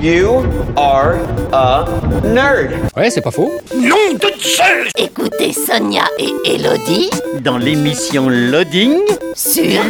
You 0.00 0.44
are 0.76 1.16
a 1.52 1.84
nerd. 2.22 2.70
Ouais, 2.96 3.10
c'est 3.10 3.20
pas 3.20 3.32
faux. 3.32 3.50
Nom 3.74 4.14
de 4.14 4.32
Zeus 4.38 4.90
Écoutez 4.96 5.52
Sonia 5.52 6.04
et 6.20 6.30
Elodie 6.44 7.10
dans 7.42 7.58
l'émission 7.58 8.28
Loading 8.28 9.00
sur 9.34 9.80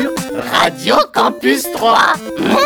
Radio 0.50 0.94
Campus 1.12 1.70
3. 1.74 1.98
Mmh. 2.38 2.56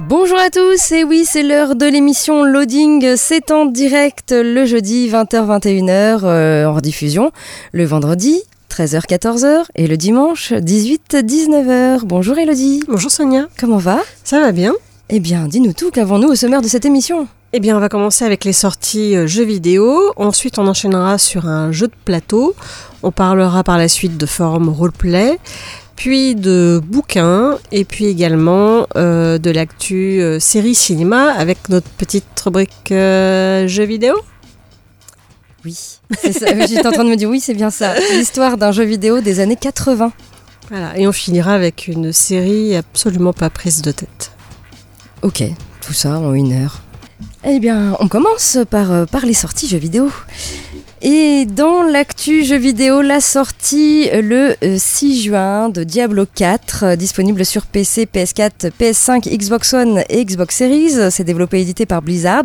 Bonjour 0.00 0.38
à 0.38 0.50
tous, 0.50 0.92
et 0.92 1.04
oui, 1.04 1.24
c'est 1.24 1.42
l'heure 1.42 1.74
de 1.74 1.86
l'émission 1.86 2.44
Loading. 2.44 3.16
C'est 3.16 3.50
en 3.50 3.64
direct 3.64 4.32
le 4.32 4.66
jeudi 4.66 5.08
20h-21h 5.08 6.20
euh, 6.24 6.66
en 6.66 6.74
rediffusion, 6.74 7.32
le 7.72 7.84
vendredi 7.86 8.42
13h-14h 8.76 9.64
et 9.74 9.86
le 9.86 9.96
dimanche 9.96 10.52
18-19h. 10.52 12.00
Bonjour 12.04 12.36
Elodie. 12.36 12.82
Bonjour 12.86 13.10
Sonia. 13.10 13.46
Comment 13.58 13.78
va? 13.78 14.00
Ça 14.22 14.38
va 14.38 14.52
bien. 14.52 14.74
Eh 15.08 15.18
bien, 15.18 15.48
dis-nous 15.48 15.72
tout, 15.72 15.90
qu'avons-nous 15.90 16.28
au 16.28 16.34
sommaire 16.34 16.60
de 16.60 16.68
cette 16.68 16.84
émission? 16.84 17.26
Eh 17.54 17.60
bien, 17.60 17.74
on 17.74 17.80
va 17.80 17.88
commencer 17.88 18.26
avec 18.26 18.44
les 18.44 18.52
sorties 18.52 19.16
euh, 19.16 19.26
jeux 19.26 19.44
vidéo. 19.44 20.12
Ensuite, 20.16 20.58
on 20.58 20.66
enchaînera 20.66 21.16
sur 21.16 21.46
un 21.46 21.72
jeu 21.72 21.86
de 21.86 21.94
plateau. 22.04 22.54
On 23.02 23.12
parlera 23.12 23.64
par 23.64 23.78
la 23.78 23.88
suite 23.88 24.18
de 24.18 24.26
forum 24.26 24.68
roleplay, 24.68 25.38
puis 25.96 26.34
de 26.34 26.78
bouquins, 26.84 27.56
et 27.72 27.86
puis 27.86 28.04
également 28.04 28.86
euh, 28.96 29.38
de 29.38 29.50
l'actu 29.50 30.20
euh, 30.20 30.38
série 30.38 30.74
cinéma 30.74 31.30
avec 31.32 31.70
notre 31.70 31.88
petite 31.88 32.38
rubrique 32.44 32.92
euh, 32.92 33.66
jeux 33.66 33.84
vidéo. 33.84 34.16
Oui, 35.66 35.76
j'étais 36.22 36.86
en 36.86 36.92
train 36.92 37.02
de 37.02 37.10
me 37.10 37.16
dire 37.16 37.28
oui, 37.28 37.40
c'est 37.40 37.54
bien 37.54 37.70
ça. 37.70 37.94
L'histoire 38.12 38.56
d'un 38.56 38.70
jeu 38.70 38.84
vidéo 38.84 39.20
des 39.20 39.40
années 39.40 39.56
80. 39.56 40.12
Voilà, 40.70 40.96
et 40.96 41.08
on 41.08 41.12
finira 41.12 41.54
avec 41.54 41.88
une 41.88 42.12
série 42.12 42.76
absolument 42.76 43.32
pas 43.32 43.50
prise 43.50 43.82
de 43.82 43.90
tête. 43.90 44.30
Ok, 45.22 45.42
tout 45.80 45.92
ça 45.92 46.20
en 46.20 46.34
une 46.34 46.52
heure. 46.52 46.82
Eh 47.44 47.58
bien, 47.58 47.96
on 47.98 48.06
commence 48.06 48.58
par, 48.70 48.92
euh, 48.92 49.06
par 49.06 49.26
les 49.26 49.34
sorties 49.34 49.66
jeux 49.66 49.78
vidéo. 49.78 50.08
Et 51.02 51.44
dans 51.44 51.82
l'actu 51.82 52.42
jeux 52.42 52.56
vidéo, 52.56 53.02
la 53.02 53.20
sortie 53.20 54.08
le 54.14 54.54
6 54.78 55.24
juin 55.24 55.68
de 55.68 55.84
Diablo 55.84 56.24
4, 56.34 56.84
euh, 56.84 56.96
disponible 56.96 57.44
sur 57.44 57.66
PC, 57.66 58.08
PS4, 58.12 58.70
PS5, 58.80 59.28
Xbox 59.28 59.74
One 59.74 60.02
et 60.08 60.24
Xbox 60.24 60.56
Series. 60.56 61.10
C'est 61.10 61.24
développé 61.24 61.58
et 61.58 61.60
édité 61.60 61.84
par 61.84 62.00
Blizzard. 62.00 62.44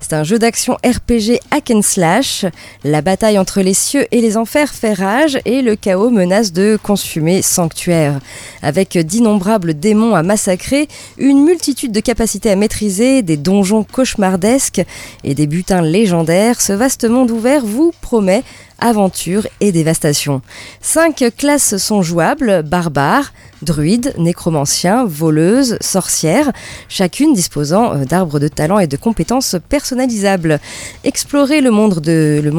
C'est 0.00 0.12
un 0.12 0.24
jeu 0.24 0.40
d'action 0.40 0.74
RPG 0.84 1.38
hack 1.52 1.70
and 1.70 1.82
slash. 1.82 2.44
La 2.82 3.00
bataille 3.00 3.38
entre 3.38 3.60
les 3.60 3.74
cieux 3.74 4.06
et 4.10 4.20
les 4.20 4.36
enfers 4.36 4.74
fait 4.74 4.94
rage 4.94 5.38
et 5.44 5.62
le 5.62 5.76
chaos 5.76 6.10
menace 6.10 6.52
de 6.52 6.76
consumer 6.82 7.42
Sanctuaire. 7.42 8.18
Avec 8.62 8.98
d'innombrables 8.98 9.72
démons 9.72 10.16
à 10.16 10.24
massacrer, 10.24 10.88
une 11.16 11.44
multitude 11.44 11.92
de 11.92 12.00
capacités 12.00 12.50
à 12.50 12.56
maîtriser, 12.56 13.22
des 13.22 13.36
donjons 13.36 13.84
cauchemardesques 13.84 14.82
et 15.22 15.36
des 15.36 15.46
butins 15.46 15.82
légendaires, 15.82 16.60
ce 16.60 16.72
vaste 16.72 17.04
monde 17.04 17.30
ouvert 17.30 17.64
vous 17.64 17.83
promet 18.00 18.44
aventure 18.78 19.46
et 19.60 19.72
dévastation. 19.72 20.42
Cinq 20.80 21.24
classes 21.36 21.76
sont 21.76 22.02
jouables, 22.02 22.62
barbares, 22.62 23.32
druides, 23.62 24.14
nécromanciens, 24.18 25.04
voleuses, 25.04 25.78
sorcières, 25.80 26.52
chacune 26.88 27.32
disposant 27.32 27.94
euh, 27.94 28.04
d'arbres 28.04 28.38
de 28.38 28.48
talents 28.48 28.78
et 28.78 28.86
de 28.86 28.96
compétences 28.96 29.56
personnalisables. 29.68 30.60
Explorez 31.02 31.60
le 31.60 31.70
monde 31.70 32.00
de, 32.00 32.40
le 32.42 32.50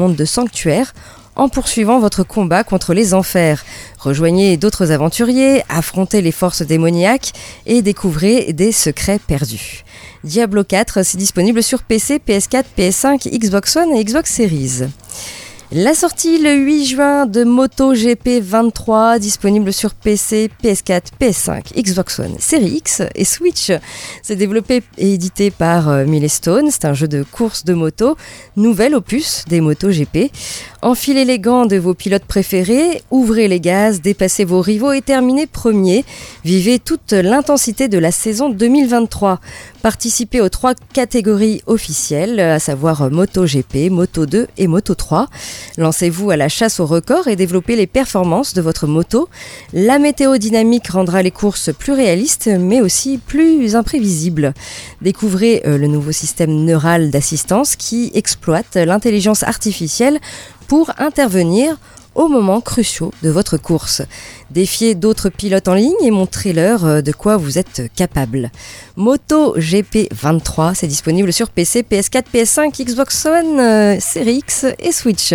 en 1.36 1.48
poursuivant 1.48 2.00
votre 2.00 2.24
combat 2.24 2.64
contre 2.64 2.94
les 2.94 3.14
enfers. 3.14 3.64
Rejoignez 3.98 4.56
d'autres 4.56 4.90
aventuriers, 4.90 5.62
affrontez 5.68 6.22
les 6.22 6.32
forces 6.32 6.62
démoniaques 6.62 7.32
et 7.66 7.82
découvrez 7.82 8.52
des 8.52 8.72
secrets 8.72 9.20
perdus. 9.24 9.84
Diablo 10.24 10.64
4, 10.64 11.04
c'est 11.04 11.18
disponible 11.18 11.62
sur 11.62 11.82
PC, 11.82 12.20
PS4, 12.26 12.64
PS5, 12.76 13.28
Xbox 13.38 13.76
One 13.76 13.92
et 13.94 14.04
Xbox 14.04 14.32
Series. 14.32 14.88
La 15.72 15.94
sortie 15.94 16.38
le 16.38 16.54
8 16.54 16.84
juin 16.86 17.26
de 17.26 17.42
MotoGP 17.42 18.40
23, 18.40 19.18
disponible 19.18 19.72
sur 19.72 19.94
PC, 19.94 20.48
PS4, 20.62 21.06
PS5, 21.20 21.74
Xbox 21.74 22.20
One, 22.20 22.36
Series 22.38 22.76
X 22.76 23.02
et 23.16 23.24
Switch. 23.24 23.72
C'est 24.22 24.36
développé 24.36 24.84
et 24.96 25.14
édité 25.14 25.50
par 25.50 25.88
euh, 25.88 26.04
Milestone, 26.04 26.68
c'est 26.70 26.84
un 26.84 26.94
jeu 26.94 27.08
de 27.08 27.24
course 27.24 27.64
de 27.64 27.74
moto, 27.74 28.16
nouvel 28.54 28.94
opus 28.94 29.44
des 29.48 29.60
MotoGP. 29.60 30.30
Enfilez 30.86 31.24
les 31.24 31.40
gants 31.40 31.66
de 31.66 31.76
vos 31.76 31.94
pilotes 31.94 32.26
préférés, 32.26 33.02
ouvrez 33.10 33.48
les 33.48 33.58
gaz, 33.58 34.00
dépassez 34.00 34.44
vos 34.44 34.60
rivaux 34.60 34.92
et 34.92 35.02
terminez 35.02 35.48
premier. 35.48 36.04
Vivez 36.44 36.78
toute 36.78 37.10
l'intensité 37.10 37.88
de 37.88 37.98
la 37.98 38.12
saison 38.12 38.50
2023. 38.50 39.40
Participez 39.82 40.40
aux 40.40 40.48
trois 40.48 40.74
catégories 40.92 41.60
officielles, 41.66 42.38
à 42.38 42.60
savoir 42.60 43.10
MotoGP, 43.10 43.90
Moto2 43.90 44.46
et 44.58 44.68
Moto3. 44.68 45.26
Lancez-vous 45.76 46.30
à 46.30 46.36
la 46.36 46.48
chasse 46.48 46.78
au 46.78 46.86
record 46.86 47.26
et 47.26 47.34
développez 47.34 47.74
les 47.74 47.88
performances 47.88 48.54
de 48.54 48.62
votre 48.62 48.86
moto. 48.86 49.28
La 49.72 49.98
météo 49.98 50.38
dynamique 50.38 50.86
rendra 50.86 51.20
les 51.20 51.32
courses 51.32 51.74
plus 51.76 51.94
réalistes 51.94 52.48
mais 52.60 52.80
aussi 52.80 53.18
plus 53.18 53.74
imprévisibles. 53.74 54.54
Découvrez 55.02 55.62
euh, 55.66 55.78
le 55.78 55.88
nouveau 55.88 56.12
système 56.12 56.64
neural 56.64 57.10
d'assistance 57.10 57.74
qui 57.74 58.12
exploite 58.14 58.76
l'intelligence 58.76 59.42
artificielle 59.42 60.20
pour 60.68 60.90
intervenir 60.98 61.76
aux 62.16 62.28
moments 62.28 62.60
cruciaux 62.60 63.12
de 63.22 63.30
votre 63.30 63.56
course. 63.58 64.02
Défiez 64.50 64.94
d'autres 64.94 65.28
pilotes 65.28 65.68
en 65.68 65.74
ligne 65.74 65.92
et 66.02 66.10
montrez-leur 66.10 66.84
euh, 66.84 67.00
de 67.02 67.12
quoi 67.12 67.36
vous 67.36 67.58
êtes 67.58 67.82
capable. 67.94 68.50
Moto 68.96 69.54
GP 69.58 70.08
23, 70.12 70.74
c'est 70.74 70.86
disponible 70.86 71.32
sur 71.32 71.50
PC, 71.50 71.82
PS4, 71.82 72.24
PS5, 72.32 72.84
Xbox 72.84 73.26
One, 73.26 73.60
euh, 73.60 74.00
Series 74.00 74.38
X 74.38 74.66
et 74.78 74.92
Switch. 74.92 75.34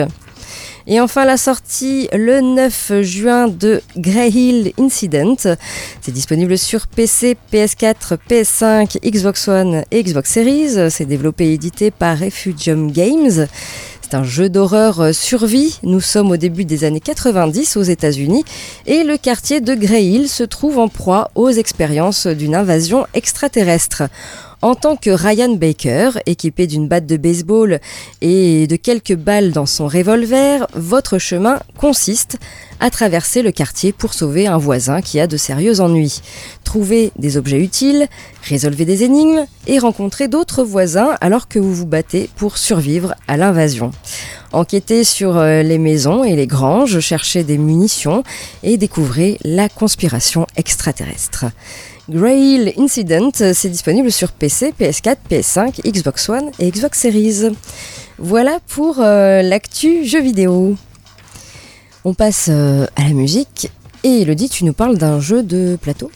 Et 0.87 0.99
enfin 0.99 1.25
la 1.25 1.37
sortie 1.37 2.09
le 2.11 2.41
9 2.41 3.01
juin 3.01 3.47
de 3.47 3.81
Grey 3.97 4.29
Hill 4.29 4.73
Incident. 4.79 5.35
C'est 6.01 6.11
disponible 6.11 6.57
sur 6.57 6.87
PC, 6.87 7.37
PS4, 7.53 8.17
PS5, 8.27 8.97
Xbox 9.07 9.47
One 9.47 9.83
et 9.91 10.03
Xbox 10.03 10.31
Series. 10.31 10.89
C'est 10.89 11.05
développé 11.05 11.49
et 11.49 11.53
édité 11.53 11.91
par 11.91 12.17
Refugium 12.19 12.91
Games. 12.91 13.47
C'est 14.11 14.17
un 14.17 14.23
jeu 14.23 14.49
d'horreur 14.49 15.15
survie. 15.15 15.79
Nous 15.83 16.01
sommes 16.01 16.31
au 16.31 16.35
début 16.35 16.65
des 16.65 16.83
années 16.83 16.99
90 16.99 17.77
aux 17.77 17.83
États-Unis 17.83 18.43
et 18.85 19.05
le 19.05 19.15
quartier 19.15 19.61
de 19.61 19.73
Grey 19.73 20.03
Hill 20.03 20.27
se 20.27 20.43
trouve 20.43 20.79
en 20.79 20.89
proie 20.89 21.31
aux 21.35 21.49
expériences 21.49 22.27
d'une 22.27 22.53
invasion 22.53 23.07
extraterrestre. 23.13 24.03
En 24.61 24.75
tant 24.75 24.95
que 24.95 25.09
Ryan 25.09 25.55
Baker, 25.55 26.11
équipé 26.27 26.67
d'une 26.67 26.87
batte 26.87 27.07
de 27.07 27.17
baseball 27.17 27.79
et 28.21 28.67
de 28.67 28.75
quelques 28.75 29.15
balles 29.15 29.51
dans 29.51 29.65
son 29.65 29.87
revolver, 29.87 30.67
votre 30.75 31.17
chemin 31.17 31.59
consiste 31.77 32.37
à 32.79 32.91
traverser 32.91 33.41
le 33.41 33.51
quartier 33.51 33.91
pour 33.91 34.13
sauver 34.13 34.45
un 34.45 34.59
voisin 34.59 35.01
qui 35.01 35.19
a 35.19 35.25
de 35.25 35.35
sérieux 35.35 35.81
ennuis. 35.81 36.21
Trouvez 36.63 37.11
des 37.17 37.37
objets 37.37 37.59
utiles, 37.59 38.07
résolvez 38.43 38.85
des 38.85 39.03
énigmes 39.03 39.47
et 39.65 39.79
rencontrez 39.79 40.27
d'autres 40.27 40.63
voisins 40.63 41.17
alors 41.21 41.47
que 41.47 41.57
vous 41.57 41.73
vous 41.73 41.87
battez 41.87 42.29
pour 42.35 42.59
survivre 42.59 43.15
à 43.27 43.37
l'invasion. 43.37 43.89
Enquêtez 44.51 45.03
sur 45.03 45.37
euh, 45.37 45.63
les 45.63 45.79
maisons 45.79 46.23
et 46.23 46.35
les 46.35 46.45
granges, 46.45 46.99
cherchez 46.99 47.43
des 47.43 47.57
munitions 47.57 48.23
et 48.61 48.77
découvrez 48.77 49.39
la 49.43 49.69
conspiration 49.69 50.45
extraterrestre. 50.55 51.45
Grey 52.09 52.39
Hill 52.39 52.73
Incident, 52.77 53.31
c'est 53.33 53.69
disponible 53.69 54.11
sur 54.11 54.31
PC, 54.31 54.73
PS4, 54.79 55.17
PS5, 55.29 55.89
Xbox 55.89 56.27
One 56.29 56.51
et 56.59 56.71
Xbox 56.71 56.99
Series. 56.99 57.55
Voilà 58.17 58.59
pour 58.67 58.99
euh, 58.99 59.41
l'actu 59.41 60.05
jeu 60.05 60.21
vidéo. 60.21 60.75
On 62.03 62.13
passe 62.13 62.47
euh, 62.49 62.87
à 62.95 63.03
la 63.03 63.13
musique. 63.13 63.71
Et 64.03 64.21
Elodie, 64.21 64.49
tu 64.49 64.65
nous 64.65 64.73
parles 64.73 64.97
d'un 64.97 65.19
jeu 65.19 65.43
de 65.43 65.77
plateau? 65.79 66.11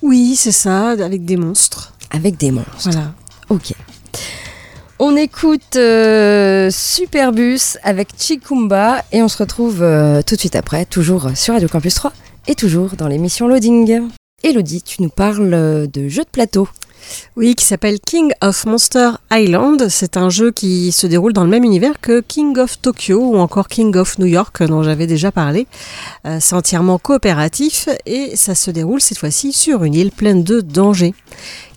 Oui, 0.00 0.34
c'est 0.36 0.52
ça, 0.52 0.90
avec 0.90 1.24
des 1.24 1.36
monstres. 1.36 1.94
Avec 2.10 2.38
des 2.38 2.50
monstres. 2.50 2.70
Voilà. 2.90 3.12
Ok. 3.50 3.74
On 4.98 5.16
écoute 5.16 5.76
euh, 5.76 6.70
Superbus 6.70 7.76
avec 7.82 8.08
Chikumba 8.18 9.04
et 9.12 9.22
on 9.22 9.28
se 9.28 9.36
retrouve 9.36 9.82
euh, 9.82 10.22
tout 10.22 10.36
de 10.36 10.40
suite 10.40 10.56
après, 10.56 10.84
toujours 10.84 11.30
sur 11.34 11.54
Radio 11.54 11.68
Campus 11.68 11.94
3 11.94 12.12
et 12.46 12.54
toujours 12.54 12.90
dans 12.96 13.08
l'émission 13.08 13.48
Loading. 13.48 14.10
Elodie, 14.42 14.82
tu 14.82 15.02
nous 15.02 15.08
parles 15.08 15.54
euh, 15.54 15.86
de 15.86 16.08
jeux 16.08 16.24
de 16.24 16.28
plateau. 16.28 16.68
Oui, 17.36 17.54
qui 17.54 17.64
s'appelle 17.64 17.98
King 18.00 18.32
of 18.42 18.64
Monster 18.66 19.10
Island. 19.30 19.88
C'est 19.88 20.16
un 20.16 20.30
jeu 20.30 20.50
qui 20.50 20.92
se 20.92 21.06
déroule 21.06 21.32
dans 21.32 21.44
le 21.44 21.50
même 21.50 21.64
univers 21.64 22.00
que 22.00 22.20
King 22.20 22.58
of 22.58 22.80
Tokyo 22.80 23.20
ou 23.20 23.36
encore 23.36 23.68
King 23.68 23.96
of 23.96 24.18
New 24.18 24.26
York 24.26 24.62
dont 24.62 24.82
j'avais 24.82 25.06
déjà 25.06 25.32
parlé. 25.32 25.66
Euh, 26.26 26.38
c'est 26.40 26.54
entièrement 26.54 26.98
coopératif 26.98 27.88
et 28.06 28.36
ça 28.36 28.54
se 28.54 28.70
déroule 28.70 29.00
cette 29.00 29.18
fois-ci 29.18 29.52
sur 29.52 29.84
une 29.84 29.94
île 29.94 30.10
pleine 30.10 30.44
de 30.44 30.60
dangers. 30.60 31.14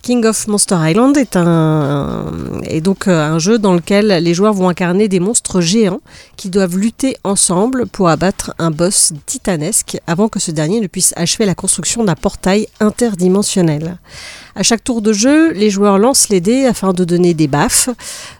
King 0.06 0.24
of 0.24 0.46
Monster 0.46 0.76
Island 0.78 1.16
est, 1.16 1.34
un, 1.34 2.30
donc 2.80 3.08
euh, 3.08 3.28
un 3.28 3.40
jeu 3.40 3.58
dans 3.58 3.74
lequel 3.74 4.06
les 4.22 4.34
joueurs 4.34 4.52
vont 4.52 4.68
incarner 4.68 5.08
des 5.08 5.18
monstres 5.18 5.60
géants 5.60 6.00
qui 6.36 6.48
doivent 6.48 6.78
lutter 6.78 7.16
ensemble 7.24 7.86
pour 7.88 8.08
abattre 8.08 8.54
un 8.60 8.70
boss 8.70 9.12
titanesque 9.26 9.98
avant 10.06 10.28
que 10.28 10.38
ce 10.38 10.52
dernier 10.52 10.78
ne 10.78 10.86
puisse 10.86 11.12
achever 11.16 11.44
la 11.44 11.56
construction 11.56 12.04
d'un 12.04 12.14
portail 12.14 12.68
interdimensionnel. 12.78 13.98
À 14.54 14.62
chaque 14.62 14.84
tour 14.84 15.02
de 15.02 15.12
jeu, 15.12 15.52
les 15.52 15.70
joueurs 15.70 15.98
lancent 15.98 16.28
les 16.28 16.40
dés 16.40 16.66
afin 16.66 16.92
de 16.92 17.04
donner 17.04 17.34
des 17.34 17.48
baffes, 17.48 17.90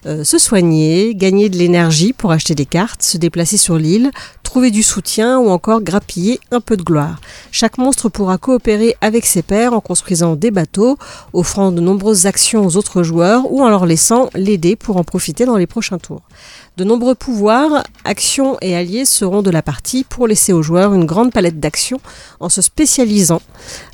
euh, 0.06 0.22
se 0.22 0.38
soigner, 0.38 1.16
gagner 1.16 1.48
de 1.48 1.58
l'énergie 1.58 2.12
pour 2.12 2.30
acheter 2.30 2.54
des 2.54 2.64
cartes, 2.64 3.02
se 3.02 3.19
déplacer 3.19 3.56
sur 3.56 3.76
l'île, 3.76 4.12
trouver 4.44 4.70
du 4.70 4.82
soutien 4.82 5.38
ou 5.38 5.50
encore 5.50 5.82
grappiller 5.82 6.40
un 6.52 6.60
peu 6.60 6.76
de 6.76 6.82
gloire. 6.82 7.20
Chaque 7.50 7.76
monstre 7.76 8.08
pourra 8.08 8.38
coopérer 8.38 8.96
avec 9.00 9.26
ses 9.26 9.42
pairs 9.42 9.72
en 9.72 9.80
construisant 9.80 10.36
des 10.36 10.50
bateaux, 10.50 10.96
offrant 11.34 11.56
de 11.56 11.81
nombreuses 11.81 12.26
actions 12.26 12.67
aux 12.67 12.76
autres 12.76 13.03
joueurs 13.03 13.50
ou 13.50 13.62
en 13.62 13.69
leur 13.69 13.87
laissant 13.87 14.29
l'aider 14.35 14.76
pour 14.76 14.97
en 14.97 15.05
profiter 15.05 15.47
dans 15.47 15.56
les 15.56 15.67
prochains 15.67 15.99
tours. 15.99 16.23
De 16.76 16.85
nombreux 16.85 17.14
pouvoirs, 17.14 17.85
actions 18.05 18.58
et 18.61 18.76
alliés 18.76 19.05
seront 19.05 19.43
de 19.43 19.50
la 19.50 19.62
partie 19.62 20.05
pour 20.05 20.26
laisser 20.26 20.53
aux 20.53 20.62
joueurs 20.62 20.93
une 20.93 21.06
grande 21.06 21.32
palette 21.32 21.58
d'actions 21.58 22.00
en 22.41 22.49
se 22.49 22.61
spécialisant. 22.61 23.41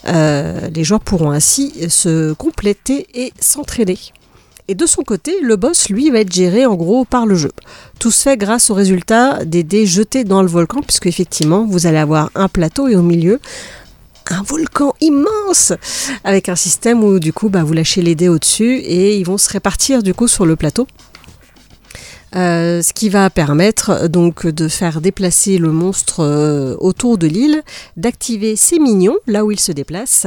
Euh, 0.08 0.68
les 0.74 0.82
joueurs 0.82 1.00
pourront 1.00 1.30
ainsi 1.30 1.88
se 1.88 2.32
compléter 2.32 3.06
et 3.14 3.32
s'entraider. 3.40 3.98
Et 4.68 4.74
de 4.74 4.86
son 4.86 5.02
côté, 5.02 5.40
le 5.42 5.56
boss, 5.56 5.88
lui, 5.88 6.10
va 6.10 6.20
être 6.20 6.32
géré 6.32 6.66
en 6.66 6.74
gros 6.74 7.04
par 7.04 7.26
le 7.26 7.34
jeu. 7.34 7.50
Tout 7.98 8.10
se 8.10 8.22
fait 8.22 8.36
grâce 8.36 8.70
au 8.70 8.74
résultat 8.74 9.44
des 9.44 9.64
dés 9.64 9.86
jetés 9.86 10.24
dans 10.24 10.40
le 10.40 10.48
volcan, 10.48 10.80
puisque 10.80 11.06
effectivement, 11.06 11.66
vous 11.68 11.86
allez 11.86 11.98
avoir 11.98 12.30
un 12.34 12.48
plateau 12.48 12.88
et 12.88 12.96
au 12.96 13.02
milieu, 13.02 13.40
un 14.30 14.42
volcan 14.42 14.94
immense 15.00 15.72
avec 16.24 16.48
un 16.48 16.56
système 16.56 17.02
où 17.02 17.18
du 17.18 17.32
coup 17.32 17.48
bah, 17.48 17.64
vous 17.64 17.72
lâchez 17.72 18.02
les 18.02 18.14
dés 18.14 18.28
au-dessus 18.28 18.76
et 18.76 19.16
ils 19.16 19.24
vont 19.24 19.38
se 19.38 19.50
répartir 19.50 20.02
du 20.02 20.14
coup 20.14 20.28
sur 20.28 20.46
le 20.46 20.56
plateau 20.56 20.86
euh, 22.34 22.80
ce 22.80 22.94
qui 22.94 23.10
va 23.10 23.28
permettre 23.28 24.08
donc 24.08 24.46
de 24.46 24.66
faire 24.68 25.02
déplacer 25.02 25.58
le 25.58 25.70
monstre 25.70 26.20
euh, 26.20 26.76
autour 26.78 27.18
de 27.18 27.26
l'île, 27.26 27.62
d'activer 27.98 28.56
ses 28.56 28.78
minions 28.78 29.16
là 29.26 29.44
où 29.44 29.50
il 29.50 29.60
se 29.60 29.70
déplace 29.70 30.26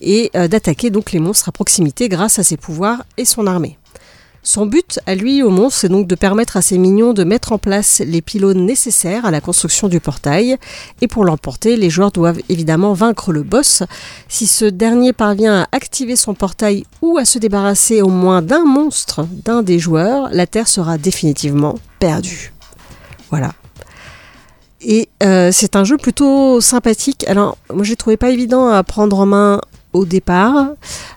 et 0.00 0.30
euh, 0.34 0.48
d'attaquer 0.48 0.88
donc 0.88 1.12
les 1.12 1.18
monstres 1.18 1.50
à 1.50 1.52
proximité 1.52 2.08
grâce 2.08 2.38
à 2.38 2.42
ses 2.42 2.56
pouvoirs 2.56 3.04
et 3.18 3.26
son 3.26 3.46
armée. 3.46 3.76
Son 4.44 4.66
but, 4.66 4.98
à 5.06 5.14
lui, 5.14 5.40
au 5.42 5.50
monstre, 5.50 5.80
c'est 5.80 5.88
donc 5.88 6.08
de 6.08 6.16
permettre 6.16 6.56
à 6.56 6.62
ses 6.62 6.76
mignons 6.76 7.12
de 7.12 7.22
mettre 7.22 7.52
en 7.52 7.58
place 7.58 8.02
les 8.04 8.20
pylônes 8.20 8.66
nécessaires 8.66 9.24
à 9.24 9.30
la 9.30 9.40
construction 9.40 9.86
du 9.86 10.00
portail. 10.00 10.56
Et 11.00 11.06
pour 11.06 11.24
l'emporter, 11.24 11.76
les 11.76 11.90
joueurs 11.90 12.10
doivent 12.10 12.40
évidemment 12.48 12.92
vaincre 12.92 13.32
le 13.32 13.44
boss. 13.44 13.84
Si 14.28 14.48
ce 14.48 14.64
dernier 14.64 15.12
parvient 15.12 15.62
à 15.62 15.68
activer 15.70 16.16
son 16.16 16.34
portail 16.34 16.84
ou 17.02 17.18
à 17.18 17.24
se 17.24 17.38
débarrasser 17.38 18.02
au 18.02 18.08
moins 18.08 18.42
d'un 18.42 18.64
monstre 18.64 19.26
d'un 19.44 19.62
des 19.62 19.78
joueurs, 19.78 20.28
la 20.32 20.48
Terre 20.48 20.66
sera 20.66 20.98
définitivement 20.98 21.76
perdue. 22.00 22.52
Voilà. 23.30 23.52
Et 24.80 25.08
euh, 25.22 25.50
c'est 25.52 25.76
un 25.76 25.84
jeu 25.84 25.96
plutôt 25.96 26.60
sympathique. 26.60 27.24
Alors, 27.28 27.56
moi, 27.72 27.84
j'ai 27.84 27.94
trouvé 27.94 28.16
pas 28.16 28.30
évident 28.30 28.66
à 28.68 28.82
prendre 28.82 29.20
en 29.20 29.26
main 29.26 29.60
au 29.92 30.04
départ. 30.04 30.72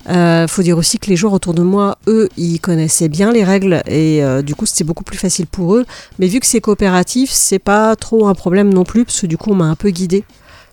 Euh, 0.09 0.47
faut 0.47 0.61
dire 0.61 0.77
aussi 0.77 0.99
que 0.99 1.07
les 1.07 1.15
joueurs 1.15 1.33
autour 1.33 1.53
de 1.53 1.63
moi, 1.63 1.97
eux, 2.07 2.29
ils 2.37 2.59
connaissaient 2.59 3.09
bien 3.09 3.31
les 3.31 3.43
règles 3.43 3.81
et 3.87 4.23
euh, 4.23 4.41
du 4.41 4.55
coup 4.55 4.65
c'était 4.65 4.83
beaucoup 4.83 5.03
plus 5.03 5.17
facile 5.17 5.47
pour 5.47 5.75
eux. 5.75 5.85
Mais 6.19 6.27
vu 6.27 6.39
que 6.39 6.45
c'est 6.45 6.61
coopératif, 6.61 7.31
c'est 7.31 7.59
pas 7.59 7.95
trop 7.95 8.27
un 8.27 8.35
problème 8.35 8.73
non 8.73 8.83
plus 8.83 9.05
parce 9.05 9.21
que 9.21 9.27
du 9.27 9.37
coup 9.37 9.51
on 9.51 9.55
m'a 9.55 9.65
un 9.65 9.75
peu 9.75 9.89
guidé 9.89 10.23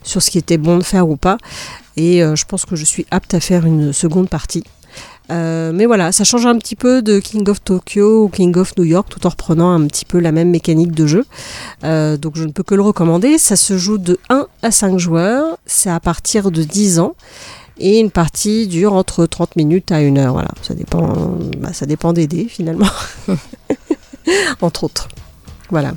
sur 0.03 0.23
ce 0.23 0.31
qui 0.31 0.39
était 0.39 0.59
bon 0.59 0.79
de 0.79 0.83
faire 0.83 1.09
ou 1.09 1.17
pas. 1.17 1.39
Et 1.97 2.23
euh, 2.23 2.37
je 2.37 2.45
pense 2.45 2.65
que 2.65 2.77
je 2.77 2.85
suis 2.85 3.07
apte 3.11 3.35
à 3.35 3.41
faire 3.41 3.67
une 3.67 3.93
seconde 3.93 4.29
partie. 4.29 4.65
Mais 5.31 5.87
voilà, 5.87 6.13
ça 6.13 6.25
change 6.25 6.45
un 6.45 6.59
petit 6.59 6.77
peu 6.77 7.01
de 7.01 7.19
King 7.19 7.49
of 7.49 7.65
Tokyo 7.65 8.25
ou 8.25 8.29
King 8.29 8.55
of 8.59 8.77
New 8.77 8.85
York 8.85 9.09
tout 9.09 9.27
en 9.27 9.31
reprenant 9.31 9.73
un 9.73 9.87
petit 9.87 10.05
peu 10.05 10.19
la 10.19 10.31
même 10.31 10.51
mécanique 10.51 10.93
de 10.93 11.07
jeu. 11.07 11.25
Donc 11.83 12.37
je 12.37 12.45
ne 12.45 12.53
peux 12.53 12.63
que 12.63 12.75
le 12.75 12.83
recommander. 12.83 13.39
Ça 13.39 13.57
se 13.57 13.79
joue 13.79 13.97
de 13.97 14.19
1 14.29 14.47
à 14.61 14.71
5 14.71 14.99
joueurs. 14.99 15.57
C'est 15.65 15.89
à 15.89 16.01
partir 16.01 16.51
de 16.51 16.63
10 16.63 16.99
ans. 16.99 17.15
Et 17.79 17.99
une 17.99 18.11
partie 18.11 18.67
dure 18.67 18.93
entre 18.93 19.27
30 19.27 19.57
minutes 19.57 19.93
à 19.93 19.97
1 19.97 20.17
heure. 20.17 20.33
Voilà, 20.33 20.51
ça 20.63 20.75
dépend, 20.75 21.37
bah, 21.59 21.73
ça 21.73 21.87
dépend 21.87 22.13
des 22.13 22.27
dés 22.27 22.47
finalement. 22.49 22.87
Entre 24.61 24.85
autres. 24.85 25.09
Voilà. 25.71 25.93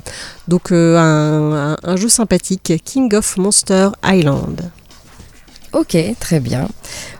Donc 0.48 0.72
euh, 0.72 0.96
un, 0.96 1.96
jeu 1.96 2.08
sympathique, 2.08 2.72
King 2.84 3.14
of 3.14 3.36
Monster 3.36 3.90
Island. 4.02 4.70
Ok, 5.72 5.98
très 6.18 6.40
bien. 6.40 6.66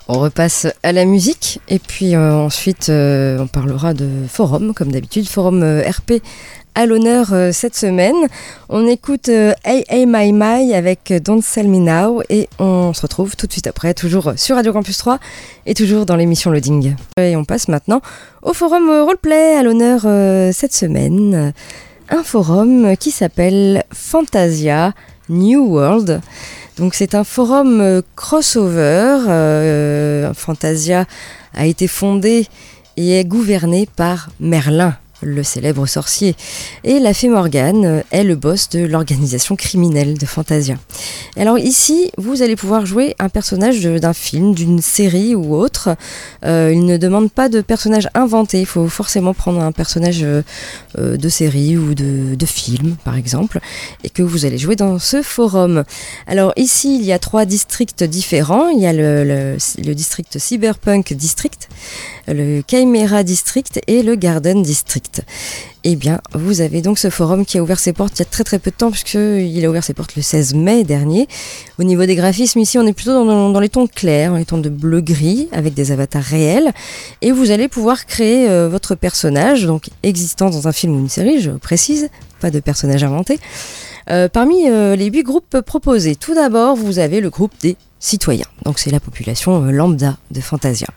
On 0.09 0.19
repasse 0.21 0.67
à 0.83 0.93
la 0.93 1.05
musique 1.05 1.61
et 1.69 1.79
puis 1.79 2.15
euh, 2.15 2.33
ensuite 2.33 2.89
euh, 2.89 3.41
on 3.41 3.47
parlera 3.47 3.93
de 3.93 4.09
forum 4.27 4.73
comme 4.73 4.91
d'habitude, 4.91 5.29
forum 5.29 5.63
RP 5.63 6.23
à 6.77 6.85
l'honneur 6.85 7.33
euh, 7.33 7.51
cette 7.53 7.75
semaine. 7.75 8.15
On 8.69 8.87
écoute 8.87 9.31
euh, 9.31 9.55
Hey 9.65 9.85
Hey 9.89 10.05
My 10.07 10.31
My 10.33 10.75
avec 10.75 11.11
euh, 11.11 11.19
Don't 11.19 11.41
Sell 11.41 11.69
Me 11.69 11.79
Now 11.79 12.23
et 12.29 12.49
on 12.59 12.93
se 12.93 13.01
retrouve 13.01 13.35
tout 13.35 13.47
de 13.47 13.53
suite 13.53 13.67
après, 13.67 13.95
toujours 13.95 14.35
sur 14.37 14.57
Radio 14.57 14.75
Campus 14.75 14.99
3 14.99 15.19
et 15.65 15.73
toujours 15.73 16.05
dans 16.05 16.17
l'émission 16.17 16.51
Loading. 16.51 16.95
Et 17.19 17.35
on 17.35 17.45
passe 17.45 17.69
maintenant 17.69 18.03
au 18.43 18.53
forum 18.53 18.91
Roleplay 18.91 19.57
à 19.57 19.63
l'honneur 19.63 20.03
cette 20.53 20.75
semaine. 20.75 21.55
Un 22.11 22.23
forum 22.23 22.95
qui 22.99 23.11
s'appelle 23.11 23.83
Fantasia 23.93 24.93
New 25.31 25.65
World. 25.65 26.21
Donc 26.77 26.95
c'est 26.95 27.15
un 27.15 27.25
forum 27.25 28.03
crossover. 28.15 30.33
Fantasia 30.35 31.07
a 31.55 31.67
été 31.67 31.89
fondé 31.89 32.47
et 32.99 33.19
est 33.19 33.25
gouverné 33.25 33.89
par 33.97 34.29
Merlin, 34.41 34.95
le 35.27 35.43
célèbre 35.43 35.87
sorcier. 35.87 36.37
Et 36.85 36.99
la 36.99 37.13
fée 37.13 37.29
Morgane 37.29 37.85
euh, 37.85 38.03
est 38.11 38.25
le 38.25 38.37
boss 38.37 38.69
de 38.71 38.85
l'organisation 38.85 39.57
criminelle 39.57 40.17
de 40.17 40.27
Fantasia. 40.27 40.77
Alors 41.37 41.59
ici, 41.59 42.11
vous 42.17 42.43
allez 42.43 42.57
pouvoir 42.57 42.87
jouer 42.87 43.15
un 43.19 43.29
personnage 43.29 43.83
d'un 43.83 44.13
film, 44.13 44.55
d'une 44.55 44.81
série 44.81 45.35
ou 45.35 45.55
autre. 45.55 45.97
Euh, 46.45 46.71
il 46.73 46.87
ne 46.87 46.97
demande 46.97 47.31
pas 47.31 47.49
de 47.49 47.61
personnage 47.61 48.09
inventé. 48.15 48.61
Il 48.61 48.67
faut 48.67 48.89
forcément 48.89 49.35
prendre 49.35 49.61
un 49.61 49.73
personnage 49.73 50.23
euh, 50.23 50.43
de 50.97 51.29
série 51.29 51.77
ou 51.77 51.95
de, 51.95 52.47
film, 52.47 52.97
par 53.05 53.17
exemple, 53.17 53.59
et 54.05 54.11
que 54.11 54.23
vous 54.23 54.47
allez 54.47 54.57
jouer 54.57 54.77
dans 54.77 55.01
ce 55.01 55.21
forum. 55.21 55.83
Alors 56.29 56.53
ici, 56.57 56.97
il 56.97 57.05
y 57.05 57.13
a 57.13 57.19
trois 57.19 57.45
districts 57.45 58.05
différents. 58.05 58.69
Il 58.69 58.81
y 58.81 58.87
a 58.87 58.93
le 58.93 59.57
district 59.95 60.39
Cyberpunk 60.39 61.13
District, 61.13 61.69
le 62.29 62.63
Chimera 62.69 63.23
District 63.23 63.81
et 63.87 64.03
le 64.03 64.15
Garden 64.15 64.63
District. 64.63 65.23
Eh 65.85 65.95
bien, 65.95 66.21
vous 66.35 66.63
avez 66.63 66.83
donc 66.83 66.99
ce 66.99 67.11
forum 67.11 67.47
qui 67.47 67.59
a 67.59 67.63
ouvert 67.63 67.79
ses 67.79 67.93
portes 67.93 68.19
il 68.19 68.19
y 68.19 68.23
a 68.23 68.25
très 68.25 68.43
très 68.43 68.59
peu 68.59 68.73
de 68.73 68.77
temps, 68.77 68.91
puisqu'il 68.91 69.65
a 69.65 69.69
ouvert 69.69 69.85
ses 69.85 69.95
portes 69.95 70.17
le 70.17 70.23
16 70.23 70.55
mai 70.55 70.83
dernier. 70.83 71.29
Au 71.79 71.85
niveau 71.85 72.07
des 72.07 72.17
graphismes, 72.17 72.59
ici, 72.59 72.77
on 72.77 72.87
est 72.87 72.93
plutôt 72.93 73.13
dans, 73.13 73.61
les 73.61 73.69
tons 73.69 73.87
clairs, 73.87 74.33
dans 74.33 74.37
les 74.37 74.45
tons 74.45 74.59
de 74.59 74.69
bleu-gris, 74.69 75.49
avec 75.53 75.75
des 75.75 75.93
avatars 75.93 76.25
réels. 76.25 76.73
Et 77.23 77.31
vous 77.31 77.53
allez 77.53 77.69
pouvoir 77.69 78.07
créer 78.07 78.49
euh, 78.49 78.69
votre 78.69 78.97
personnage, 78.97 79.65
donc 79.65 79.91
existant 80.03 80.51
dans 80.51 80.67
un 80.67 80.73
film 80.73 80.97
ou 80.97 80.99
une 80.99 81.09
série, 81.09 81.41
je 81.41 81.53
précise, 81.53 82.09
pas 82.41 82.51
de 82.51 82.59
personnage 82.59 83.05
inventé. 83.05 83.39
Euh, 84.11 84.29
parmi 84.29 84.69
euh, 84.69 84.97
les 84.97 85.07
huit 85.07 85.23
groupes 85.23 85.61
proposés, 85.61 86.17
tout 86.17 86.35
d'abord, 86.35 86.75
vous 86.75 86.99
avez 86.99 87.21
le 87.21 87.31
groupe 87.31 87.53
des 87.61 87.77
citoyens. 88.01 88.47
Donc 88.65 88.81
c'est 88.81 88.91
la 88.91 88.99
population 89.01 89.61
lambda 89.61 90.17
de 90.33 90.41
Fantasia. 90.41 90.89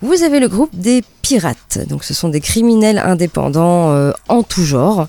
Vous 0.00 0.22
avez 0.22 0.38
le 0.38 0.46
groupe 0.46 0.70
des 0.74 1.02
pirates. 1.22 1.80
Donc 1.88 2.04
ce 2.04 2.14
sont 2.14 2.28
des 2.28 2.40
criminels 2.40 2.98
indépendants 2.98 3.90
euh, 3.90 4.12
en 4.28 4.44
tout 4.44 4.64
genre. 4.64 5.08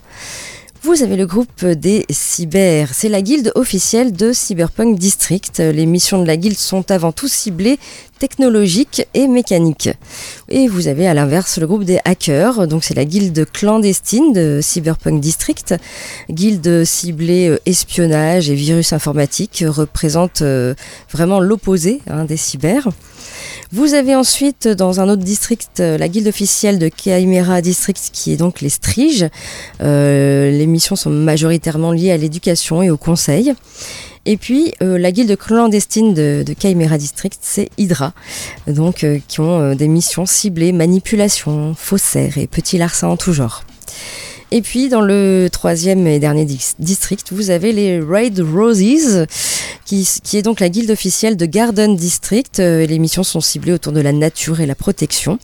Vous 0.81 1.03
avez 1.03 1.15
le 1.15 1.27
groupe 1.27 1.65
des 1.65 2.05
cyber. 2.09 2.89
C'est 2.93 3.09
la 3.09 3.21
guilde 3.21 3.51
officielle 3.53 4.13
de 4.13 4.33
Cyberpunk 4.33 4.97
District. 4.97 5.59
Les 5.59 5.85
missions 5.85 6.19
de 6.21 6.25
la 6.25 6.37
guilde 6.37 6.57
sont 6.57 6.89
avant 6.89 7.11
tout 7.11 7.27
ciblées 7.27 7.77
technologiques 8.17 9.05
et 9.13 9.27
mécaniques. 9.27 9.89
Et 10.47 10.67
vous 10.67 10.87
avez 10.87 11.05
à 11.05 11.13
l'inverse 11.13 11.59
le 11.59 11.67
groupe 11.67 11.83
des 11.83 11.99
hackers. 12.05 12.67
Donc 12.67 12.83
c'est 12.83 12.95
la 12.95 13.05
guilde 13.05 13.45
clandestine 13.51 14.33
de 14.33 14.59
Cyberpunk 14.63 15.19
District. 15.19 15.75
Guilde 16.31 16.83
ciblée 16.85 17.49
euh, 17.49 17.59
espionnage 17.67 18.49
et 18.49 18.55
virus 18.55 18.93
informatique 18.93 19.61
euh, 19.61 19.69
représente 19.69 20.41
vraiment 21.11 21.41
l'opposé 21.41 22.01
hein, 22.09 22.25
des 22.25 22.37
cyber. 22.37 22.87
Vous 23.71 23.93
avez 23.93 24.15
ensuite 24.15 24.67
dans 24.67 24.99
un 24.99 25.09
autre 25.09 25.23
district 25.23 25.79
la 25.79 26.07
guilde 26.07 26.27
officielle 26.27 26.79
de 26.79 26.89
Chimera 26.95 27.61
District 27.61 28.09
qui 28.11 28.33
est 28.33 28.37
donc 28.37 28.61
les 28.61 28.69
Striges. 28.69 29.27
les 29.79 30.65
missions 30.65 30.95
sont 30.95 31.11
majoritairement 31.11 31.91
liées 31.91 32.11
à 32.11 32.17
l'éducation 32.17 32.81
et 32.81 32.89
au 32.89 32.97
conseil. 32.97 33.53
Et 34.25 34.37
puis 34.37 34.73
la 34.81 35.11
guilde 35.11 35.35
clandestine 35.37 36.15
de, 36.15 36.43
de 36.45 36.97
District, 36.97 37.37
c'est 37.41 37.69
Hydra, 37.77 38.13
donc 38.65 39.05
qui 39.27 39.39
ont 39.39 39.75
des 39.75 39.87
missions 39.87 40.25
ciblées 40.25 40.71
manipulation, 40.71 41.75
faussaires 41.77 42.39
et 42.39 42.47
petits 42.47 42.79
larcins 42.79 43.09
en 43.09 43.17
tout 43.17 43.33
genre. 43.33 43.63
Et 44.51 44.61
puis 44.61 44.89
dans 44.89 45.01
le 45.01 45.47
troisième 45.51 46.07
et 46.07 46.19
dernier 46.19 46.45
district, 46.79 47.31
vous 47.31 47.49
avez 47.51 47.71
les 47.71 47.99
Raid 47.99 48.39
Roses, 48.39 49.25
qui, 49.85 50.07
est 50.33 50.41
donc 50.41 50.59
la 50.59 50.69
guilde 50.69 50.91
officielle 50.91 51.37
de 51.37 51.45
Garden 51.45 51.95
District. 51.95 52.59
Euh, 52.59 52.85
les 52.85 52.99
missions 52.99 53.23
sont 53.23 53.41
ciblées 53.41 53.73
autour 53.73 53.93
de 53.93 54.01
la 54.01 54.11
nature 54.11 54.59
et 54.59 54.65
la 54.65 54.75
protection. 54.75 55.39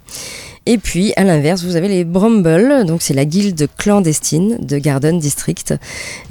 Et 0.68 0.80
puis, 0.80 1.14
à 1.16 1.24
l'inverse, 1.24 1.64
vous 1.64 1.76
avez 1.76 1.88
les 1.88 2.04
Bramble, 2.04 2.86
donc 2.86 3.04
c'est 3.04 3.14
la 3.14 3.26
guilde 3.26 3.68
clandestine 3.78 4.58
de 4.66 4.80
Garden 4.80 5.20
District. 5.20 5.76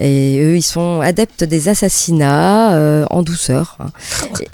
Et 0.01 0.41
eux, 0.41 0.57
ils 0.57 0.63
sont 0.63 1.01
adeptes 1.01 1.45
des 1.45 1.69
assassinats 1.69 2.75
euh, 2.75 3.07
en 3.11 3.23
douceur. 3.23 3.79
Hein. 3.79 3.91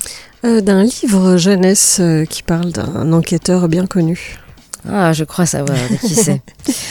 D'un 0.43 0.83
livre 0.83 1.37
jeunesse 1.37 2.03
qui 2.29 2.43
parle 2.43 2.73
d'un 2.73 3.13
enquêteur 3.13 3.69
bien 3.69 3.87
connu. 3.87 4.41
Ah, 4.89 5.13
je 5.13 5.23
crois 5.23 5.47
savoir 5.47 5.79
de 5.89 5.95
qui 6.05 6.17
c'est. 6.17 6.43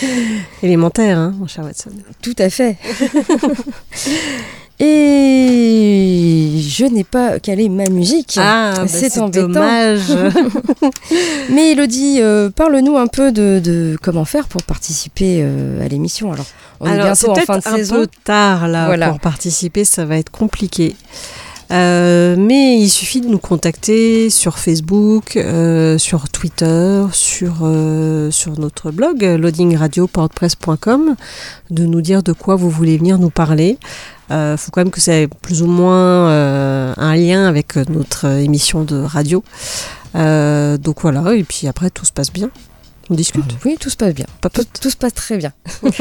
Élémentaire, 0.64 1.18
hein, 1.18 1.36
mon 1.38 1.48
cher 1.48 1.66
Watson. 1.66 1.92
Tout 2.22 2.36
à 2.38 2.50
fait. 2.50 2.78
Et 4.84 6.56
je 6.60 6.86
n'ai 6.86 7.04
pas 7.04 7.40
calé 7.40 7.70
ma 7.70 7.88
musique. 7.90 8.40
Ah, 8.42 8.74
bah 8.78 8.88
c'est 8.88 9.16
dommage. 9.30 10.12
Mais 11.52 11.74
Elodie, 11.74 12.18
euh, 12.20 12.50
parle-nous 12.50 12.98
un 12.98 13.06
peu 13.06 13.32
de, 13.32 13.96
comment 14.02 14.26
faire 14.26 14.48
pour 14.48 14.64
participer 14.64 15.42
euh, 15.44 15.86
à 15.86 15.88
l'émission. 15.88 16.34
Alors, 16.34 16.48
on 16.80 16.88
est 16.88 16.98
bientôt 16.98 17.30
en 17.30 17.36
fin 17.36 17.60
de 17.60 17.68
un 17.68 18.00
peu 18.00 18.08
tard 18.24 18.68
là 18.68 19.10
pour 19.10 19.20
participer, 19.20 19.86
ça 19.86 20.06
va 20.06 20.18
être 20.18 20.32
compliqué. 20.32 20.96
Euh, 21.72 22.36
mais 22.38 22.78
il 22.78 22.90
suffit 22.90 23.22
de 23.22 23.28
nous 23.28 23.40
contacter 23.40 24.32
sur 24.32 24.58
Facebook, 24.58 25.40
sur 26.00 26.28
Twitter, 26.30 27.04
sur, 27.12 27.70
sur 28.32 28.60
notre 28.60 28.90
blog 28.90 29.22
loadingradio.portpress.com, 29.22 31.16
de 31.70 31.86
nous 31.86 32.02
dire 32.02 32.24
de 32.24 32.34
quoi 32.34 32.56
vous 32.56 32.72
voulez 32.72 32.98
venir 32.98 33.20
nous 33.20 33.30
parler. 33.30 33.78
Il 34.32 34.36
euh, 34.36 34.56
faut 34.56 34.72
quand 34.72 34.80
même 34.80 34.92
que 34.92 35.02
c'est 35.02 35.28
plus 35.42 35.62
ou 35.62 35.68
moins 35.68 36.30
euh, 36.30 36.94
un 36.96 37.16
lien 37.18 37.46
avec 37.48 37.76
notre 37.76 38.26
émission 38.26 38.86
de 38.86 38.96
radio. 38.96 39.44
Euh, 40.16 40.78
donc 40.78 41.02
voilà, 41.02 41.36
et 41.36 41.44
puis 41.44 41.68
après 41.68 41.90
tout 41.90 42.06
se 42.06 42.14
passe 42.14 42.32
bien. 42.32 42.50
On 43.10 43.16
discute. 43.16 43.44
oui, 43.66 43.76
tout 43.78 43.90
se 43.90 43.98
passe 43.98 44.14
bien. 44.14 44.28
Tout, 44.54 44.64
tout 44.82 44.90
se 44.90 44.96
passe 44.96 45.16
très 45.16 45.36
bien. 45.36 45.52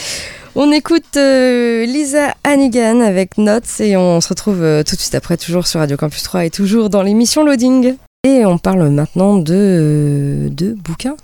On 0.54 0.72
écoute 0.72 1.16
Lisa 1.16 2.34
Hannigan 2.42 3.00
avec 3.00 3.36
Notes 3.36 3.80
et 3.80 3.98
on 3.98 4.20
se 4.20 4.28
retrouve 4.28 4.82
tout 4.84 4.96
de 4.96 5.00
suite 5.00 5.14
après, 5.14 5.36
toujours 5.36 5.66
sur 5.66 5.78
Radio 5.78 5.96
Campus 5.98 6.22
3 6.22 6.46
et 6.46 6.50
toujours 6.50 6.88
dans 6.88 7.02
l'émission 7.02 7.44
Loading. 7.44 7.96
Et 8.24 8.44
on 8.46 8.58
parle 8.58 8.88
maintenant 8.88 9.36
de, 9.36 10.48
de 10.50 10.72
bouquins. 10.72 11.16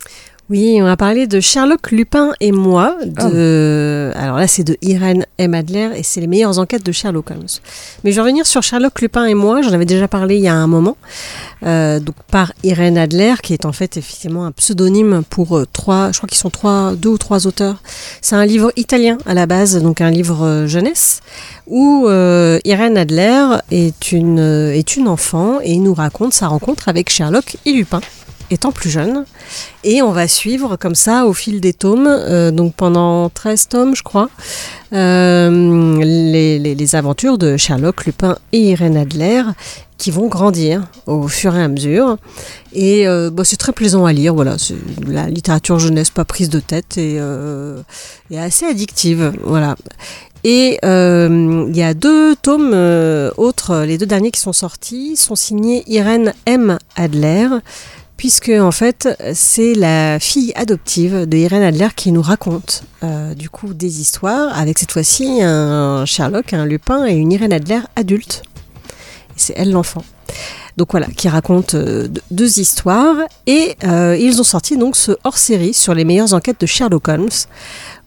Oui, 0.50 0.78
on 0.82 0.86
a 0.86 0.96
parlé 0.98 1.26
de 1.26 1.40
Sherlock 1.40 1.90
Lupin 1.90 2.32
et 2.38 2.52
moi. 2.52 2.96
De... 3.06 4.12
Ah. 4.14 4.22
Alors 4.24 4.36
là, 4.36 4.46
c'est 4.46 4.62
de 4.62 4.76
Irène 4.82 5.24
M. 5.38 5.54
Adler 5.54 5.88
et 5.96 6.02
c'est 6.02 6.20
les 6.20 6.26
meilleures 6.26 6.58
enquêtes 6.58 6.84
de 6.84 6.92
Sherlock 6.92 7.30
Holmes. 7.30 7.46
Mais 8.04 8.10
je 8.10 8.16
vais 8.16 8.20
revenir 8.20 8.46
sur 8.46 8.62
Sherlock 8.62 9.00
Lupin 9.00 9.24
et 9.24 9.32
moi. 9.32 9.62
J'en 9.62 9.72
avais 9.72 9.86
déjà 9.86 10.06
parlé 10.06 10.36
il 10.36 10.42
y 10.42 10.48
a 10.48 10.54
un 10.54 10.66
moment. 10.66 10.98
Euh, 11.64 11.98
donc 11.98 12.16
par 12.30 12.52
Irène 12.62 12.98
Adler, 12.98 13.34
qui 13.42 13.54
est 13.54 13.64
en 13.64 13.72
fait 13.72 13.96
effectivement 13.96 14.44
un 14.44 14.52
pseudonyme 14.52 15.22
pour 15.30 15.56
euh, 15.56 15.66
trois, 15.72 16.12
je 16.12 16.18
crois 16.18 16.28
qu'ils 16.28 16.38
sont 16.38 16.50
trois, 16.50 16.92
deux 16.94 17.08
ou 17.08 17.18
trois 17.18 17.46
auteurs. 17.46 17.82
C'est 18.20 18.36
un 18.36 18.44
livre 18.44 18.70
italien 18.76 19.16
à 19.24 19.32
la 19.32 19.46
base, 19.46 19.82
donc 19.82 20.02
un 20.02 20.10
livre 20.10 20.44
euh, 20.44 20.66
jeunesse, 20.66 21.20
où 21.66 22.06
Irène 22.64 22.98
Adler 22.98 23.46
est 23.70 24.12
une, 24.12 24.38
est 24.38 24.96
une 24.96 25.08
enfant 25.08 25.60
et 25.60 25.78
nous 25.78 25.94
raconte 25.94 26.34
sa 26.34 26.48
rencontre 26.48 26.90
avec 26.90 27.08
Sherlock 27.08 27.56
et 27.64 27.72
Lupin 27.72 28.00
étant 28.50 28.72
plus 28.72 28.90
jeune. 28.90 29.24
Et 29.82 30.02
on 30.02 30.12
va 30.12 30.28
suivre 30.28 30.76
comme 30.76 30.94
ça 30.94 31.26
au 31.26 31.32
fil 31.32 31.60
des 31.60 31.72
tomes, 31.72 32.06
euh, 32.08 32.50
donc 32.50 32.74
pendant 32.74 33.28
13 33.28 33.68
tomes 33.68 33.94
je 33.94 34.02
crois, 34.02 34.28
euh, 34.92 35.98
les, 36.02 36.94
aventures 36.94 37.38
de 37.38 37.56
Sherlock, 37.56 38.04
Lupin 38.04 38.36
et 38.52 38.70
Irène 38.70 38.96
Adler 38.96 39.42
qui 39.96 40.10
vont 40.10 40.26
grandir 40.26 40.86
au 41.06 41.28
fur 41.28 41.56
et 41.56 41.62
à 41.62 41.68
mesure. 41.68 42.18
Et 42.72 43.06
euh, 43.06 43.30
bah, 43.30 43.44
c'est 43.44 43.56
très 43.56 43.72
plaisant 43.72 44.04
à 44.04 44.12
lire, 44.12 44.34
voilà, 44.34 44.58
c'est 44.58 44.74
la 45.06 45.28
littérature 45.28 45.78
jeunesse 45.78 46.10
pas 46.10 46.24
prise 46.24 46.50
de 46.50 46.60
tête 46.60 46.98
et, 46.98 47.18
et 48.30 48.38
assez 48.38 48.66
addictive. 48.66 49.32
Voilà. 49.42 49.76
Et 50.46 50.78
il 50.82 51.76
y 51.76 51.82
a 51.82 51.94
deux 51.94 52.36
tomes 52.36 52.74
autres, 53.36 53.84
les 53.84 53.98
deux 53.98 54.06
derniers 54.06 54.30
qui 54.30 54.40
sont 54.40 54.52
sortis, 54.52 55.16
sont 55.16 55.36
signés 55.36 55.84
Irène 55.86 56.34
M. 56.46 56.78
Adler, 56.96 57.48
puisque 58.16 58.50
en 58.50 58.70
fait 58.70 59.08
c'est 59.34 59.74
la 59.74 60.18
fille 60.20 60.52
adoptive 60.54 61.26
de 61.26 61.36
Irène 61.36 61.62
Adler 61.62 61.88
qui 61.94 62.12
nous 62.12 62.22
raconte 62.22 62.84
euh, 63.02 63.34
du 63.34 63.50
coup 63.50 63.74
des 63.74 64.00
histoires 64.00 64.56
avec 64.58 64.78
cette 64.78 64.92
fois-ci 64.92 65.42
un 65.42 66.04
Sherlock, 66.06 66.52
un 66.52 66.66
Lupin 66.66 67.06
et 67.06 67.14
une 67.14 67.32
Irène 67.32 67.52
Adler 67.52 67.80
adulte. 67.96 68.42
C'est 69.36 69.54
elle 69.56 69.72
l'enfant. 69.72 70.04
Donc 70.76 70.92
voilà, 70.92 71.06
qui 71.06 71.28
raconte 71.28 71.74
euh, 71.74 72.08
deux 72.30 72.58
histoires 72.58 73.16
et 73.46 73.76
euh, 73.84 74.16
ils 74.18 74.40
ont 74.40 74.44
sorti 74.44 74.76
donc 74.76 74.96
ce 74.96 75.12
hors-série 75.24 75.74
sur 75.74 75.94
les 75.94 76.04
meilleures 76.04 76.34
enquêtes 76.34 76.60
de 76.60 76.66
Sherlock 76.66 77.08
Holmes 77.08 77.28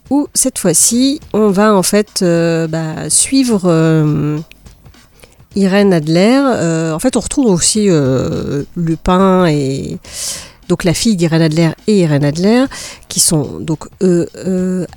où 0.10 0.28
cette 0.34 0.58
fois-ci 0.58 1.20
on 1.34 1.50
va 1.50 1.76
en 1.76 1.84
fait 1.84 2.24
bah, 2.24 3.10
suivre 3.10 3.70
Irène 5.58 5.92
Adler. 5.92 6.40
Euh, 6.46 6.94
en 6.94 7.00
fait, 7.00 7.18
on 7.18 7.20
retrouve 7.20 7.48
aussi 7.48 7.88
euh, 7.90 8.64
Lupin 8.76 9.48
et 9.48 9.98
donc 10.70 10.84
la 10.84 10.94
fille 10.94 11.16
d'Irène 11.16 11.42
Adler 11.42 11.70
et 11.88 12.00
Irène 12.00 12.24
Adler, 12.24 12.66
qui 13.08 13.20
sont 13.20 13.60
donc 13.60 13.88
eux 14.04 14.28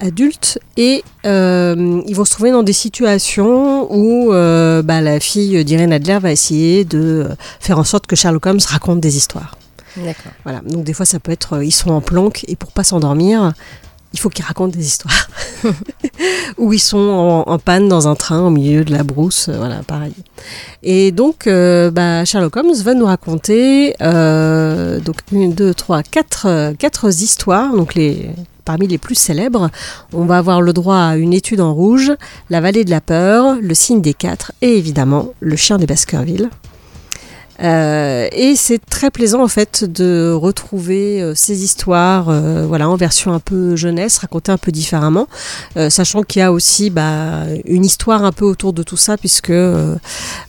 adultes, 0.01 0.59
et 0.77 1.05
euh, 1.27 2.03
ils 2.09 2.17
vont 2.17 2.25
se 2.25 2.33
trouver 2.33 2.51
dans 2.51 2.65
des 2.65 2.73
situations 2.73 3.87
où 3.93 4.31
bah, 4.31 5.01
la 5.01 5.21
fille 5.21 5.65
d'Irène 5.65 5.93
Adler 5.93 6.19
va 6.21 6.33
essayer 6.33 6.85
de 6.85 7.29
faire 7.61 7.79
en 7.79 7.85
sorte 7.85 8.09
que 8.09 8.17
Sherlock 8.17 8.47
Holmes 8.47 8.61
raconte 8.69 9.01
des 9.01 9.17
histoires. 9.17 9.57
D'accord. 9.97 10.33
Voilà. 10.45 10.61
Donc 10.61 10.85
des 10.85 10.93
fois, 10.93 11.07
ça 11.07 11.21
peut 11.21 11.33
être, 11.33 11.63
ils 11.63 11.73
sont 11.73 11.91
en 11.91 12.01
planque 12.01 12.45
et 12.49 12.57
pour 12.57 12.73
pas 12.73 12.85
s'endormir, 12.85 13.53
il 14.13 14.19
faut 14.19 14.29
qu'ils 14.29 14.45
racontent 14.45 14.77
des 14.77 14.87
histoires. 14.87 15.29
Où 16.59 16.73
ils 16.73 16.81
sont 16.81 16.99
en, 16.99 17.41
en, 17.51 17.59
panne 17.59 17.89
dans 17.89 18.09
un 18.09 18.15
train 18.15 18.41
au 18.41 18.51
milieu 18.51 18.85
de 18.85 18.93
la 18.93 19.05
brousse, 19.05 19.49
euh, 19.49 19.57
voilà, 19.57 19.83
pareil. 19.83 20.15
Et 20.83 21.13
donc, 21.13 21.47
euh, 21.47 21.91
bah, 21.91 22.25
Sherlock 22.25 22.57
Holmes 22.57 22.75
va 22.75 22.95
nous 22.95 23.07
raconter 23.07 23.95
euh, 24.03 24.99
donc 25.01 25.17
une, 25.33 25.53
deux, 25.53 25.75
trois, 25.75 26.03
quatre, 26.03 26.73
quatre 26.79 27.09
histoires. 27.09 27.75
Donc 27.75 27.95
les 27.95 28.31
parmi 28.65 28.87
les 28.87 28.99
plus 28.99 29.17
célèbres, 29.17 29.71
on 30.13 30.27
va 30.27 30.39
avoir 30.39 30.63
le 30.63 30.73
droit 30.73 30.99
à 30.99 31.17
une 31.17 31.33
étude 31.33 31.61
en 31.61 31.75
rouge, 31.75 32.13
la 32.51 32.61
vallée 32.61 32.85
de 32.85 32.91
la 32.91 33.01
peur, 33.01 33.57
le 33.61 33.75
signe 33.75 34.01
des 34.01 34.15
quatre 34.15 34.53
et 34.63 34.77
évidemment 34.77 35.33
le 35.41 35.57
chien 35.57 35.77
des 35.77 35.87
Baskerville. 35.87 36.51
Euh, 37.63 38.29
et 38.33 38.57
c'est 38.57 38.79
très 38.79 39.11
plaisant 39.11 39.43
en 39.43 39.49
fait 39.49 39.85
de 39.85 40.33
retrouver 40.33 41.21
euh, 41.21 41.35
ces 41.35 41.63
histoires, 41.63 42.29
euh, 42.29 42.65
voilà, 42.67 42.89
en 42.89 42.97
version 42.97 43.33
un 43.33 43.39
peu 43.39 43.77
jeunesse, 43.77 44.19
racontées 44.19 44.53
un 44.53 44.57
peu 44.59 44.73
différemment, 44.73 45.27
euh, 45.77 45.91
sachant 45.91 46.23
qu'il 46.23 46.41
y 46.41 46.43
a 46.43 46.53
aussi 46.53 46.91
bah, 46.91 47.45
une 47.67 47.85
histoire 47.85 48.25
un 48.25 48.33
peu 48.33 48.45
autour 48.45 48.73
de 48.73 48.83
tout 48.83 48.97
ça, 48.97 49.17
puisque 49.17 49.51
euh, 49.51 49.97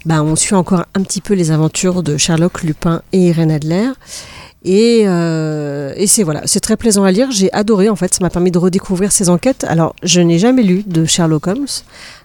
bah, 0.06 0.24
on 0.24 0.36
suit 0.36 0.56
encore 0.56 0.86
un 0.96 1.02
petit 1.04 1.22
peu 1.22 1.34
les 1.34 1.52
aventures 1.52 2.02
de 2.02 2.18
Sherlock, 2.18 2.64
Lupin 2.64 3.02
et 3.12 3.28
Irène 3.28 3.52
Adler. 3.52 3.90
Et, 4.64 5.04
euh, 5.06 5.92
et 5.98 6.06
c'est 6.06 6.22
voilà, 6.22 6.44
c'est 6.46 6.60
très 6.60 6.78
plaisant 6.78 7.04
à 7.04 7.12
lire. 7.12 7.32
J'ai 7.32 7.52
adoré 7.52 7.90
en 7.90 7.96
fait, 7.96 8.14
ça 8.14 8.20
m'a 8.22 8.30
permis 8.30 8.52
de 8.52 8.60
redécouvrir 8.60 9.12
ces 9.12 9.28
enquêtes. 9.30 9.66
Alors, 9.68 9.96
je 10.04 10.22
n'ai 10.22 10.38
jamais 10.38 10.62
lu 10.62 10.84
de 10.86 11.06
Sherlock 11.06 11.48
Holmes, 11.48 11.66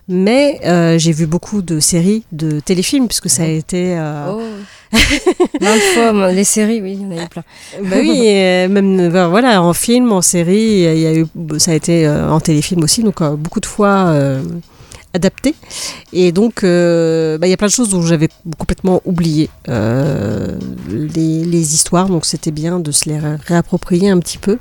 mais 0.09 0.61
euh, 0.65 0.99
j'ai 0.99 1.13
vu 1.13 1.27
beaucoup 1.27 1.63
de 1.63 1.81
séries, 1.81 2.25
de 2.33 2.61
téléfilms, 2.61 3.09
puisque 3.09 3.31
ça 3.31 3.45
a 3.45 3.47
été. 3.47 3.97
Euh... 3.99 4.33
Oh. 4.33 4.43
Maintes 5.61 5.83
fois, 5.95 6.33
les 6.33 6.45
séries, 6.45 6.81
oui, 6.81 6.99
il 7.01 7.03
y 7.03 7.07
en 7.07 7.19
a 7.19 7.25
eu 7.25 7.29
plein. 7.29 7.43
bah 7.83 7.97
oui, 7.99 8.27
et 8.27 8.69
même 8.69 9.09
ben, 9.11 9.29
voilà, 9.29 9.63
en 9.63 9.73
film, 9.73 10.13
en 10.13 10.23
série, 10.23 10.85
il 10.85 10.99
y 10.99 11.07
a 11.07 11.15
eu, 11.15 11.27
ça 11.59 11.73
a 11.73 11.75
été 11.75 12.07
euh, 12.07 12.31
en 12.31 12.41
téléfilm 12.41 12.83
aussi, 12.85 13.03
donc 13.03 13.21
euh, 13.21 13.37
beaucoup 13.37 13.61
de 13.61 13.67
fois 13.67 14.07
euh, 14.09 14.43
adapté. 15.17 15.55
Et 16.13 16.31
donc, 16.31 16.63
euh, 16.63 17.39
bah, 17.39 17.47
il 17.47 17.51
y 17.51 17.53
a 17.53 17.57
plein 17.57 17.67
de 17.67 17.73
choses 17.73 17.89
dont 17.89 18.03
j'avais 18.03 18.29
complètement 18.59 19.01
oublié 19.05 19.49
euh, 19.69 20.57
les, 20.89 21.45
les, 21.45 21.75
histoires, 21.75 22.09
donc 22.09 22.27
c'était 22.27 22.51
bien 22.51 22.79
de 22.79 22.93
se 22.93 23.09
les 23.09 23.19
ré 23.19 23.37
réapproprier 23.47 24.11
un 24.11 24.19
petit 24.21 24.39
peu. 24.39 24.59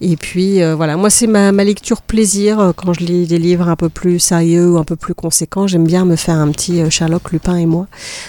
Et 0.00 0.16
puis 0.16 0.62
euh, 0.62 0.74
voilà, 0.74 0.96
moi 0.96 1.10
c'est 1.10 1.26
ma, 1.26 1.52
ma, 1.52 1.64
lecture 1.64 2.02
plaisir 2.02 2.72
quand 2.76 2.92
je 2.92 3.00
lis 3.00 3.26
des 3.26 3.38
livres 3.38 3.68
un 3.68 3.76
peu 3.76 3.88
plus 3.88 4.20
sérieux 4.20 4.72
ou 4.72 4.78
un 4.78 4.84
peu 4.84 4.96
plus 4.96 5.14
conséquents. 5.14 5.66
J'aime 5.66 5.86
bien 5.86 6.04
me 6.04 6.16
faire 6.16 6.36
un 6.36 6.50
petit 6.50 6.88
Sherlock, 6.90 7.32
Lupin 7.32 7.56
et 7.56 7.66
moi. 7.66 7.86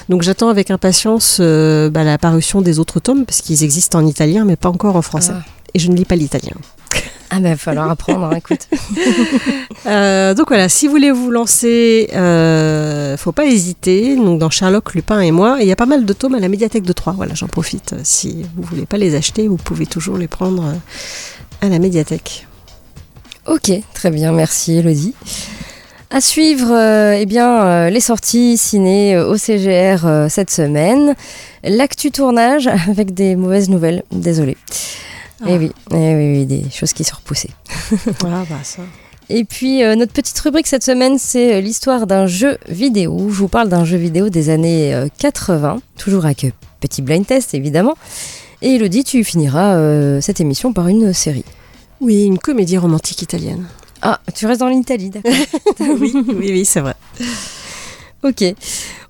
Donc 0.10 0.24
j'attends 0.24 0.50
avec 0.50 0.72
impatience 0.72 1.40
bah, 1.40 2.04
la 2.04 2.18
parution 2.18 2.62
des 2.62 2.80
autres 2.80 3.00
tomes 3.00 3.26
parce 3.26 3.42
qu'ils 3.42 3.64
existent 3.64 4.00
en 4.00 4.08
italien 4.08 4.46
mais 4.46 4.56
pas 4.56 4.70
encore 4.70 4.96
en 4.96 5.02
français. 5.02 5.34
Ah. 5.36 5.44
Et 5.74 5.80
je 5.80 5.92
ne 5.92 5.96
lis 5.96 6.06
pas 6.06 6.16
l'italien. 6.16 6.56
Ah 7.30 7.40
ben, 7.40 7.50
il 7.50 7.52
va 7.52 7.58
falloir 7.58 7.90
apprendre, 7.90 8.26
hein, 8.26 8.36
écoute. 8.36 8.68
euh, 9.86 10.34
donc 10.34 10.50
voilà, 10.50 10.70
si 10.70 10.88
vous 10.88 10.92
voulez 10.92 11.12
vous 11.12 11.32
lancer, 11.32 12.10
euh, 12.14 13.18
faut 13.18 13.32
pas 13.32 13.46
hésiter. 13.46 14.16
Donc 14.16 14.40
dans 14.40 14.50
Sherlock, 14.50 14.94
Lupin 14.94 15.20
et 15.22 15.32
moi, 15.32 15.58
il 15.60 15.68
y 15.68 15.72
a 15.72 15.76
pas 15.76 15.86
mal 15.86 16.06
de 16.06 16.14
tomes 16.14 16.36
à 16.36 16.40
la 16.40 16.48
médiathèque 16.48 16.84
de 16.84 16.94
Troyes. 16.94 17.16
Voilà, 17.16 17.34
j'en 17.34 17.48
profite. 17.48 17.96
Si 18.04 18.46
vous 18.56 18.64
voulez 18.64 18.86
pas 18.86 18.98
les 18.98 19.16
acheter, 19.16 19.48
vous 19.48 19.58
pouvez 19.58 19.86
toujours 19.86 20.18
les 20.18 20.28
prendre 20.28 20.74
à 21.62 21.68
la 21.68 21.80
médiathèque. 21.80 22.48
Ok, 23.48 23.72
très 23.94 24.10
bien, 24.10 24.32
merci 24.32 24.74
Elodie. 24.78 25.14
À 26.10 26.22
suivre, 26.22 26.72
euh, 26.72 27.18
eh 27.20 27.26
bien, 27.26 27.66
euh, 27.66 27.90
les 27.90 28.00
sorties 28.00 28.58
ciné 28.58 29.18
au 29.18 29.38
CGR 29.38 30.06
euh, 30.06 30.30
cette 30.30 30.50
semaine. 30.50 31.16
L'actu 31.64 32.10
tournage 32.10 32.68
avec 32.90 33.14
des 33.14 33.36
mauvaises 33.36 33.70
nouvelles, 33.70 34.04
désolé. 34.12 34.56
Ah. 35.42 35.50
Et 35.50 35.58
oui, 35.58 35.72
et 35.92 36.16
oui, 36.16 36.40
oui, 36.40 36.46
des 36.46 36.70
choses 36.70 36.94
qui 36.94 37.04
sont 37.04 37.18
repoussées. 37.18 37.52
ah 38.24 38.46
bah 38.50 38.64
ça. 38.64 38.84
Et 39.30 39.44
puis 39.44 39.84
euh, 39.84 39.96
notre 39.96 40.14
petite 40.14 40.40
rubrique 40.40 40.68
cette 40.68 40.84
semaine, 40.84 41.18
c'est 41.18 41.62
l'histoire 41.62 42.06
d'un 42.08 42.28
jeu 42.28 42.58
vidéo. 42.70 43.30
Je 43.30 43.36
vous 43.36 43.48
parle 43.48 43.70
d'un 43.70 43.84
jeu 43.84 43.98
vidéo 43.98 44.30
des 44.30 44.50
années 44.50 44.94
euh, 44.94 45.08
80, 45.18 45.82
toujours 45.98 46.26
avec 46.26 46.44
euh, 46.44 46.52
petit 46.80 47.02
blind 47.02 47.26
test 47.26 47.54
évidemment. 47.54 47.96
Et 48.62 48.76
Elodie, 48.76 49.04
tu 49.04 49.24
finiras 49.24 49.76
euh, 49.76 50.22
cette 50.22 50.40
émission 50.40 50.74
par 50.74 50.88
une 50.88 51.14
série. 51.14 51.46
Oui, 52.02 52.26
une 52.26 52.40
comédie 52.40 52.78
romantique 52.78 53.22
italienne. 53.22 53.66
Ah, 54.02 54.20
tu 54.34 54.46
restes 54.46 54.60
dans 54.60 54.70
l'Italie, 54.70 55.10
d'accord 55.10 55.32
Oui, 55.80 56.14
oui, 56.16 56.36
oui, 56.52 56.66
c'est 56.66 56.82
vrai. 56.82 56.96
Ok. 58.24 58.44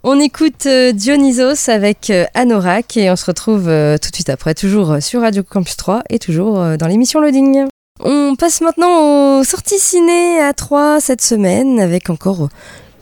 On 0.07 0.19
écoute 0.19 0.67
euh, 0.67 0.91
Dionysos 0.91 1.67
avec 1.67 2.11
euh, 2.11 2.25
Anorak 2.35 2.95
et 2.95 3.09
on 3.09 3.15
se 3.15 3.25
retrouve 3.25 3.67
euh, 3.67 3.97
tout 3.97 4.11
de 4.11 4.15
suite 4.15 4.29
après, 4.29 4.53
toujours 4.53 4.97
sur 5.01 5.21
Radio 5.21 5.41
Campus 5.41 5.77
3 5.77 6.03
et 6.11 6.19
toujours 6.19 6.77
dans 6.77 6.85
l'émission 6.85 7.19
Loading. 7.19 7.65
On 8.01 8.35
passe 8.35 8.61
maintenant 8.61 9.39
aux 9.39 9.43
sorties 9.43 9.79
ciné 9.79 10.39
à 10.41 10.53
3 10.53 10.99
cette 10.99 11.23
semaine 11.23 11.79
avec 11.79 12.11
encore 12.11 12.49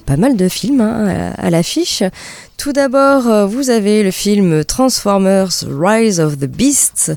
pas 0.06 0.18
mal 0.18 0.36
de 0.36 0.48
films 0.48 0.82
hein, 0.82 1.34
à, 1.38 1.48
à 1.48 1.50
l'affiche. 1.50 2.04
Tout 2.58 2.72
d'abord, 2.72 3.28
euh, 3.28 3.46
vous 3.46 3.70
avez 3.70 4.04
le 4.04 4.12
film 4.12 4.64
Transformers 4.64 5.50
Rise 5.68 6.20
of 6.20 6.38
the 6.38 6.46
Beasts. 6.46 7.12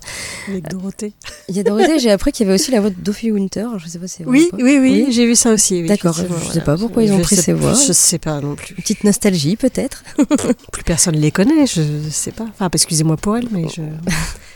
Avec 0.48 0.68
Dorothée. 0.68 1.12
Il 1.48 1.56
y 1.56 1.60
a 1.60 1.62
Dorothée, 1.62 1.98
j'ai 1.98 2.10
appris 2.10 2.32
qu'il 2.32 2.46
y 2.46 2.48
avait 2.48 2.58
aussi 2.58 2.72
la 2.72 2.80
voix 2.80 2.90
de 2.90 2.96
Duffy 2.98 3.30
Winter. 3.30 3.66
Je 3.78 3.86
sais 3.86 3.98
pas 3.98 4.08
si 4.08 4.24
oui, 4.24 4.48
oui, 4.54 4.62
oui, 4.64 4.78
oui, 4.80 5.06
j'ai 5.10 5.26
vu 5.26 5.36
ça 5.36 5.52
aussi. 5.52 5.82
Oui, 5.82 5.88
D'accord, 5.88 6.14
je, 6.14 6.24
je 6.48 6.52
sais 6.52 6.62
pas 6.62 6.76
pourquoi 6.76 7.04
ils 7.04 7.12
ont 7.12 7.18
je 7.18 7.22
pris 7.22 7.36
ces 7.36 7.52
voix. 7.52 7.74
Je 7.74 7.92
sais 7.92 8.18
pas 8.18 8.40
non 8.40 8.56
plus. 8.56 8.70
Une 8.70 8.82
petite 8.82 9.04
nostalgie 9.04 9.56
peut-être. 9.56 10.02
Plus 10.72 10.82
personne 10.82 11.16
les 11.16 11.30
connaît, 11.30 11.66
je 11.66 11.82
sais 12.10 12.32
pas. 12.32 12.46
Enfin, 12.52 12.68
excusez-moi 12.72 13.16
pour 13.16 13.36
elle, 13.36 13.48
mais 13.52 13.66
je. 13.68 13.82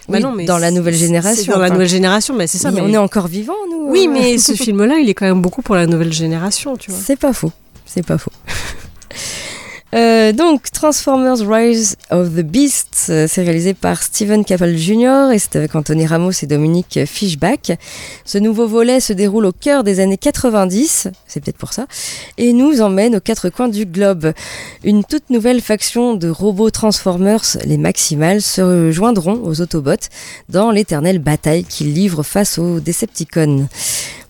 Bah 0.09 0.17
oui, 0.17 0.23
non, 0.23 0.33
mais 0.33 0.45
dans 0.45 0.59
la 0.59 0.73
nouvelle 0.73 0.97
génération. 0.97 1.53
Dans 1.53 1.59
enfin. 1.59 1.69
la 1.69 1.71
nouvelle 1.71 1.89
génération, 1.89 2.35
mais 2.35 2.49
c'est 2.49 2.59
ça. 2.59 2.73
Mais 2.73 2.81
on 2.81 2.93
est 2.93 2.97
encore 2.97 3.29
vivants, 3.29 3.53
nous. 3.71 3.91
Oui, 3.91 4.09
mais 4.09 4.39
ce 4.39 4.53
film-là, 4.55 4.99
il 4.99 5.09
est 5.09 5.15
quand 5.15 5.27
même 5.27 5.41
beaucoup 5.41 5.63
pour 5.63 5.77
la 5.77 5.87
nouvelle 5.87 6.13
génération, 6.13 6.77
tu 6.77 6.91
vois. 6.91 7.01
C'est 7.01 7.19
pas 7.19 7.33
faux. 7.33 7.53
C'est 7.93 8.07
pas 8.07 8.19
faux. 8.19 8.31
Euh, 9.93 10.33
donc 10.33 10.71
Transformers 10.71 11.39
Rise 11.41 11.97
of 12.11 12.29
the 12.31 12.43
Beasts, 12.43 13.09
euh, 13.11 13.27
c'est 13.29 13.43
réalisé 13.43 13.75
par 13.75 14.03
Steven 14.03 14.45
Caple 14.45 14.77
Jr. 14.77 15.33
et 15.33 15.39
c'est 15.41 15.57
avec 15.57 15.75
Anthony 15.75 16.07
Ramos 16.07 16.31
et 16.43 16.47
Dominique 16.47 17.01
Fishback. 17.07 17.77
Ce 18.25 18.39
nouveau 18.39 18.69
volet 18.69 19.01
se 19.01 19.13
déroule 19.13 19.47
au 19.47 19.53
cœur 19.53 19.83
des 19.83 19.99
années 19.99 20.17
90, 20.17 21.09
c'est 21.27 21.41
peut-être 21.43 21.57
pour 21.57 21.73
ça, 21.73 21.87
et 22.39 22.53
nous 22.53 22.81
emmène 22.81 23.17
aux 23.17 23.21
quatre 23.21 23.49
coins 23.49 23.69
du 23.69 23.85
globe. 23.85 24.33
Une 24.85 25.03
toute 25.03 25.29
nouvelle 25.29 25.61
faction 25.61 26.15
de 26.15 26.29
robots 26.29 26.71
Transformers, 26.71 27.43
les 27.65 27.77
Maximals, 27.77 28.43
se 28.43 28.93
joindront 28.93 29.41
aux 29.43 29.61
Autobots 29.61 30.09
dans 30.49 30.71
l'éternelle 30.71 31.19
bataille 31.19 31.65
qu'ils 31.65 31.93
livrent 31.93 32.23
face 32.23 32.59
aux 32.59 32.79
Decepticons. 32.79 33.67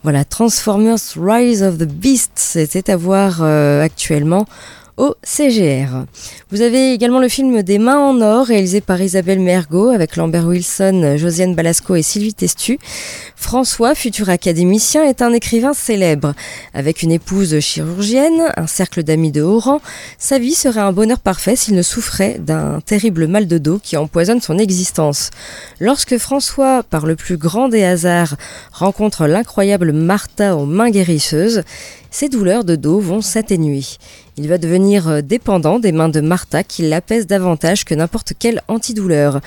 Voilà, 0.01 0.25
Transformers 0.25 0.97
Rise 1.15 1.61
of 1.61 1.77
the 1.77 1.85
Beasts, 1.85 2.57
c'est 2.67 2.89
à 2.89 2.97
voir 2.97 3.41
euh, 3.41 3.83
actuellement 3.83 4.47
au 4.97 5.15
CGR. 5.23 6.05
Vous 6.51 6.61
avez 6.61 6.93
également 6.93 7.19
le 7.19 7.29
film 7.29 7.63
Des 7.63 7.77
mains 7.77 7.99
en 7.99 8.21
or 8.21 8.45
réalisé 8.45 8.81
par 8.81 9.01
Isabelle 9.01 9.39
Mergot 9.39 9.89
avec 9.89 10.15
Lambert 10.15 10.45
Wilson, 10.45 11.15
Josiane 11.17 11.55
Balasco 11.55 11.95
et 11.95 12.01
Sylvie 12.01 12.33
Testu. 12.33 12.77
François, 13.35 13.95
futur 13.95 14.29
académicien, 14.29 15.03
est 15.03 15.21
un 15.21 15.33
écrivain 15.33 15.73
célèbre. 15.73 16.33
Avec 16.73 17.01
une 17.01 17.11
épouse 17.11 17.59
chirurgienne, 17.59 18.51
un 18.55 18.67
cercle 18.67 19.03
d'amis 19.03 19.31
de 19.31 19.41
haut 19.41 19.59
rang, 19.59 19.81
sa 20.17 20.39
vie 20.39 20.53
serait 20.53 20.81
un 20.81 20.91
bonheur 20.91 21.19
parfait 21.19 21.55
s'il 21.55 21.75
ne 21.75 21.81
souffrait 21.81 22.37
d'un 22.39 22.81
terrible 22.81 23.27
mal 23.27 23.47
de 23.47 23.57
dos 23.57 23.79
qui 23.81 23.97
empoisonne 23.97 24.41
son 24.41 24.57
existence. 24.57 25.31
Lorsque 25.79 26.17
François, 26.17 26.83
par 26.83 27.05
le 27.05 27.15
plus 27.15 27.37
grand 27.37 27.69
des 27.69 27.83
hasards, 27.83 28.35
rencontre 28.71 29.27
l'incroyable 29.27 29.91
Martha 29.91 30.55
aux 30.55 30.65
mains 30.65 30.89
guérisseuses, 30.89 31.63
ses 32.11 32.29
douleurs 32.29 32.63
de 32.63 32.75
dos 32.75 32.99
vont 32.99 33.21
s'atténuer. 33.21 33.81
Il 34.37 34.47
va 34.47 34.57
devenir 34.57 35.23
dépendant 35.23 35.79
des 35.79 35.91
mains 35.91 36.09
de 36.09 36.21
Martha 36.21 36.63
qui 36.63 36.87
l'apaise 36.87 37.25
davantage 37.25 37.85
que 37.85 37.95
n'importe 37.95 38.33
quel 38.37 38.61
antidouleur. 38.67 39.41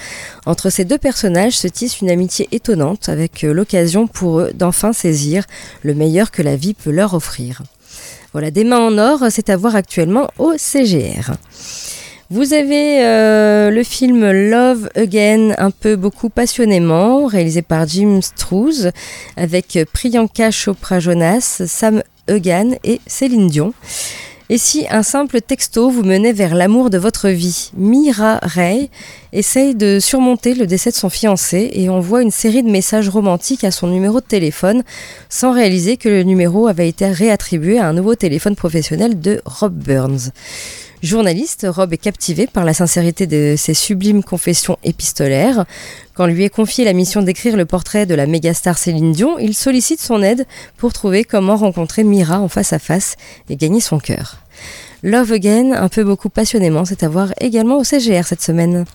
Entre 0.47 0.71
ces 0.71 0.85
deux 0.85 0.99
personnages 0.99 1.57
se 1.57 1.69
tisse 1.69 2.01
une 2.01 2.11
amitié 2.11 2.49
étonnante 2.51 3.09
avec 3.09 3.43
l'occasion 3.43 4.07
pour 4.07 4.41
eux 4.41 4.53
d'enfin 4.55 4.93
saisir 4.93 5.45
le 5.83 5.95
meilleur 5.95 6.31
que 6.31 6.43
la 6.43 6.57
vie 6.57 6.75
peut 6.75 6.91
leur 6.91 7.15
offrir. 7.15 7.63
Voilà, 8.33 8.51
des 8.51 8.65
mains 8.65 8.81
en 8.81 8.99
or, 8.99 9.27
c'est 9.31 9.49
à 9.49 9.57
voir 9.57 9.77
actuellement 9.77 10.29
au 10.39 10.55
CGR. 10.57 11.35
Vous 12.35 12.53
avez 12.53 13.05
euh, 13.05 13.71
le 13.71 13.85
film 13.85 14.29
Love 14.29 14.89
Again, 14.97 15.55
un 15.57 15.71
peu 15.71 15.95
beaucoup 15.95 16.31
passionnément, 16.31 17.27
réalisé 17.27 17.63
par 17.63 17.87
Jim 17.87 18.19
Struz, 18.23 18.91
avec 19.37 19.79
Priyanka 19.93 20.51
Chopra 20.51 20.99
Jonas, 20.99 21.63
Sam 21.65 22.03
Egan 22.27 22.73
et 22.83 23.01
Céline 23.07 23.47
Dion. 23.47 23.73
Et 24.51 24.59
si 24.59 24.85
un 24.91 25.05
simple 25.05 25.43
texto 25.43 25.91
vous 25.91 26.03
menait 26.03 26.33
vers 26.33 26.57
l'amour 26.57 26.91
de 26.91 26.99
votre 26.99 27.29
vie, 27.29 27.71
Mira 27.77 28.41
Ray 28.43 28.91
essaye 29.33 29.77
de 29.77 30.01
surmonter 30.01 30.55
le 30.55 30.67
décès 30.67 30.91
de 30.91 30.97
son 30.97 31.11
fiancé 31.11 31.71
et 31.73 31.89
envoie 31.89 32.21
une 32.21 32.33
série 32.33 32.65
de 32.65 32.71
messages 32.71 33.09
romantiques 33.09 33.63
à 33.63 33.71
son 33.71 33.87
numéro 33.87 34.21
de 34.21 34.27
téléphone 34.27 34.83
sans 35.29 35.53
réaliser 35.53 35.97
que 35.97 36.09
le 36.09 36.25
numéro 36.25 36.67
avait 36.67 36.89
été 36.89 37.07
réattribué 37.07 37.79
à 37.79 37.87
un 37.87 37.93
nouveau 37.93 38.17
téléphone 38.17 38.57
professionnel 38.57 39.21
de 39.21 39.41
Rob 39.45 39.73
Burns. 39.73 40.33
Journaliste, 41.05 41.67
Rob 41.69 41.93
est 41.93 41.99
captivé 41.99 42.47
par 42.47 42.65
la 42.65 42.73
sincérité 42.73 43.27
de 43.27 43.57
ses 43.59 43.75
sublimes 43.75 44.25
confessions 44.25 44.79
épistolaires. 44.85 45.67
Quand 46.15 46.25
lui 46.25 46.45
est 46.45 46.49
confiée 46.49 46.87
la 46.87 46.95
mission 46.95 47.21
d'écrire 47.21 47.59
le 47.59 47.67
portrait 47.67 48.07
de 48.07 48.15
la 48.15 48.27
mégastar 48.27 48.79
Céline 48.79 49.13
Dion, 49.13 49.39
il 49.39 49.53
sollicite 49.53 50.01
son 50.01 50.23
aide 50.23 50.47
pour 50.79 50.95
trouver 50.95 51.23
comment 51.23 51.57
rencontrer 51.57 52.05
Mira 52.05 52.41
en 52.41 52.49
face 52.49 52.73
à 52.73 52.79
face 52.79 53.17
et 53.51 53.57
gagner 53.57 53.81
son 53.81 53.99
cœur. 53.99 54.39
Love 55.03 55.33
Again, 55.33 55.73
un 55.73 55.91
peu 55.91 56.05
beaucoup 56.05 56.31
passionnément, 56.31 56.87
c'est 56.87 57.03
à 57.03 57.09
voir 57.11 57.35
également 57.39 57.77
au 57.77 57.85
CGR 57.85 58.25
cette 58.25 58.41
semaine. 58.41 58.87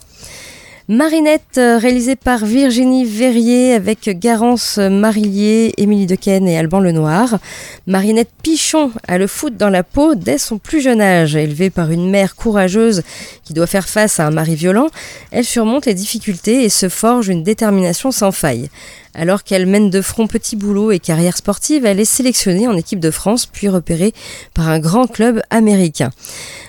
Marinette, 0.91 1.60
euh, 1.60 1.78
réalisée 1.78 2.15
par 2.15 2.43
Virginie 2.45 3.06
Verrier 3.06 3.73
avec 3.75 4.10
Garance 4.17 4.80
Marillier, 4.80 5.71
Émilie 5.78 6.08
Dequesne 6.08 6.47
et 6.47 6.58
Alban 6.58 6.80
Lenoir. 6.80 7.38
Marinette 7.86 8.32
Pichon 8.41 8.91
a 9.08 9.19
le 9.19 9.28
foot 9.28 9.56
dans 9.56 9.69
la 9.69 9.84
peau 9.84 10.15
dès 10.15 10.39
son 10.39 10.58
plus 10.58 10.82
jeune 10.82 10.99
âge. 10.99 11.36
Élevée 11.36 11.69
par 11.69 11.91
une 11.91 12.10
mère 12.10 12.36
courageuse 12.36 13.04
qui 13.43 13.54
doit 13.54 13.67
faire 13.67 13.88
face 13.88 14.19
à 14.19 14.25
un 14.25 14.32
mari 14.32 14.56
violent, 14.56 14.88
elle 15.30 15.45
surmonte 15.45 15.86
les 15.86 15.93
difficultés 15.93 16.63
et 16.63 16.69
se 16.69 16.89
forge 16.89 17.28
une 17.28 17.43
détermination 17.43 18.12
sans 18.12 18.32
faille. 18.32 18.71
Alors 19.15 19.43
qu'elle 19.43 19.65
mène 19.65 19.89
de 19.89 20.01
front 20.01 20.27
petit 20.27 20.55
boulot 20.55 20.91
et 20.91 20.99
carrière 20.99 21.35
sportive, 21.35 21.85
elle 21.85 21.99
est 21.99 22.05
sélectionnée 22.05 22.67
en 22.67 22.77
équipe 22.77 22.99
de 22.99 23.11
France 23.11 23.45
puis 23.45 23.67
repérée 23.67 24.13
par 24.53 24.69
un 24.69 24.79
grand 24.79 25.07
club 25.07 25.41
américain. 25.49 26.11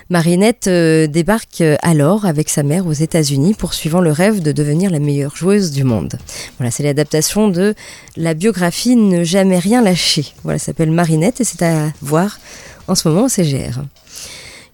Marinette 0.09 0.67
euh, 0.67 1.07
débarque 1.07 1.61
euh, 1.61 1.77
alors 1.83 2.27
avec 2.27 2.49
sa 2.49 2.65
mère 2.65 2.87
aux 2.87 2.93
États-Unis, 2.93 3.55
poursuivant 3.55 4.01
le 4.01 4.11
rêve 4.11 4.43
de 4.43 4.51
devenir 4.51 4.91
la 4.91 4.99
meilleure 4.99 5.37
joueuse 5.37 5.71
du 5.71 5.85
monde. 5.85 6.19
Voilà, 6.59 6.73
c'est 6.73 6.83
l'adaptation 6.83 7.49
de 7.49 7.75
la 8.17 8.35
biographie 8.35 8.97
Ne 8.97 9.23
jamais 9.23 9.61
rien 9.61 9.83
lâcher. 9.83 10.27
Voilà, 10.43 10.59
s'appelle 10.59 10.91
Marinette 10.91 11.41
et 11.41 11.45
c'est 11.45 11.63
à 11.63 11.93
voir 12.03 12.41
en 12.89 12.97
ce 12.97 13.07
moment 13.07 13.27
au 13.27 13.29
CGR. 13.29 13.83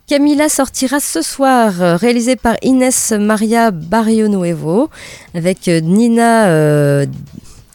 Camilla 0.07 0.49
sortira 0.49 1.01
ce 1.01 1.21
soir, 1.21 1.83
euh, 1.83 1.97
réalisé 1.97 2.37
par 2.37 2.57
Inès 2.63 3.13
Maria 3.13 3.73
Barrio 3.73 4.29
avec 5.35 5.67
Nina 5.67 6.47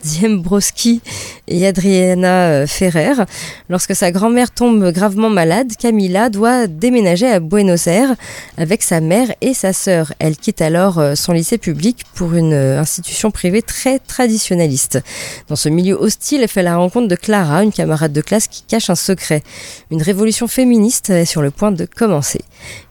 Ziembroski 0.03 1.01
et 1.47 1.65
Adriana 1.65 2.49
euh, 2.49 2.67
Ferrer. 2.67 3.25
Lorsque 3.69 3.95
sa 3.95 4.11
grand-mère 4.11 4.51
tombe 4.51 4.91
gravement 4.91 5.29
malade, 5.29 5.73
Camilla 5.77 6.29
doit 6.29 6.67
déménager 6.67 7.27
à 7.27 7.39
Buenos 7.39 7.87
Aires 7.87 8.15
avec 8.57 8.83
sa 8.83 9.01
mère 9.01 9.33
et 9.41 9.53
sa 9.53 9.73
sœur. 9.73 10.13
Elle 10.19 10.37
quitte 10.37 10.61
alors 10.61 10.99
euh, 10.99 11.15
son 11.15 11.33
lycée 11.33 11.57
public 11.57 12.03
pour 12.15 12.33
une 12.33 12.53
euh, 12.53 12.79
institution 12.79 13.31
privée 13.31 13.61
très 13.61 13.99
traditionnaliste. 13.99 14.99
Dans 15.47 15.55
ce 15.55 15.69
milieu 15.69 15.95
hostile, 15.95 16.41
elle 16.41 16.47
fait 16.47 16.63
la 16.63 16.77
rencontre 16.77 17.07
de 17.07 17.15
Clara, 17.15 17.63
une 17.63 17.71
camarade 17.71 18.13
de 18.13 18.21
classe 18.21 18.47
qui 18.47 18.63
cache 18.63 18.89
un 18.89 18.95
secret. 18.95 19.43
Une 19.91 20.01
révolution 20.01 20.47
féministe 20.47 21.09
est 21.09 21.25
sur 21.25 21.41
le 21.41 21.51
point 21.51 21.71
de 21.71 21.85
commencer. 21.85 22.41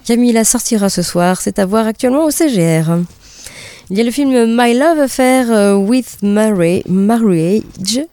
Camilla 0.04 0.44
sortira 0.44 0.88
ce 0.88 1.02
soir, 1.02 1.40
c'est 1.40 1.58
à 1.58 1.66
voir 1.66 1.86
actuellement 1.86 2.24
au 2.24 2.30
CGR. 2.30 2.98
Il 3.92 3.98
y 3.98 4.00
a 4.00 4.04
le 4.04 4.12
film 4.12 4.56
My 4.56 4.72
Love 4.72 5.00
Affair 5.00 5.50
euh, 5.50 5.74
with 5.74 6.18
Marriage. 6.22 6.84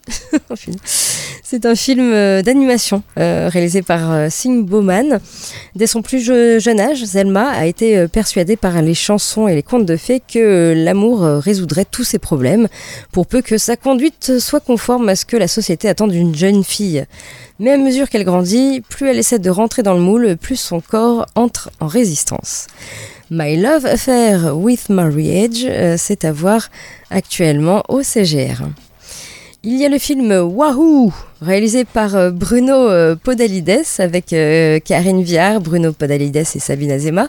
C'est 1.44 1.68
un 1.68 1.76
film 1.76 2.12
euh, 2.14 2.42
d'animation 2.42 3.04
euh, 3.20 3.48
réalisé 3.48 3.84
par 3.84 4.32
Sing 4.32 4.66
Bowman. 4.66 5.20
Dès 5.76 5.86
son 5.86 6.02
plus 6.02 6.20
jeune 6.20 6.80
âge, 6.80 7.06
Zelma 7.06 7.52
a 7.52 7.68
été 7.68 8.08
persuadée 8.08 8.58
par 8.58 8.82
les 8.82 8.96
chansons 8.96 9.48
et 9.48 9.54
les 9.54 9.62
contes 9.62 9.86
de 9.86 9.98
fées 9.98 10.20
que 10.20 10.74
l'amour 10.76 11.22
résoudrait 11.22 11.86
tous 11.86 12.04
ses 12.04 12.18
problèmes, 12.18 12.68
pour 13.12 13.28
peu 13.28 13.44
que 13.44 13.60
sa 13.60 13.78
conduite 13.78 14.40
soit 14.40 14.60
conforme 14.60 15.10
à 15.10 15.16
ce 15.16 15.26
que 15.26 15.38
la 15.38 15.48
société 15.48 15.88
attend 15.88 16.08
d'une 16.08 16.34
jeune 16.34 16.64
fille. 16.64 17.06
Mais 17.60 17.72
à 17.72 17.78
mesure 17.78 18.10
qu'elle 18.10 18.24
grandit, 18.24 18.82
plus 18.82 19.08
elle 19.10 19.20
essaie 19.20 19.40
de 19.40 19.50
rentrer 19.52 19.84
dans 19.84 19.94
le 19.94 20.02
moule, 20.02 20.38
plus 20.38 20.56
son 20.56 20.82
corps 20.82 21.28
entre 21.36 21.70
en 21.80 21.88
résistance. 21.88 22.66
My 23.30 23.58
Love 23.58 23.86
Affair 23.86 24.56
with 24.56 24.88
Marriage, 24.88 25.66
euh, 25.66 25.96
c'est 25.98 26.24
à 26.24 26.32
voir 26.32 26.70
actuellement 27.10 27.84
au 27.90 28.02
CGR. 28.02 28.64
Il 29.70 29.76
y 29.76 29.86
a 29.86 29.90
le 29.90 29.98
film 29.98 30.32
Wahoo, 30.32 31.12
réalisé 31.42 31.84
par 31.84 32.16
euh, 32.16 32.32
Bruno 32.32 32.74
euh, 32.74 33.18
Podalides 33.18 33.82
avec 34.00 34.28
Karine 34.86 35.24
Viard, 35.24 35.60
Bruno 35.60 35.92
Podalides 35.92 36.38
et 36.38 36.46
Sabine 36.46 36.92
Azema. 36.92 37.28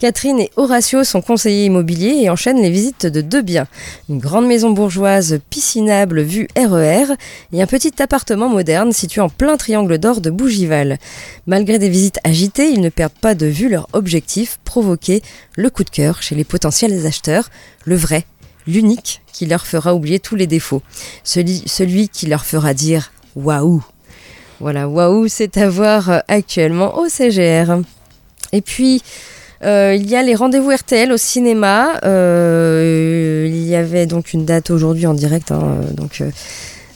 Catherine 0.00 0.40
et 0.40 0.50
Horatio 0.56 1.04
sont 1.04 1.22
conseillers 1.22 1.66
immobiliers 1.66 2.22
et 2.22 2.28
enchaînent 2.28 2.60
les 2.60 2.70
visites 2.70 3.06
de 3.06 3.20
deux 3.20 3.42
biens. 3.42 3.68
Une 4.08 4.18
grande 4.18 4.48
maison 4.48 4.70
bourgeoise 4.70 5.38
piscinable 5.48 6.22
vue 6.22 6.48
RER 6.56 7.12
e 7.12 7.16
et 7.52 7.62
un 7.62 7.66
petit 7.68 8.02
appartement 8.02 8.48
moderne 8.48 8.90
situé 8.90 9.20
en 9.20 9.28
plein 9.28 9.56
triangle 9.56 9.98
d'or 9.98 10.20
de 10.20 10.30
Bougival. 10.30 10.98
Malgré 11.46 11.78
des 11.78 11.88
visites 11.88 12.18
agitées, 12.24 12.70
ils 12.70 12.80
ne 12.80 12.88
perdent 12.88 13.12
pas 13.12 13.36
de 13.36 13.46
vue 13.46 13.68
leur 13.68 13.86
objectif, 13.92 14.58
provoquer 14.64 15.22
le 15.56 15.70
coup 15.70 15.84
de 15.84 15.90
cœur 15.90 16.20
chez 16.20 16.34
les 16.34 16.42
potentiels 16.42 17.06
acheteurs, 17.06 17.48
le 17.84 17.94
vrai, 17.94 18.24
l'unique 18.66 19.22
qui 19.32 19.46
leur 19.46 19.66
fera 19.66 19.94
oublier 19.94 20.20
tous 20.20 20.36
les 20.36 20.46
défauts, 20.46 20.82
celui, 21.24 21.62
celui 21.66 22.08
qui 22.08 22.26
leur 22.26 22.44
fera 22.44 22.74
dire 22.74 23.12
waouh. 23.36 23.82
Voilà, 24.60 24.88
waouh, 24.88 25.26
c'est 25.28 25.56
à 25.56 25.68
voir 25.68 26.10
euh, 26.10 26.18
actuellement 26.28 26.98
au 26.98 27.08
CGR. 27.08 27.80
Et 28.52 28.60
puis, 28.60 29.02
euh, 29.64 29.96
il 29.98 30.08
y 30.08 30.16
a 30.16 30.22
les 30.22 30.34
rendez-vous 30.34 30.70
RTL 30.70 31.10
au 31.10 31.16
cinéma. 31.16 31.98
Euh, 32.04 33.46
il 33.48 33.66
y 33.66 33.74
avait 33.74 34.06
donc 34.06 34.34
une 34.34 34.44
date 34.44 34.70
aujourd'hui 34.70 35.06
en 35.06 35.14
direct, 35.14 35.50
hein, 35.50 35.80
donc 35.94 36.22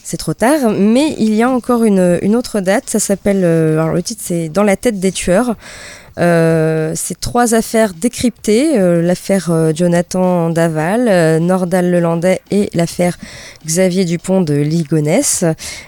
c'est 0.03 0.17
trop 0.19 0.35
tard. 0.35 0.71
Mais 0.79 1.15
il 1.19 1.35
y 1.35 1.43
a 1.43 1.49
encore 1.49 1.85
une, 1.85 2.19
une 2.21 2.37
autre 2.37 2.61
date. 2.61 2.85
Ça 2.89 2.99
s'appelle. 2.99 3.45
alors 3.45 3.95
le 3.95 4.03
titre 4.03 4.21
c'est 4.23 4.51
Dans 4.51 4.63
la 4.63 4.77
tête 4.77 5.01
des 5.01 5.13
tueurs. 5.13 5.57
Euh, 6.19 6.93
c'est 6.95 7.19
trois 7.19 7.55
affaires 7.55 7.93
décryptées, 7.93 8.79
euh, 8.79 9.03
l'affaire 9.03 9.51
euh, 9.51 9.73
Jonathan 9.75 10.51
Daval, 10.51 11.41
Nordal 11.41 11.91
Lelandais 11.91 12.41
et 12.51 12.71
l'affaire 12.75 13.19
Xavier 13.67 14.05
Dupont 14.05 14.41
de 14.41 14.55
Ligonès. 14.55 15.45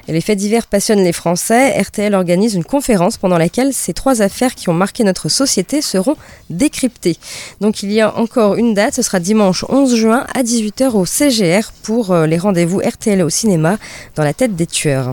Les 0.08 0.20
faits 0.20 0.38
divers 0.38 0.66
passionnent 0.66 1.04
les 1.04 1.12
Français. 1.12 1.80
RTL 1.80 2.14
organise 2.14 2.54
une 2.54 2.64
conférence 2.64 3.16
pendant 3.16 3.38
laquelle 3.38 3.72
ces 3.72 3.92
trois 3.92 4.22
affaires 4.22 4.54
qui 4.54 4.68
ont 4.68 4.74
marqué 4.74 5.04
notre 5.04 5.28
société 5.28 5.80
seront 5.80 6.16
décryptées. 6.50 7.18
Donc 7.60 7.82
il 7.82 7.92
y 7.92 8.00
a 8.00 8.16
encore 8.16 8.56
une 8.56 8.74
date, 8.74 8.94
ce 8.94 9.02
sera 9.02 9.20
dimanche 9.20 9.64
11 9.68 9.94
juin 9.94 10.26
à 10.34 10.42
18h 10.42 10.90
au 10.92 11.04
CGR 11.06 11.72
pour 11.82 12.14
les 12.14 12.38
rendez-vous 12.38 12.80
RTL 12.80 13.22
au 13.22 13.30
cinéma 13.30 13.78
dans 14.16 14.24
la 14.24 14.34
tête 14.34 14.56
des 14.56 14.66
tueurs. 14.66 15.12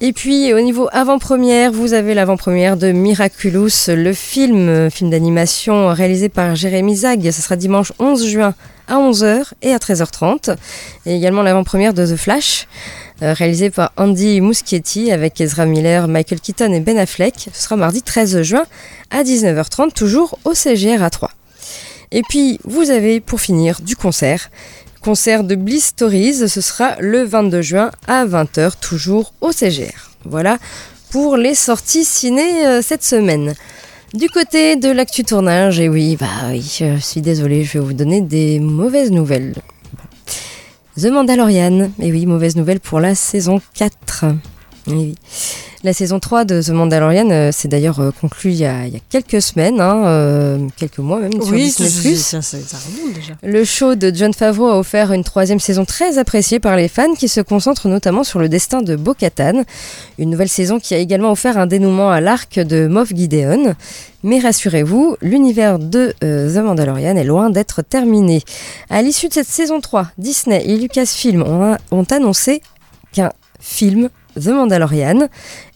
Et 0.00 0.12
puis 0.12 0.52
au 0.52 0.60
niveau 0.60 0.88
avant-première, 0.92 1.70
vous 1.70 1.92
avez 1.92 2.14
l'avant-première 2.14 2.76
de 2.76 2.90
Miraculous, 2.90 3.70
le 3.88 4.12
film, 4.12 4.68
euh, 4.68 4.90
film 4.90 5.08
d'animation 5.08 5.94
réalisé 5.94 6.28
par 6.28 6.56
Jérémy 6.56 6.96
Zag. 6.96 7.30
Ce 7.30 7.40
sera 7.40 7.54
dimanche 7.54 7.92
11 8.00 8.26
juin 8.26 8.54
à 8.88 8.96
11h 8.96 9.52
et 9.62 9.72
à 9.72 9.78
13h30. 9.78 10.56
Et 11.06 11.16
également 11.16 11.42
l'avant-première 11.42 11.94
de 11.94 12.04
The 12.04 12.16
Flash, 12.16 12.66
euh, 13.22 13.32
réalisé 13.34 13.70
par 13.70 13.92
Andy 13.96 14.40
Muschietti 14.40 15.12
avec 15.12 15.40
Ezra 15.40 15.64
Miller, 15.64 16.08
Michael 16.08 16.40
Keaton 16.40 16.72
et 16.72 16.80
Ben 16.80 16.98
Affleck. 16.98 17.48
Ce 17.52 17.62
sera 17.62 17.76
mardi 17.76 18.02
13 18.02 18.42
juin 18.42 18.64
à 19.12 19.22
19h30, 19.22 19.92
toujours 19.92 20.38
au 20.44 20.54
CGR 20.54 21.04
à 21.04 21.10
3. 21.10 21.30
Et 22.10 22.22
puis 22.28 22.58
vous 22.64 22.90
avez 22.90 23.20
pour 23.20 23.40
finir 23.40 23.80
du 23.80 23.94
concert 23.94 24.50
concert 25.04 25.44
de 25.44 25.54
Bliss 25.54 25.88
Stories. 25.88 26.48
Ce 26.48 26.60
sera 26.62 26.96
le 26.98 27.24
22 27.24 27.60
juin 27.60 27.90
à 28.08 28.24
20h, 28.24 28.72
toujours 28.80 29.34
au 29.42 29.52
CGR. 29.52 30.10
Voilà 30.24 30.58
pour 31.10 31.36
les 31.36 31.54
sorties 31.54 32.04
ciné 32.04 32.66
euh, 32.66 32.80
cette 32.82 33.04
semaine. 33.04 33.54
Du 34.14 34.28
côté 34.28 34.76
de 34.76 34.90
l'actu 34.90 35.22
tournage, 35.22 35.78
et 35.78 35.88
oui, 35.88 36.16
bah 36.18 36.26
oui, 36.48 36.62
je 36.78 36.98
suis 36.98 37.20
désolée, 37.20 37.64
je 37.64 37.74
vais 37.78 37.84
vous 37.84 37.92
donner 37.92 38.20
des 38.20 38.60
mauvaises 38.60 39.10
nouvelles. 39.10 39.54
The 40.96 41.06
Mandalorian, 41.06 41.90
et 42.00 42.10
oui, 42.10 42.24
mauvaise 42.24 42.56
nouvelle 42.56 42.80
pour 42.80 43.00
la 43.00 43.14
saison 43.14 43.60
4. 43.74 44.26
Oui. 44.86 45.14
La 45.84 45.92
saison 45.92 46.18
3 46.18 46.46
de 46.46 46.62
The 46.62 46.70
Mandalorian 46.70 47.28
euh, 47.30 47.52
s'est 47.52 47.68
d'ailleurs 47.68 48.00
euh, 48.00 48.10
conclue 48.18 48.52
il 48.52 48.56
y, 48.56 48.64
a, 48.64 48.84
quelques 49.10 49.42
semaines, 49.42 49.82
hein, 49.82 50.06
euh, 50.06 50.66
quelques 50.78 50.98
mois 50.98 51.20
même, 51.20 51.32
sur 51.32 51.52
oui, 51.52 51.64
Disney+. 51.76 52.16
Ça, 52.16 52.40
ça, 52.40 52.56
ça 52.58 52.78
remonte 52.78 53.14
déjà. 53.14 53.34
Le 53.42 53.64
show 53.64 53.94
de 53.94 54.10
John 54.14 54.32
Favreau 54.32 54.68
a 54.68 54.78
offert 54.78 55.12
une 55.12 55.24
troisième 55.24 55.60
saison 55.60 55.84
très 55.84 56.16
appréciée 56.16 56.58
par 56.58 56.76
les 56.76 56.88
fans 56.88 57.12
qui 57.14 57.28
se 57.28 57.42
concentre 57.42 57.88
notamment 57.88 58.24
sur 58.24 58.38
le 58.38 58.48
destin 58.48 58.80
de 58.80 58.96
Bo-Katan. 58.96 59.64
Une 60.18 60.30
nouvelle 60.30 60.48
saison 60.48 60.80
qui 60.80 60.94
a 60.94 60.98
également 60.98 61.32
offert 61.32 61.58
un 61.58 61.66
dénouement 61.66 62.10
à 62.10 62.22
l'arc 62.22 62.58
de 62.58 62.86
Moff 62.86 63.14
Gideon. 63.14 63.74
Mais 64.22 64.38
rassurez-vous, 64.38 65.18
l'univers 65.20 65.78
de 65.78 66.14
The 66.20 66.64
Mandalorian 66.64 67.16
est 67.16 67.24
loin 67.24 67.50
d'être 67.50 67.82
terminé. 67.82 68.40
À 68.88 69.02
l'issue 69.02 69.28
de 69.28 69.34
cette 69.34 69.48
saison 69.48 69.82
3, 69.82 70.12
Disney 70.16 70.62
et 70.64 70.78
Lucasfilm 70.78 71.42
ont, 71.42 71.76
ont 71.90 72.04
annoncé 72.04 72.62
qu'un 73.12 73.32
film 73.60 74.08
The 74.40 74.48
Mandalorian, 74.48 75.28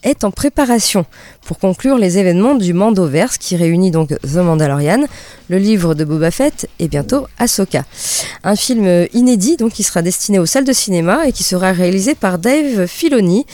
est 0.03 0.23
en 0.23 0.31
préparation 0.31 1.05
pour 1.45 1.59
conclure 1.59 1.97
les 1.97 2.17
événements 2.17 2.55
du 2.55 2.73
Mandoverse 2.73 3.37
qui 3.37 3.55
réunit 3.55 3.91
donc 3.91 4.09
The 4.21 4.35
Mandalorian, 4.35 5.05
le 5.49 5.57
livre 5.57 5.93
de 5.93 6.03
Boba 6.03 6.31
Fett 6.31 6.69
et 6.79 6.87
bientôt 6.87 7.27
Ahsoka. 7.37 7.83
Un 8.43 8.55
film 8.55 9.07
inédit 9.13 9.57
donc 9.57 9.73
qui 9.73 9.83
sera 9.83 10.01
destiné 10.01 10.39
aux 10.39 10.45
salles 10.45 10.65
de 10.65 10.73
cinéma 10.73 11.27
et 11.27 11.31
qui 11.31 11.43
sera 11.43 11.71
réalisé 11.71 12.15
par 12.15 12.37
Dave 12.37 12.85
Filoni. 12.87 13.45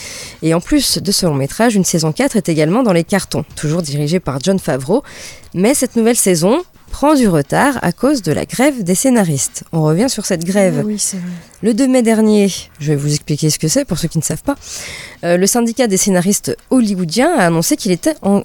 Et 0.41 0.53
en 0.53 0.61
plus 0.61 0.99
de 0.99 1.11
ce 1.11 1.25
long 1.25 1.33
métrage, 1.33 1.75
une 1.75 1.85
saison 1.85 2.11
4 2.11 2.35
est 2.35 2.49
également 2.49 2.83
dans 2.83 2.93
les 2.93 3.03
cartons, 3.03 3.45
toujours 3.55 3.81
dirigée 3.81 4.19
par 4.19 4.39
John 4.41 4.59
Favreau. 4.59 5.03
Mais 5.53 5.73
cette 5.73 5.95
nouvelle 5.95 6.17
saison 6.17 6.61
prend 6.91 7.15
du 7.15 7.27
retard 7.27 7.77
à 7.81 7.91
cause 7.91 8.21
de 8.21 8.31
la 8.31 8.45
grève 8.45 8.83
des 8.83 8.95
scénaristes. 8.95 9.63
On 9.73 9.83
revient 9.83 10.09
sur 10.09 10.25
cette 10.25 10.45
grève. 10.45 10.83
Oui, 10.85 10.97
c'est 10.97 11.17
vrai. 11.17 11.27
Le 11.63 11.73
2 11.73 11.87
mai 11.87 12.03
dernier, 12.03 12.47
je 12.79 12.87
vais 12.91 12.95
vous 12.95 13.09
expliquer 13.11 13.49
ce 13.49 13.57
que 13.57 13.67
c'est 13.67 13.85
pour 13.85 13.97
ceux 13.97 14.07
qui 14.09 14.17
ne 14.19 14.23
savent 14.23 14.43
pas, 14.43 14.55
euh, 15.23 15.37
le 15.37 15.47
syndicat 15.47 15.87
des 15.87 15.97
scénaristes 15.97 16.55
hollywoodiens 16.69 17.31
a 17.35 17.45
annoncé 17.47 17.75
qu'il 17.75 17.91
était 17.91 18.13
en- 18.21 18.43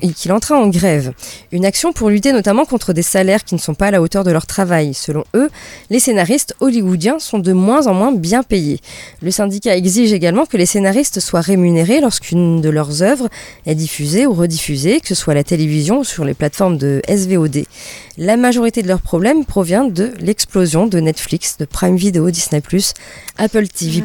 grève. 0.71 1.13
Une 1.53 1.67
action 1.67 1.93
pour 1.93 2.09
lutter 2.09 2.33
notamment 2.33 2.65
contre 2.65 2.93
des 2.93 3.03
salaires 3.03 3.45
qui 3.45 3.55
ne 3.55 3.61
sont 3.61 3.75
pas 3.75 3.89
à 3.89 3.91
la 3.91 4.01
hauteur 4.01 4.25
de 4.25 4.31
leur 4.31 4.47
travail. 4.47 4.95
Selon 4.95 5.25
eux, 5.35 5.51
les 5.91 5.99
scénaristes 5.99 6.55
hollywoodiens 6.61 7.19
sont 7.19 7.39
de 7.41 7.53
moins 7.53 7.89
en 7.89 7.95
moins 7.95 8.13
bien 8.13 8.43
payés. 8.43 8.81
Le 9.21 9.31
syndicat 9.31 9.77
exige 9.77 10.13
également 10.13 10.47
que 10.47 10.57
les 10.57 10.65
scénaristes 10.67 11.21
soient 11.21 11.41
rémunérés 11.43 12.01
lorsqu'une 12.01 12.61
de 12.63 12.71
leurs 12.71 13.03
œuvres 13.03 13.29
est 13.67 13.75
diffusée 13.75 14.27
ou 14.27 14.33
rediffusée, 14.33 15.01
que 15.01 15.09
ce 15.09 15.15
soit 15.15 15.33
à 15.33 15.37
la 15.37 15.45
télévision 15.45 15.99
ou 16.01 16.05
sur 16.05 16.25
les 16.25 16.35
plateformes 16.35 16.79
de 16.79 17.03
SVOD. 17.09 17.65
La 18.17 18.37
majorité 18.37 18.83
de 18.83 18.89
leurs 18.89 19.01
problèmes 19.01 19.45
provient 19.45 19.85
de 19.85 20.13
l'explosion 20.21 20.87
de 20.87 21.01
Netflix, 21.01 21.57
de 21.59 21.65
Prime 21.65 21.97
Video, 21.97 22.31
Disney+, 22.31 22.63
Apple 23.39 23.69
TV+, 23.69 24.03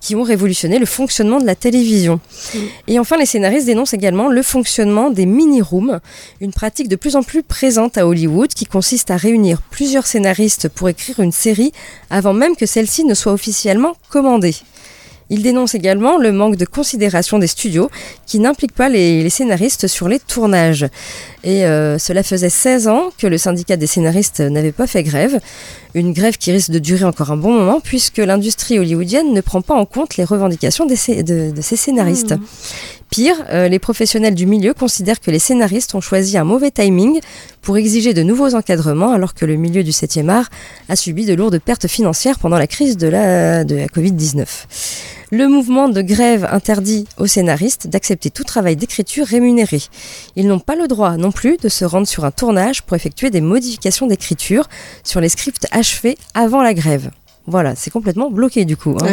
qui 0.00 0.16
ont 0.16 0.22
révolutionné 0.22 0.78
le 0.78 0.86
fonctionnement 0.86 1.40
de 1.40 1.46
la 1.46 1.54
télévision. 1.54 2.20
Et 2.86 2.98
enfin, 2.98 3.16
les 3.16 3.26
scénaristes 3.26 3.66
dénoncent 3.66 3.94
également 3.94 4.28
le 4.28 4.42
fonctionnement 4.42 5.10
des 5.10 5.26
mini-rooms, 5.26 6.00
une 6.40 6.52
pratique 6.52 6.88
de 6.88 6.96
plus 6.96 7.16
en 7.16 7.22
plus 7.22 7.42
présente 7.42 7.98
à 7.98 8.06
Hollywood 8.06 8.52
qui 8.52 8.66
consiste 8.66 9.10
à 9.10 9.16
réunir 9.16 9.62
plusieurs 9.62 10.06
scénaristes 10.06 10.68
pour 10.68 10.88
écrire 10.88 11.20
une 11.20 11.32
série 11.32 11.72
avant 12.10 12.32
même 12.32 12.56
que 12.56 12.66
celle-ci 12.66 13.04
ne 13.04 13.14
soit 13.14 13.32
officiellement 13.32 13.94
commandée. 14.10 14.54
Ils 15.30 15.42
dénoncent 15.42 15.74
également 15.74 16.18
le 16.18 16.32
manque 16.32 16.56
de 16.56 16.64
considération 16.64 17.38
des 17.38 17.46
studios 17.46 17.88
qui 18.26 18.40
n'impliquent 18.40 18.74
pas 18.74 18.88
les, 18.88 19.30
scénaristes 19.30 19.86
sur 19.86 20.08
les 20.08 20.18
tournages. 20.18 20.86
Et 21.44 21.64
euh, 21.64 21.98
cela 21.98 22.22
faisait 22.22 22.50
16 22.50 22.88
ans 22.88 23.10
que 23.16 23.26
le 23.26 23.38
syndicat 23.38 23.76
des 23.76 23.86
scénaristes 23.86 24.40
n'avait 24.40 24.72
pas 24.72 24.86
fait 24.86 25.04
grève. 25.04 25.40
Une 25.94 26.12
grève 26.12 26.36
qui 26.36 26.52
risque 26.52 26.70
de 26.70 26.78
durer 26.78 27.04
encore 27.04 27.30
un 27.30 27.36
bon 27.36 27.52
moment 27.52 27.80
puisque 27.80 28.18
l'industrie 28.18 28.78
hollywoodienne 28.78 29.32
ne 29.32 29.40
prend 29.40 29.62
pas 29.62 29.74
en 29.74 29.86
compte 29.86 30.16
les 30.16 30.24
revendications 30.24 30.84
de, 30.86 31.50
de 31.50 31.60
ses 31.60 31.76
scénaristes. 31.76 32.34
Pire, 33.10 33.34
euh, 33.50 33.66
les 33.66 33.80
professionnels 33.80 34.36
du 34.36 34.46
milieu 34.46 34.72
considèrent 34.72 35.18
que 35.18 35.32
les 35.32 35.40
scénaristes 35.40 35.96
ont 35.96 36.00
choisi 36.00 36.38
un 36.38 36.44
mauvais 36.44 36.70
timing 36.70 37.18
pour 37.60 37.76
exiger 37.76 38.14
de 38.14 38.22
nouveaux 38.22 38.54
encadrements 38.54 39.10
alors 39.12 39.34
que 39.34 39.44
le 39.44 39.56
milieu 39.56 39.82
du 39.82 39.90
7e 39.90 40.28
art 40.28 40.48
a 40.88 40.94
subi 40.94 41.26
de 41.26 41.34
lourdes 41.34 41.58
pertes 41.58 41.88
financières 41.88 42.38
pendant 42.38 42.56
la 42.58 42.68
crise 42.68 42.96
de 42.96 43.08
la, 43.08 43.64
de 43.64 43.74
la 43.74 43.86
Covid-19. 43.86 44.46
Le 45.32 45.48
mouvement 45.48 45.88
de 45.88 46.02
grève 46.02 46.46
interdit 46.52 47.06
aux 47.18 47.26
scénaristes 47.26 47.88
d'accepter 47.88 48.30
tout 48.30 48.44
travail 48.44 48.76
d'écriture 48.76 49.26
rémunéré. 49.26 49.80
Ils 50.36 50.46
n'ont 50.46 50.60
pas 50.60 50.76
le 50.76 50.86
droit 50.86 51.16
non 51.16 51.32
plus 51.32 51.56
de 51.56 51.68
se 51.68 51.84
rendre 51.84 52.06
sur 52.06 52.24
un 52.24 52.30
tournage 52.30 52.82
pour 52.82 52.96
effectuer 52.96 53.30
des 53.30 53.40
modifications 53.40 54.06
d'écriture 54.06 54.68
sur 55.02 55.20
les 55.20 55.28
scripts 55.28 55.66
achevés 55.72 56.16
avant 56.34 56.62
la 56.62 56.74
grève. 56.74 57.10
Voilà, 57.46 57.74
c'est 57.74 57.90
complètement 57.90 58.30
bloqué 58.30 58.64
du 58.64 58.76
coup. 58.76 58.96
hein. 59.02 59.06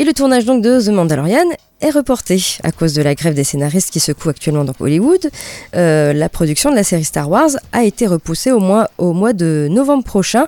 Et 0.00 0.04
le 0.04 0.14
tournage 0.14 0.46
donc 0.46 0.62
de 0.62 0.80
The 0.80 0.88
Mandalorian 0.88 1.44
est 1.82 1.90
reporté 1.90 2.42
à 2.62 2.72
cause 2.72 2.94
de 2.94 3.02
la 3.02 3.14
grève 3.14 3.34
des 3.34 3.44
scénaristes 3.44 3.90
qui 3.90 4.00
secoue 4.00 4.30
actuellement 4.30 4.64
donc 4.64 4.80
Hollywood. 4.80 5.30
Euh, 5.76 6.14
la 6.14 6.30
production 6.30 6.70
de 6.70 6.74
la 6.74 6.84
série 6.84 7.04
Star 7.04 7.28
Wars 7.28 7.50
a 7.72 7.84
été 7.84 8.06
repoussée 8.06 8.50
au 8.50 8.60
mois, 8.60 8.88
au 8.96 9.12
mois 9.12 9.34
de 9.34 9.68
novembre 9.70 10.02
prochain, 10.02 10.46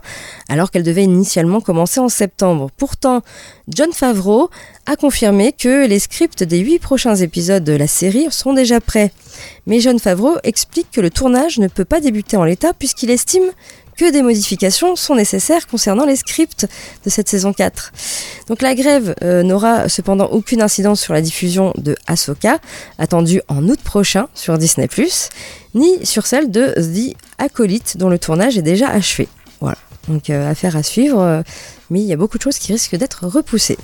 alors 0.49 0.71
qu'elle 0.71 0.85
devait 0.85 1.05
initialement 1.05 1.61
commencer 1.61 2.01
en 2.01 2.09
septembre. 2.09 2.71
Pourtant, 2.79 3.21
John 3.69 3.93
Favreau 3.93 4.49
a 4.87 4.97
confirmé 4.97 5.53
que 5.53 5.87
les 5.87 5.99
scripts 5.99 6.43
des 6.43 6.61
huit 6.61 6.79
prochains 6.79 7.17
épisodes 7.17 7.63
de 7.63 7.75
la 7.75 7.87
série 7.87 8.29
sont 8.31 8.55
déjà 8.55 8.81
prêts. 8.81 9.13
Mais 9.67 9.81
John 9.81 9.99
Favreau 9.99 10.37
explique 10.45 10.91
que 10.91 11.03
le 11.03 11.11
tournage 11.11 11.59
ne 11.59 11.69
peut 11.69 11.85
pas 11.85 12.01
débuter 12.01 12.39
en 12.39 12.45
l'état 12.45 12.73
puisqu'il 12.73 13.11
estime 13.11 13.51
que 14.03 14.11
des 14.11 14.23
modifications 14.23 14.97
sont 14.97 15.15
nécessaires 15.15 15.69
concernant 15.69 16.05
les 16.05 16.17
scripts 16.17 16.67
de 17.05 17.11
cette 17.11 17.29
saison 17.29 17.53
4. 17.53 17.93
Donc 18.49 18.61
la 18.61 18.75
grève 18.75 19.15
euh, 19.23 19.45
n'aura 19.45 19.89
cependant 19.89 20.27
aucune 20.27 20.61
incidence 20.61 21.01
sur 21.01 21.15
la 21.15 21.21
diffusion 21.21 21.73
de 21.77 21.95
Ahsoka, 22.09 22.59
attendue 22.99 23.43
en 23.47 23.69
août 23.69 23.79
prochain 23.81 24.27
sur 24.35 24.59
Disney+, 24.59 24.89
ni 25.75 26.05
sur 26.05 26.27
celle 26.27 26.51
de 26.51 26.75
The 26.77 27.15
Acolyte, 27.39 27.97
dont 27.97 28.09
le 28.09 28.19
tournage 28.19 28.59
est 28.59 28.63
déjà 28.63 28.89
achevé. 28.89 29.29
Voilà, 29.61 29.79
donc 30.09 30.31
euh, 30.31 30.51
affaire 30.51 30.77
à 30.77 30.83
suivre, 30.83 31.21
euh, 31.21 31.43
mais 31.89 32.01
il 32.01 32.07
y 32.07 32.13
a 32.13 32.17
beaucoup 32.17 32.39
de 32.39 32.43
choses 32.43 32.59
qui 32.59 32.73
risquent 32.73 32.97
d'être 32.97 33.29
repoussées. 33.29 33.79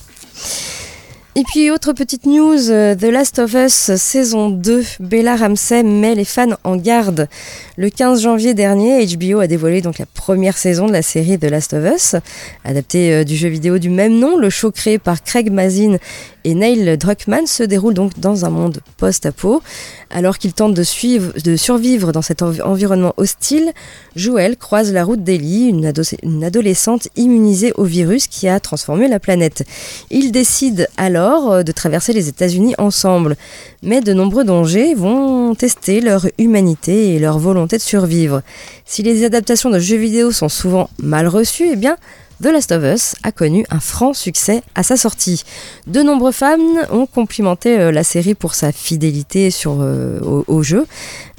Et 1.39 1.45
puis 1.45 1.71
autre 1.71 1.93
petite 1.93 2.27
news, 2.27 2.69
euh, 2.69 2.97
The 2.97 3.05
Last 3.05 3.39
of 3.39 3.55
Us 3.55 3.95
saison 3.95 4.51
2, 4.51 4.83
Bella 4.99 5.37
Ramsey 5.37 5.85
met 5.85 6.17
les 6.17 6.25
fans 6.25 6.57
en 6.65 6.75
garde. 6.77 7.29
Le 7.77 7.91
15 7.91 8.23
janvier 8.23 8.55
dernier, 8.55 9.07
HBO 9.07 9.39
a 9.39 9.47
dévoilé 9.47 9.81
donc 9.81 9.99
la 9.99 10.07
première 10.07 10.59
saison 10.59 10.89
de 10.89 10.93
la 10.93 11.03
série 11.03 11.39
The 11.39 11.45
Last 11.45 11.75
of 11.75 11.85
Us, 11.95 12.17
adaptée 12.65 13.13
euh, 13.13 13.23
du 13.23 13.37
jeu 13.37 13.49
vidéo 13.51 13.79
du 13.79 13.89
même 13.89 14.19
nom. 14.19 14.37
Le 14.37 14.51
show 14.51 14.73
créé 14.73 14.99
par 14.99 15.23
Craig 15.23 15.53
Mazin 15.53 15.99
et 16.43 16.55
Neil 16.55 16.97
Druckmann 16.99 17.47
se 17.47 17.63
déroule 17.63 17.95
donc 17.95 18.19
dans 18.19 18.45
un 18.45 18.51
monde 18.51 18.81
post-apo. 18.97 19.63
Alors 20.11 20.39
qu'il 20.39 20.55
tente 20.55 20.75
de, 20.75 20.83
suivre, 20.83 21.35
de 21.45 21.55
survivre 21.55 22.11
dans 22.11 22.23
cet 22.23 22.43
env- 22.43 22.63
environnement 22.63 23.13
hostile, 23.19 23.73
Joël 24.17 24.57
croise 24.57 24.91
la 24.93 25.05
route 25.05 25.23
d'Ellie, 25.23 25.69
une, 25.69 25.93
une 26.23 26.43
adolescente 26.43 27.09
immunisée 27.15 27.73
au 27.77 27.85
virus 27.85 28.27
qui 28.27 28.49
a 28.49 28.59
transformé 28.59 29.07
la 29.07 29.21
planète. 29.21 29.65
Ils 30.11 30.33
décident 30.33 30.85
alors 30.97 31.28
euh, 31.29 31.63
de 31.63 31.73
traverser 31.73 32.13
les 32.13 32.29
États-Unis 32.29 32.75
ensemble, 32.79 33.37
mais 33.83 34.01
de 34.01 34.13
nombreux 34.13 34.45
dangers 34.45 34.95
vont 34.95 35.55
tester 35.55 36.01
leur 36.01 36.27
humanité 36.39 37.15
et 37.15 37.19
leur 37.19 37.39
volonté 37.39 37.77
de 37.77 37.83
survivre. 37.83 38.43
Si 38.85 39.03
les 39.03 39.25
adaptations 39.25 39.71
de 39.71 39.79
jeux 39.79 39.97
vidéo 39.97 40.33
sont 40.33 40.49
souvent 40.49 40.89
mal 40.99 41.29
reçues, 41.29 41.71
eh 41.73 41.77
bien, 41.77 41.97
The 42.41 42.53
Last 42.53 42.71
of 42.71 42.85
Us 42.85 43.17
a 43.25 43.33
connu 43.33 43.65
un 43.69 43.81
franc 43.81 44.13
succès 44.13 44.63
à 44.77 44.85
sa 44.85 44.97
sortie. 44.97 45.43
De 45.89 46.03
nombreux 46.03 46.31
fans 46.31 46.57
ont 46.93 47.07
complimenté 47.07 47.77
euh, 47.77 47.91
la 47.91 48.05
série 48.05 48.37
pour 48.37 48.55
sa 48.55 48.71
fidélité 48.71 49.51
sur, 49.51 49.79
euh, 49.81 50.21
au, 50.47 50.63
jeu, 50.63 50.87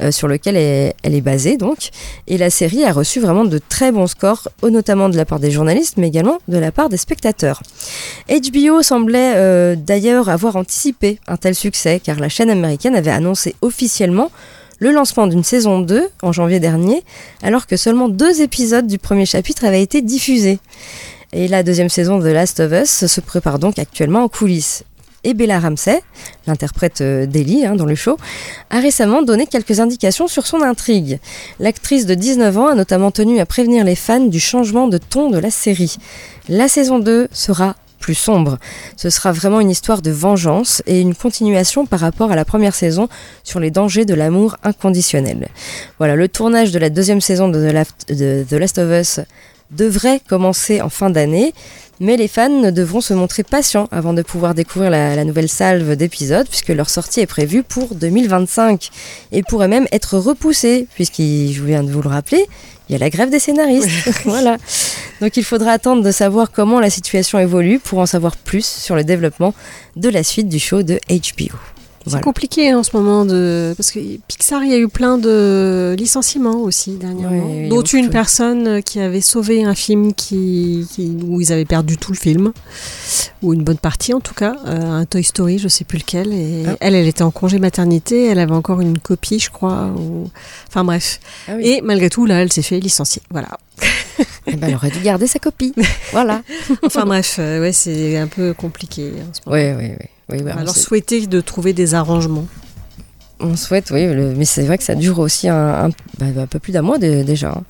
euh, 0.02 0.12
sur 0.12 0.28
lequel 0.28 0.58
elle, 0.58 1.16
est 1.16 1.22
basée 1.22 1.56
donc. 1.56 1.92
Et 2.28 2.38
la 2.38 2.50
série 2.50 2.84
a 2.84 2.92
reçu 2.92 3.22
vraiment 3.22 3.46
de 3.46 3.60
très 3.60 3.94
bons 3.94 4.08
scores, 4.08 4.50
notamment 4.62 5.08
de 5.08 5.16
la 5.16 5.24
part 5.24 5.40
des 5.40 5.52
journalistes, 5.52 5.96
mais 5.96 6.10
également 6.10 6.40
de 6.50 6.58
la 6.58 6.74
part 6.74 6.90
des 6.90 6.98
spectateurs. 6.98 7.64
HBO 8.30 8.82
semblait 8.84 9.76
d'ailleurs 9.78 10.28
avoir 10.28 10.58
anticipé 10.58 11.20
un 11.28 11.38
tel 11.38 11.56
succès, 11.56 12.02
car 12.04 12.20
la 12.20 12.28
chaîne 12.28 12.50
américaine 12.50 12.96
avait 12.96 13.10
annoncé 13.10 13.56
officiellement 13.62 14.32
le 14.80 14.92
lancement 14.92 15.28
d'une 15.28 15.44
saison 15.44 15.80
2 15.80 16.10
en 16.22 16.32
janvier 16.32 16.60
dernier, 16.60 17.04
alors 17.44 17.68
que 17.68 17.78
seulement 17.78 18.10
deux 18.10 18.42
épisodes 18.42 18.88
du 18.88 18.98
premier 18.98 19.26
chapitre 19.26 19.66
avaient 19.66 19.84
été 19.84 20.02
diffusés. 20.02 20.60
Et 21.32 21.48
la 21.48 21.62
deuxième 21.62 21.90
saison 21.90 22.18
de 22.18 22.30
Last 22.30 22.60
of 22.60 22.72
Us 22.72 23.06
se 23.06 23.22
prépare 23.22 23.60
donc 23.60 23.78
actuellement 23.78 24.24
en 24.24 24.30
coulisses. 24.30 24.84
Et 25.26 25.34
Bella 25.34 25.60
Ramsey, 25.60 26.02
l'interprète 26.48 27.02
euh, 27.02 27.26
d'Ellie 27.26 27.66
hein, 27.66 27.76
dans 27.76 27.86
le 27.86 27.96
show, 27.96 28.18
a 28.70 28.80
récemment 28.80 29.22
donné 29.22 29.48
quelques 29.48 29.82
indications 29.82 30.30
sur 30.30 30.48
son 30.48 30.62
intrigue. 30.62 31.20
L'actrice 31.60 32.06
de 32.06 32.14
19 32.14 32.58
ans 32.58 32.68
a 32.68 32.76
notamment 32.76 33.12
tenu 33.12 33.40
à 33.40 33.46
prévenir 33.46 33.84
les 33.84 33.96
fans 33.96 34.22
du 34.22 34.40
changement 34.40 34.88
de 34.88 34.98
ton 34.98 35.30
de 35.30 35.38
la 35.38 35.52
série. 35.52 35.98
La 36.48 36.70
saison 36.70 37.00
2 37.00 37.28
sera 37.34 37.76
plus 38.00 38.16
sombre. 38.16 38.58
Ce 38.98 39.10
sera 39.10 39.32
vraiment 39.32 39.60
une 39.60 39.70
histoire 39.70 40.02
de 40.02 40.12
vengeance 40.12 40.82
et 40.88 41.00
une 41.02 41.14
continuation 41.16 41.86
par 41.86 42.00
rapport 42.00 42.32
à 42.32 42.36
la 42.36 42.46
première 42.46 42.74
saison 42.76 43.08
sur 43.44 43.60
les 43.60 43.72
dangers 43.72 44.06
de 44.06 44.14
l'amour 44.14 44.58
inconditionnel. 44.64 45.50
Voilà, 46.00 46.16
le 46.16 46.28
tournage 46.28 46.72
de 46.72 46.80
la 46.80 46.90
deuxième 46.90 47.22
saison 47.22 47.50
de 47.50 47.60
The, 47.70 48.54
Last- 48.54 48.78
of 48.80 48.92
Us 48.92 49.20
devrait 49.72 50.20
commencer 50.28 50.82
en 50.82 50.90
fin 50.90 51.10
d'année, 51.12 51.54
mais 52.00 52.18
les 52.18 52.28
fans 52.28 52.72
devront 52.72 53.02
se 53.02 53.14
montrer 53.14 53.44
patients 53.44 53.88
avant 53.92 54.14
de 54.14 54.22
pouvoir 54.24 54.56
découvrir 54.56 54.90
la, 54.90 55.16
la 55.16 55.26
nouvelle 55.26 55.50
salve 55.50 55.96
d'épisodes, 55.96 56.48
puisque 56.50 56.70
leur 56.70 56.90
sortie 56.90 57.20
est 57.20 57.28
prévue 57.28 57.62
pour 57.62 57.94
2025 57.94 58.90
et 59.32 59.44
pourrait 59.44 59.68
même 59.68 59.86
être 59.92 60.18
repoussée, 60.18 60.88
puisqu'il, 60.96 61.54
je 61.54 61.62
viens 61.64 61.84
de 61.84 61.92
vous 61.92 62.02
le 62.02 62.10
rappeler, 62.10 62.48
il 62.90 62.94
y 62.94 62.96
a 62.96 63.00
la 63.00 63.10
grève 63.10 63.30
des 63.30 63.40
scénaristes. 63.40 63.90
voilà. 64.26 64.58
Donc 65.22 65.38
il 65.38 65.44
faudra 65.44 65.72
attendre 65.72 66.04
de 66.04 66.12
savoir 66.12 66.52
comment 66.52 66.80
la 66.80 66.90
situation 66.90 67.38
évolue 67.38 67.80
pour 67.80 68.00
en 68.00 68.08
savoir 68.08 68.36
plus 68.36 68.66
sur 68.66 68.96
le 68.96 69.04
développement 69.04 69.54
de 69.96 70.10
la 70.10 70.24
suite 70.24 70.50
du 70.50 70.60
show 70.60 70.82
de 70.82 71.00
HBO. 71.08 71.56
C'est 72.08 72.22
compliqué 72.22 72.74
en 72.74 72.82
ce 72.84 72.96
moment 72.96 73.26
de 73.26 73.74
parce 73.78 73.92
que 73.92 74.00
Pixar, 74.28 74.64
il 74.64 74.72
y 74.72 74.74
a 74.74 74.78
eu 74.78 74.88
plein 74.88 75.18
de 75.18 75.96
licenciements 75.98 76.56
aussi 76.62 76.92
dernièrement, 76.94 77.46
Ouais, 77.52 77.68
dont 77.70 77.84
une 77.84 78.10
personne 78.10 78.82
qui 78.82 79.00
avait 79.00 79.22
sauvé 79.22 79.64
un 79.64 79.76
film 79.76 80.14
qui, 80.14 80.88
qui- 80.92 81.16
où 81.28 81.40
ils 81.42 81.52
avaient 81.54 81.66
perdu 81.66 81.98
tout 81.98 82.12
le 82.12 82.18
film 82.18 82.52
ou 83.44 83.54
une 83.54 83.64
bonne 83.64 83.78
partie 83.78 84.14
en 84.14 84.22
tout 84.22 84.34
cas, 84.34 84.56
euh, 84.66 84.82
un 85.02 85.06
Toy 85.06 85.24
Story, 85.24 85.60
je 85.60 85.68
sais 85.68 85.84
plus 85.84 86.00
lequel. 86.00 86.34
Et 86.34 86.64
Ah. 86.68 86.76
elle, 86.80 86.96
elle 86.96 87.08
était 87.08 87.22
en 87.22 87.32
congé 87.32 87.60
maternité, 87.60 88.26
elle 88.28 88.40
avait 88.40 88.54
encore 88.56 88.82
une 88.82 88.98
copie, 88.98 89.40
je 89.40 89.52
crois. 89.52 89.88
ou- 89.98 90.30
Enfin 90.68 90.84
bref. 90.84 91.20
Ah 91.48 91.54
oui. 91.58 91.68
Et 91.68 91.82
malgré 91.82 92.10
tout, 92.10 92.26
là, 92.26 92.42
elle 92.42 92.52
s'est 92.52 92.62
fait 92.64 92.80
licencier. 92.80 93.22
Voilà. 93.30 93.50
Eh 94.48 94.56
ben, 94.56 94.70
elle 94.70 94.76
aurait 94.76 94.90
dû 94.90 95.00
garder 95.00 95.28
sa 95.28 95.40
copie. 95.40 95.74
voilà. 96.12 96.42
Enfin 96.84 97.06
bref, 97.06 97.36
euh, 97.40 97.62
ouais, 97.62 97.72
c'est 97.74 98.18
un 98.18 98.28
peu 98.28 98.54
compliqué 98.54 99.12
en 99.30 99.34
ce 99.34 99.40
moment. 99.48 99.58
Oui, 99.78 99.86
oui, 99.86 99.92
oui. 100.00 100.06
Oui 100.30 100.42
bah, 100.44 100.54
sait- 100.68 100.80
souhaiter 100.80 101.28
de 101.28 101.42
trouver 101.42 101.74
des 101.74 101.94
arrangements. 101.96 102.46
On 103.42 103.56
souhaite, 103.56 103.90
oui, 103.92 104.06
le- 104.06 104.34
mais 104.36 104.44
c'est 104.46 104.64
vrai 104.64 104.78
que 104.78 104.84
ça 104.84 104.96
dure 104.96 105.20
aussi 105.20 105.48
un, 105.48 105.86
un- 105.86 105.90
bah, 106.18 106.26
un 106.42 106.46
peu 106.48 106.60
plus 106.60 106.74
d'un 106.74 106.82
mois 106.82 106.98
de- 106.98 107.24
déjà. 107.24 107.50
hein. 107.50 107.64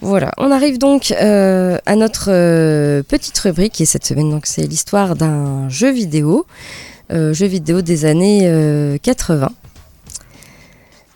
Voilà, 0.00 0.32
on 0.38 0.50
arrive 0.52 0.78
donc 0.78 1.12
euh, 1.20 1.76
à 1.86 1.96
notre 1.96 2.30
euh, 2.30 3.02
petite 3.02 3.38
rubrique 3.38 3.80
et 3.80 3.84
cette 3.86 4.04
semaine, 4.06 4.30
donc 4.30 4.46
c'est 4.46 4.62
l'histoire 4.62 5.16
d'un 5.16 5.68
jeu 5.68 5.90
vidéo, 5.90 6.46
euh, 7.12 7.32
jeu 7.34 7.46
vidéo 7.46 7.80
des 7.82 8.04
années 8.04 8.42
euh, 8.44 8.96
80. 9.02 9.50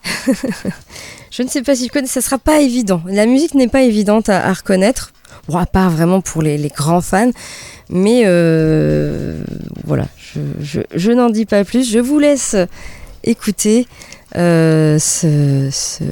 Je 1.30 1.42
ne 1.42 1.48
sais 1.48 1.62
pas 1.62 1.74
si 1.74 1.86
je 1.86 1.92
connais, 1.92 2.06
ça 2.06 2.20
sera 2.20 2.38
pas 2.38 2.60
évident. 2.60 3.02
La 3.06 3.24
musique 3.26 3.54
n'est 3.54 3.68
pas 3.68 3.82
évidente 3.82 4.28
à, 4.28 4.46
à 4.46 4.52
reconnaître, 4.52 5.12
bon, 5.48 5.56
à 5.58 5.64
part 5.66 5.90
vraiment 5.90 6.20
pour 6.20 6.42
les, 6.42 6.58
les 6.58 6.68
grands 6.68 7.00
fans, 7.00 7.30
mais 7.88 8.22
euh, 8.24 9.42
voilà, 9.84 10.06
je, 10.60 11.12
n'en 11.12 11.30
dis 11.30 11.46
pas 11.46 11.64
plus. 11.64 11.90
Je 11.90 11.98
vous 11.98 12.18
laisse 12.18 12.56
écouter 13.24 13.86
euh, 14.36 14.98
ce 14.98 16.10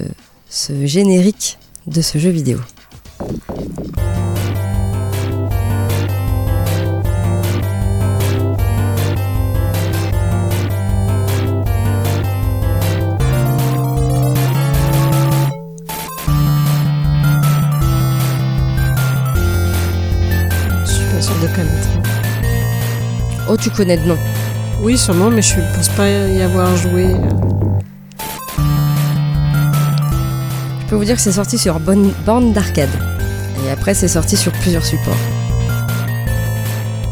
générique 0.85 1.59
de 1.87 2.03
ce 2.03 2.19
jeu 2.19 2.31
vidéo. 2.31 2.59
Oh, 23.53 23.57
tu 23.57 23.69
connais 23.71 23.97
de 23.97 24.07
nom 24.07 24.17
Oui, 24.81 24.97
sûrement, 24.97 25.29
mais 25.29 25.43
je 25.43 25.57
ne 25.59 25.75
pense 25.75 25.89
pas 25.89 26.09
y 26.09 26.41
avoir 26.41 26.77
joué. 26.77 27.07
euh. 27.07 27.19
Je 30.81 30.87
peux 30.87 30.95
vous 30.95 31.05
dire 31.05 31.17
que 31.17 31.21
c'est 31.23 31.33
sorti 31.33 31.59
sur 31.59 31.81
bonne 31.81 32.13
borne 32.25 32.53
d'arcade. 32.53 32.89
Et 33.67 33.71
après, 33.73 33.93
c'est 33.95 34.07
sorti 34.07 34.37
sur 34.37 34.53
plusieurs 34.53 34.85
supports. 34.85 35.17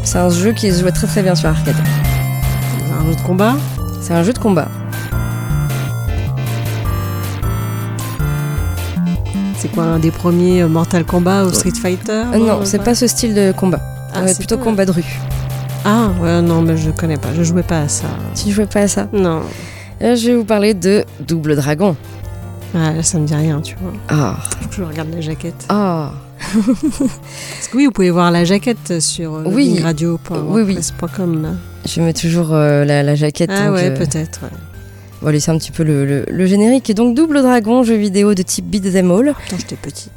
C'est 0.05 0.17
un 0.17 0.29
jeu 0.29 0.53
qui 0.53 0.71
se 0.71 0.79
jouait 0.79 0.91
très 0.93 1.07
très 1.07 1.21
bien 1.23 1.35
sur 1.35 1.49
arcade. 1.49 1.75
Un 3.01 3.05
jeu 3.05 3.15
de 3.15 3.21
combat 3.21 3.55
C'est 4.01 4.13
un 4.13 4.23
jeu 4.23 4.31
de 4.31 4.39
combat. 4.39 4.69
C'est 9.57 9.67
quoi 9.73 9.83
un 9.83 9.99
des 9.99 10.11
premiers 10.11 10.61
euh, 10.61 10.69
Mortal 10.69 11.03
Kombat 11.03 11.43
ou 11.43 11.53
Street 11.53 11.73
Fighter 11.81 12.23
Euh, 12.33 12.37
non, 12.37 12.61
c'est 12.63 12.81
pas 12.81 12.95
ce 12.95 13.07
style 13.07 13.33
de 13.35 13.51
combat. 13.51 13.81
Ah, 14.13 14.19
Euh, 14.21 14.27
c'est 14.27 14.37
plutôt 14.37 14.57
combat 14.57 14.85
de 14.85 14.91
rue. 14.91 15.19
Ah, 15.91 16.11
ouais, 16.21 16.41
non, 16.43 16.61
mais 16.61 16.77
je 16.77 16.91
connais 16.91 17.17
pas. 17.17 17.29
Je 17.35 17.41
jouais 17.43 17.63
pas 17.63 17.81
à 17.81 17.87
ça. 17.87 18.07
Tu 18.35 18.51
jouais 18.51 18.67
pas 18.67 18.81
à 18.81 18.87
ça 18.87 19.07
Non. 19.11 19.41
Là, 19.99 20.13
je 20.15 20.27
vais 20.29 20.35
vous 20.35 20.43
parler 20.45 20.73
de 20.75 21.03
Double 21.27 21.55
Dragon. 21.55 21.95
Ah, 22.75 22.93
là, 22.93 23.01
ça 23.01 23.17
me 23.17 23.25
dit 23.25 23.33
rien, 23.33 23.59
tu 23.61 23.75
vois. 23.81 23.93
Ah, 24.09 24.37
que 24.69 24.75
je 24.75 24.83
regarde 24.83 25.09
la 25.11 25.21
jaquette. 25.21 25.65
ah, 25.69 26.11
Parce 26.39 27.67
que 27.71 27.77
oui, 27.77 27.85
vous 27.85 27.91
pouvez 27.91 28.11
voir 28.11 28.29
la 28.31 28.45
jaquette 28.45 28.99
sur 29.01 29.33
euh, 29.33 29.43
Oui. 29.45 29.53
Oui, 29.55 29.73
oui. 29.77 29.81
radio.wordpress.com. 29.83 31.57
je 31.85 32.01
mets 32.01 32.13
toujours 32.13 32.53
euh, 32.53 32.85
la, 32.85 33.01
la 33.01 33.15
jaquette. 33.15 33.49
Ah 33.51 33.71
ouais, 33.71 33.89
euh, 33.89 33.97
peut-être. 33.97 34.41
ouais. 34.43 34.49
On 35.21 35.25
va 35.25 35.31
laisser 35.31 35.49
un 35.51 35.57
petit 35.57 35.71
peu 35.71 35.83
le, 35.83 36.05
le- 36.05 36.25
le 36.29 36.45
générique. 36.45 36.89
Et 36.89 36.93
donc 36.93 37.15
Double 37.15 37.41
Dragon, 37.41 37.83
jeu 37.83 37.95
vidéo 37.95 38.35
de 38.35 38.41
type 38.43 38.65
beat 38.69 38.83
them 38.93 39.11
all, 39.11 39.33
Quand 39.49 39.57
j'étais 39.57 39.75
petite. 39.75 40.11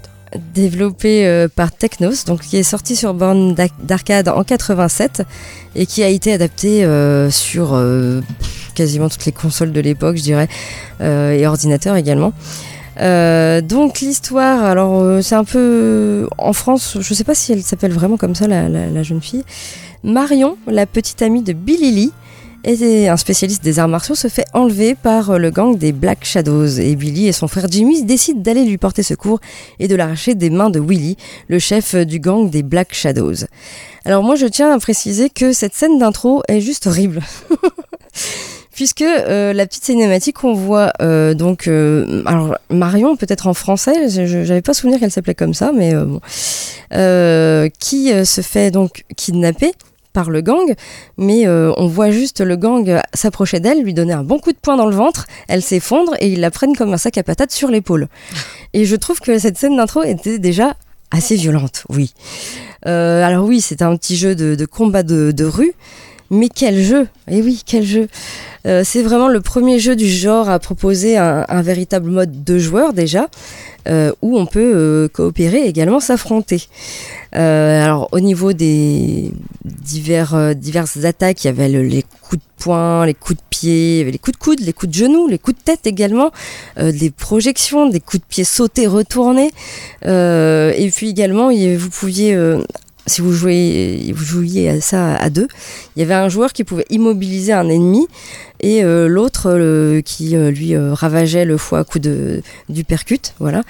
Développé 0.55 1.27
euh, 1.27 1.49
par 1.55 1.73
Technos, 1.73 2.25
donc 2.27 2.41
qui 2.41 2.57
est 2.57 2.63
sorti 2.63 2.97
sur 2.97 3.15
borne 3.15 3.55
d'arcade 3.83 4.29
en 4.29 4.45
87 4.45 5.23
et 5.77 5.87
qui 5.87 6.03
a 6.03 6.09
été 6.09 6.33
adapté 6.33 6.85
euh, 6.85 7.31
sur 7.31 7.75
euh, 7.75 8.21
quasiment 8.75 9.09
toutes 9.09 9.27
les 9.27 9.33
consoles 9.33 9.73
de 9.73 9.81
l'époque, 9.81 10.17
je 10.17 10.23
dirais, 10.23 10.49
et 11.01 11.47
ordinateurs 11.47 11.97
également. 11.97 12.33
Donc 12.99 14.01
l'histoire, 14.01 14.65
alors 14.65 15.23
c'est 15.23 15.35
un 15.35 15.45
peu 15.45 16.29
en 16.39 16.53
France, 16.53 16.97
je 17.01 17.15
sais 17.15 17.25
pas 17.25 17.35
si 17.35 17.53
elle 17.53 17.63
s'appelle 17.63 17.93
vraiment 17.93 18.17
comme 18.17 18.35
ça 18.35 18.47
la- 18.47 18.69
la 18.69 19.03
jeune 19.03 19.21
fille. 19.21 19.45
Marion, 20.05 20.57
la 20.67 20.87
petite 20.87 21.23
amie 21.23 21.43
de 21.43 21.53
Billy 21.53 21.91
Lee, 21.93 22.13
et 22.65 23.09
un 23.09 23.17
spécialiste 23.17 23.65
des 23.65 23.79
arts 23.79 23.89
martiaux 23.89 24.15
se 24.15 24.29
fait 24.29 24.45
enlever 24.53 24.95
par 24.95 25.31
euh, 25.31 25.39
le 25.39 25.51
gang 25.51 25.77
des 25.77 25.93
Black 25.93 26.25
Shadows 26.25 26.79
et 26.79 26.95
Billy 26.95 27.27
et 27.27 27.33
son 27.33 27.49
frère 27.49 27.67
Jimmy 27.69 28.05
décident 28.05 28.41
d'aller 28.41 28.65
lui 28.65 28.79
porter 28.79 29.03
secours 29.03 29.41
et 29.81 29.89
de 29.89 29.97
l'arracher 29.97 30.35
des 30.35 30.51
mains 30.51 30.71
de 30.71 30.79
Willy, 30.79 31.17
le 31.49 31.59
chef 31.59 31.95
euh, 31.95 32.05
du 32.05 32.21
gang 32.21 32.49
des 32.49 32.63
Black 32.63 32.95
Shadows. 32.95 33.47
Alors 34.05 34.23
moi 34.23 34.37
je 34.37 34.47
tiens 34.47 34.73
à 34.73 34.79
préciser 34.79 35.29
que 35.29 35.53
cette 35.53 35.75
scène 35.75 35.99
d'intro 35.99 36.43
est 36.49 36.61
juste 36.61 36.87
horrible. 36.87 37.21
Puisque 38.73 39.03
euh, 39.03 39.53
la 39.53 39.67
petite 39.67 39.85
cinématique, 39.85 40.45
on 40.45 40.55
voit 40.55 40.93
donc 41.35 41.69
alors 41.69 42.57
Marion, 42.71 43.17
peut-être 43.17 43.47
en 43.47 43.55
français, 43.55 44.09
j'avais 44.09 44.63
pas 44.63 44.73
souvenir 44.73 44.99
qu'elle 44.99 45.11
s'appelait 45.11 45.35
comme 45.35 45.53
ça, 45.53 45.73
mais 45.73 45.93
bon, 45.95 46.21
qui 47.79 48.25
se 48.25 48.41
fait 48.41 48.71
donc 48.71 49.05
kidnapper 49.15 49.73
par 50.13 50.31
le 50.31 50.41
gang, 50.41 50.75
mais 51.17 51.47
euh, 51.47 51.73
on 51.77 51.87
voit 51.87 52.11
juste 52.11 52.41
le 52.41 52.57
gang 52.57 53.01
s'approcher 53.15 53.61
d'elle, 53.61 53.83
lui 53.83 53.95
donner 53.95 54.13
un 54.13 54.25
bon 54.25 54.39
coup 54.39 54.53
de 54.53 54.59
poing 54.59 54.77
dans 54.77 54.87
le 54.87 54.95
ventre, 54.95 55.27
elle 55.49 55.63
s'effondre 55.63 56.15
et 56.21 56.29
ils 56.29 56.41
la 56.41 56.51
prennent 56.51 56.77
comme 56.77 56.93
un 56.93 56.99
sac 56.99 57.19
à 57.19 57.23
patates 57.23 57.53
sur 57.53 57.69
l'épaule. 57.69 58.09
Et 58.75 58.87
je 58.87 58.97
trouve 58.97 59.21
que 59.21 59.39
cette 59.39 59.59
scène 59.59 59.77
d'intro 59.77 60.03
était 60.03 60.39
déjà 60.39 60.77
assez 61.11 61.37
violente, 61.37 61.85
oui. 61.91 62.15
Euh, 62.87 63.23
alors 63.23 63.45
oui, 63.45 63.61
c'est 63.61 63.83
un 63.83 63.95
petit 63.97 64.17
jeu 64.17 64.35
de, 64.35 64.55
de 64.55 64.65
combat 64.65 65.03
de, 65.03 65.31
de 65.31 65.45
rue, 65.45 65.75
mais 66.33 66.49
quel 66.49 66.83
jeu 66.83 67.07
Eh 67.31 67.43
oui, 67.43 67.63
quel 67.65 67.85
jeu 67.85 68.09
Euh, 68.67 68.83
C'est 68.85 69.03
vraiment 69.03 69.29
le 69.29 69.41
premier 69.41 69.79
jeu 69.79 69.95
du 69.97 70.09
genre 70.09 70.49
à 70.49 70.59
proposer 70.59 71.17
un, 71.19 71.63
véritable 71.63 72.11
mode 72.11 72.43
de 72.45 72.59
joueur 72.59 72.93
déjà, 72.95 73.29
euh, 73.89 74.13
où 74.23 74.39
on 74.39 74.47
peut 74.47 74.73
euh, 74.75 75.09
coopérer 75.09 75.65
et 75.65 75.69
également 75.69 76.01
s'affronter. 76.01 76.63
Alors 77.33 78.09
au 78.13 78.21
niveau 78.21 78.53
des 78.53 79.33
divers, 79.65 80.55
diverses 80.55 81.05
attaques, 81.05 81.45
il 81.45 81.49
y 81.49 81.51
avait 81.51 81.69
le- 81.69 81.83
les 81.83 82.03
coups 82.23 82.43
de 82.43 82.63
poing, 82.63 83.05
les 83.07 83.15
coups 83.15 83.39
de 83.39 83.45
pied, 83.51 84.05
les 84.05 84.19
coups 84.19 84.39
de 84.39 84.43
coude, 84.45 84.61
les 84.61 84.73
coups 84.73 84.91
de 84.93 84.97
genoux, 85.05 85.29
les 85.29 85.39
coups 85.39 85.57
de 85.59 85.63
tête 85.63 85.87
également, 85.87 86.31
des 86.79 87.11
projections, 87.11 87.89
des 87.89 88.01
coups 88.01 88.21
de 88.23 88.27
pied 88.29 88.45
sautés, 88.45 88.87
retournés. 88.87 89.51
Et 90.05 90.91
puis 90.95 91.09
également, 91.09 91.51
vous 91.51 91.91
pouviez, 91.91 92.37
si 93.07 93.21
vous 93.21 93.33
jouiez 93.33 94.69
à 94.69 94.81
ça 94.81 95.17
à 95.17 95.31
deux, 95.31 95.49
il 95.97 96.01
y 96.01 96.03
avait 96.03 96.15
un 96.15 96.29
joueur 96.29 96.53
qui 96.53 96.65
pouvait 96.65 96.87
immobiliser 96.91 97.53
un 97.53 97.69
ennemi 97.69 98.07
et 98.63 98.85
euh, 98.85 99.09
l'autre 99.09 99.51
euh, 99.51 100.01
qui 100.03 100.37
euh, 100.37 100.51
lui 100.51 100.75
euh, 100.75 100.95
ravageait 100.95 101.45
le 101.45 101.57
foie 101.57 101.81
à 101.81 101.85
coup 101.85 101.99
de 101.99 102.43
du 102.69 102.85
percute. 102.85 103.35
Voilà. 103.41 103.63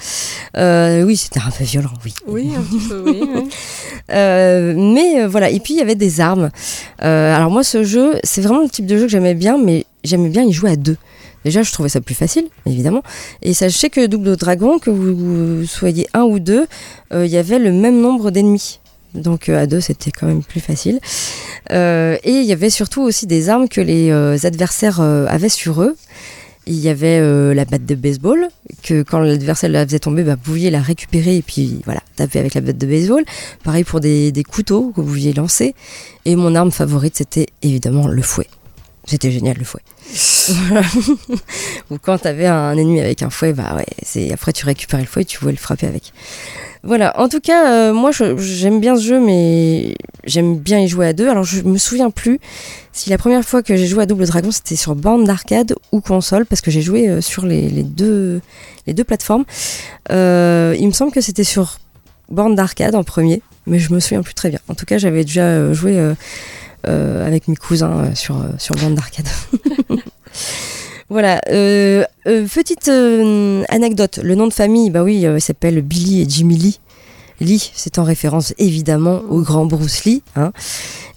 Oui, 1.05 1.17
c'était 1.17 1.41
un 1.41 1.51
peu 1.51 1.65
violent, 1.65 1.93
oui. 2.05 2.15
Oui, 2.27 2.51
un 2.57 2.63
petit 2.63 2.89
peu, 2.89 3.03
oui. 3.07 3.23
oui. 3.35 3.51
Mais 4.11 5.27
voilà, 5.27 5.51
et 5.51 5.61
puis 5.61 5.75
il 5.75 5.79
y 5.79 5.83
avait 5.83 5.95
des 5.95 6.21
armes. 6.21 6.51
Alors 6.99 7.51
moi, 7.51 7.65
ce 7.65 7.83
jeu, 7.83 8.15
c'est 8.23 8.43
vraiment 8.43 8.63
le 8.63 8.69
type 8.69 8.87
de 8.87 8.97
jeu 8.97 9.05
que 9.05 9.11
j'aimais 9.11 9.35
bien, 9.35 9.57
mais 9.59 9.87
j'aimais 10.05 10.29
bien 10.29 10.45
y 10.45 10.53
jouer 10.53 10.73
à 10.73 10.77
deux. 10.77 10.97
Déjà, 11.45 11.63
je 11.63 11.73
trouvais 11.73 11.89
ça 11.89 12.01
plus 12.01 12.15
facile, 12.15 12.47
évidemment. 12.67 13.03
Et 13.43 13.53
sachez 13.53 13.91
que 13.91 14.07
Double 14.07 14.37
Dragon, 14.37 14.79
que 14.79 14.91
vous, 14.91 15.67
soyez 15.67 16.07
un 16.15 16.23
ou 16.23 16.39
deux, 16.39 16.67
il 17.13 17.27
y 17.27 17.39
avait 17.39 17.59
le 17.59 17.73
même 17.73 18.01
nombre 18.01 18.31
d'ennemis. 18.31 18.81
Donc 19.15 19.49
euh, 19.49 19.63
à 19.63 19.67
deux, 19.67 19.81
c'était 19.81 20.11
quand 20.11 20.27
même 20.27 20.43
plus 20.43 20.61
facile. 20.61 21.01
Euh, 21.71 22.17
et 22.25 22.33
il 22.33 22.45
y 22.45 22.53
avait 22.53 22.71
surtout 22.71 23.03
aussi 23.03 23.27
des 23.27 23.49
armes 23.49 23.69
que 23.69 23.81
les 23.81 24.11
euh, 24.11 24.37
adversaires 24.43 25.01
avaient 25.01 25.49
sur 25.49 25.83
eux. 25.83 25.97
Il 26.67 26.79
y 26.79 26.89
avait 26.89 27.21
la 27.55 27.65
batte 27.65 27.87
de 27.87 27.97
baseball, 27.97 28.47
que 28.85 29.03
quand 29.03 29.19
l'adversaire 29.19 29.69
la 29.69 29.85
faisait 29.85 29.99
tomber, 29.99 30.23
bah, 30.23 30.37
vous 30.37 30.53
pouviez 30.53 30.71
la 30.71 30.81
récupérer 30.81 31.37
et 31.37 31.43
puis 31.43 31.81
voilà, 31.87 32.01
taper 32.15 32.39
avec 32.39 32.55
la 32.55 32.61
batte 32.61 32.79
de 32.79 32.87
baseball. 32.87 33.25
Pareil 33.65 33.83
pour 33.83 33.99
des, 33.99 34.31
des 34.31 34.45
couteaux 34.45 34.93
que 34.95 35.01
vous 35.01 35.09
pouviez 35.09 35.33
lancer. 35.33 35.75
Et 36.25 36.37
mon 36.37 36.55
arme 36.55 36.71
favorite, 36.71 37.17
c'était 37.17 37.49
évidemment 37.63 38.07
le 38.07 38.23
fouet. 38.23 38.47
C'était 39.05 39.33
génial 39.33 39.57
le 39.59 39.65
fouet. 39.65 39.83
Ou 41.91 41.99
quand 41.99 42.19
t'avais 42.19 42.47
un 42.47 42.77
ennemi 42.77 43.01
avec 43.01 43.23
un 43.23 43.31
fouet, 43.31 43.53
bah 43.53 43.75
ouais, 43.77 43.87
c'est 44.03 44.33
après 44.33 44.53
tu 44.53 44.65
récupères 44.65 45.01
le 45.01 45.07
fouet 45.07 45.23
et 45.23 45.25
tu 45.25 45.39
pouvais 45.39 45.53
le 45.53 45.59
frapper 45.59 45.87
avec. 45.87 46.13
Voilà, 46.85 47.19
en 47.21 47.29
tout 47.29 47.41
cas, 47.41 47.73
euh, 47.73 47.93
moi 47.93 48.11
j'aime 48.13 48.81
bien 48.81 48.97
ce 48.97 49.03
jeu, 49.03 49.21
mais 49.21 49.95
j'aime 50.25 50.57
bien 50.57 50.81
y 50.81 50.89
jouer 50.89 51.09
à 51.09 51.13
deux. 51.13 51.29
Alors 51.29 51.45
je 51.45 51.63
me 51.63 51.79
souviens 51.79 52.11
plus 52.11 52.39
si 52.93 53.11
la 53.11 53.19
première 53.19 53.45
fois 53.45 53.63
que 53.63 53.75
j'ai 53.77 53.87
joué 53.87 54.03
à 54.03 54.07
Double 54.07 54.27
Dragon 54.27 54.51
c'était 54.51 54.77
sur 54.77 54.95
bande 54.95 55.25
d'arcade 55.25 55.75
ou 55.91 56.01
console, 56.01 56.47
parce 56.47 56.61
que 56.61 56.71
j'ai 56.71 56.83
joué 56.83 57.09
euh, 57.09 57.21
sur 57.21 57.47
les, 57.47 57.69
les, 57.71 57.83
deux, 57.83 58.41
les 58.87 58.95
deux 58.95 59.05
plateformes. 59.05 59.45
Euh, 60.11 60.77
il 60.79 60.87
me 60.87 60.93
semble 60.93 61.13
que 61.13 61.21
c'était 61.21 61.45
sur 61.45 61.79
bande 62.29 62.55
d'arcade 62.55 62.95
en 62.95 63.05
premier, 63.05 63.43
mais 63.67 63.79
je 63.79 63.93
me 63.93 64.01
souviens 64.01 64.23
plus 64.23 64.35
très 64.35 64.51
bien. 64.51 64.61
En 64.69 64.75
tout 64.75 64.87
cas, 64.87 64.99
j'avais 64.99 65.25
déjà 65.25 65.73
joué 65.73 65.99
euh, 65.99 66.15
avec 66.85 67.49
mes 67.49 67.57
cousins 67.57 68.05
euh, 68.05 68.15
sur, 68.15 68.37
euh, 68.37 68.49
sur 68.59 68.75
bande 68.77 68.95
d'arcade. 68.95 69.27
Voilà, 71.13 71.43
euh, 71.51 72.05
euh, 72.27 72.47
petite 72.47 72.89
euh, 72.89 73.65
anecdote, 73.69 74.19
le 74.23 74.35
nom 74.35 74.47
de 74.47 74.53
famille, 74.53 74.89
bah 74.89 75.03
oui, 75.03 75.27
euh, 75.27 75.37
il 75.37 75.43
s'appelle 75.43 75.83
Billy 75.83 76.23
et 76.23 76.27
Jimmy 76.27 76.57
Lee. 76.57 76.81
Lee, 77.43 77.71
c'est 77.75 77.99
en 77.99 78.05
référence 78.05 78.55
évidemment 78.59 79.23
au 79.29 79.41
grand 79.43 79.67
Bruce 79.67 80.05
Lee. 80.05 80.23
Hein. 80.37 80.53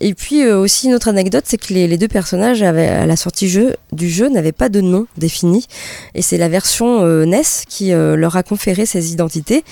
Et 0.01 0.13
puis 0.13 0.43
euh, 0.43 0.59
aussi 0.59 0.87
une 0.87 0.93
autre 0.93 1.07
anecdote, 1.07 1.43
c'est 1.45 1.57
que 1.57 1.73
les, 1.73 1.87
les 1.87 1.97
deux 1.97 2.07
personnages 2.07 2.61
avaient, 2.61 2.87
à 2.87 3.05
la 3.05 3.15
sortie 3.15 3.47
jeu, 3.47 3.75
du 3.91 4.09
jeu 4.09 4.29
n'avaient 4.29 4.51
pas 4.51 4.69
de 4.69 4.81
nom 4.81 5.07
défini. 5.17 5.65
Et 6.13 6.21
c'est 6.21 6.37
la 6.37 6.49
version 6.49 7.03
euh, 7.05 7.25
NES 7.25 7.41
qui 7.67 7.93
euh, 7.93 8.15
leur 8.15 8.35
a 8.35 8.43
conféré 8.43 8.85
ces 8.85 9.11
identités, 9.11 9.63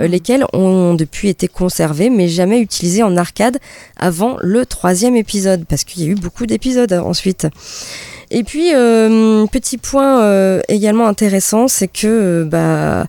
euh, 0.00 0.06
lesquelles 0.06 0.44
ont 0.52 0.94
depuis 0.94 1.28
été 1.28 1.48
conservées, 1.48 2.10
mais 2.10 2.28
jamais 2.28 2.60
utilisées 2.60 3.02
en 3.02 3.16
arcade 3.16 3.58
avant 3.96 4.36
le 4.40 4.64
troisième 4.66 5.16
épisode, 5.16 5.64
parce 5.66 5.84
qu'il 5.84 6.02
y 6.02 6.06
a 6.06 6.08
eu 6.08 6.14
beaucoup 6.14 6.46
d'épisodes 6.46 6.92
ensuite. 6.92 7.46
Et 8.30 8.44
puis, 8.44 8.70
petit 8.70 9.76
point 9.76 10.58
également 10.68 11.06
intéressant, 11.06 11.68
c'est 11.68 11.88
que 11.88 12.44
bah, 12.50 13.06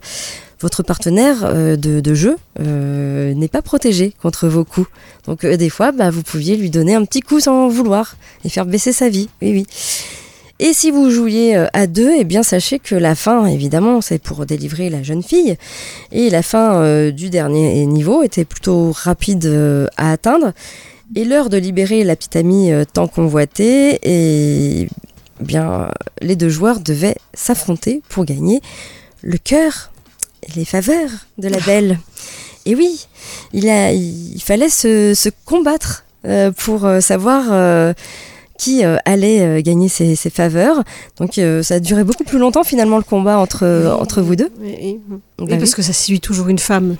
votre 0.59 0.83
partenaire 0.83 1.43
euh, 1.43 1.75
de, 1.75 2.13
jeu 2.13 2.37
euh, 2.59 3.33
n'est 3.33 3.47
pas 3.47 3.61
protégé 3.61 4.13
contre 4.21 4.47
vos 4.47 4.63
coups. 4.63 4.87
Donc 5.25 5.43
euh, 5.43 5.57
des 5.57 5.69
fois, 5.69 5.91
bah, 5.91 6.09
vous 6.09 6.23
pouviez 6.23 6.55
lui 6.55 6.69
donner 6.69 6.95
un 6.95 7.05
petit 7.05 7.21
coup 7.21 7.39
sans 7.39 7.67
vouloir 7.67 8.15
et 8.45 8.49
faire 8.49 8.65
baisser 8.65 8.93
sa 8.93 9.09
vie. 9.09 9.29
Oui, 9.41 9.51
oui. 9.51 9.67
Et 10.59 10.71
si 10.71 10.91
vous 10.91 11.09
jouiez 11.09 11.55
à 11.73 11.87
deux, 11.87 12.11
eh 12.17 12.23
bien 12.23 12.41
sachez 12.43 12.79
que 12.79 12.95
la 12.95 13.15
fin, 13.15 13.47
évidemment, 13.47 13.99
c'est 13.99 14.19
pour 14.19 14.45
délivrer 14.45 14.89
la 14.89 15.03
jeune 15.03 15.23
fille. 15.23 15.57
Et 16.11 16.29
la 16.29 16.41
fin 16.41 17.09
du 17.09 17.29
dernier 17.29 17.85
niveau 17.85 18.23
était 18.23 18.45
plutôt 18.45 18.91
rapide 18.93 19.89
à 19.97 20.11
atteindre. 20.11 20.53
Et 21.15 21.25
l'heure 21.25 21.49
de 21.49 21.57
libérer 21.57 22.05
la 22.05 22.15
petite 22.15 22.37
amie 22.37 22.71
tant 22.93 23.07
convoitée, 23.07 23.99
et 24.03 24.87
eh 25.41 25.43
bien 25.43 25.89
les 26.21 26.35
deux 26.35 26.49
joueurs 26.49 26.79
devaient 26.79 27.17
s'affronter 27.33 28.01
pour 28.07 28.23
gagner 28.23 28.61
le 29.21 29.37
cœur 29.37 29.92
les 30.55 30.65
faveurs 30.65 31.09
de 31.37 31.47
la 31.47 31.59
belle. 31.59 31.99
Et 32.65 32.75
oui, 32.75 33.07
il, 33.51 33.69
a, 33.69 33.91
il 33.91 34.41
fallait 34.41 34.69
se, 34.69 35.13
se 35.13 35.29
combattre 35.45 36.05
euh, 36.25 36.51
pour 36.51 36.85
euh, 36.85 37.01
savoir 37.01 37.45
euh, 37.51 37.93
qui 38.57 38.85
euh, 38.85 38.95
allait 39.03 39.61
gagner 39.61 39.89
ses, 39.89 40.15
ses 40.15 40.29
faveurs. 40.29 40.83
Donc 41.17 41.39
ça 41.63 41.75
a 41.75 41.79
duré 41.79 42.03
beaucoup 42.05 42.23
plus 42.23 42.39
longtemps 42.39 42.63
finalement 42.63 42.97
le 42.97 43.03
combat 43.03 43.37
entre, 43.37 43.97
entre 43.99 44.21
vous 44.21 44.35
deux. 44.35 44.49
Oui, 44.59 44.75
oui. 44.79 44.99
Bah 45.37 45.45
oui. 45.49 45.57
parce 45.57 45.75
que 45.75 45.81
ça 45.81 45.91
suit 45.91 46.21
toujours 46.21 46.47
une 46.47 46.59
femme. 46.59 46.95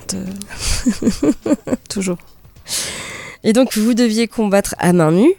toujours. 1.88 2.18
Et 3.44 3.52
donc 3.52 3.76
vous 3.78 3.94
deviez 3.94 4.28
combattre 4.28 4.74
à 4.78 4.92
main 4.92 5.12
nue 5.12 5.32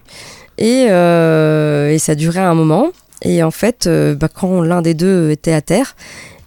et, 0.57 0.85
et 0.85 1.99
ça 1.99 2.15
durait 2.15 2.39
un 2.39 2.55
moment. 2.55 2.91
Et 3.21 3.43
en 3.43 3.51
fait, 3.51 3.87
bah, 3.87 4.27
quand 4.33 4.61
l'un 4.61 4.81
des 4.81 4.93
deux 4.93 5.29
était 5.31 5.53
à 5.53 5.61
terre, 5.61 5.95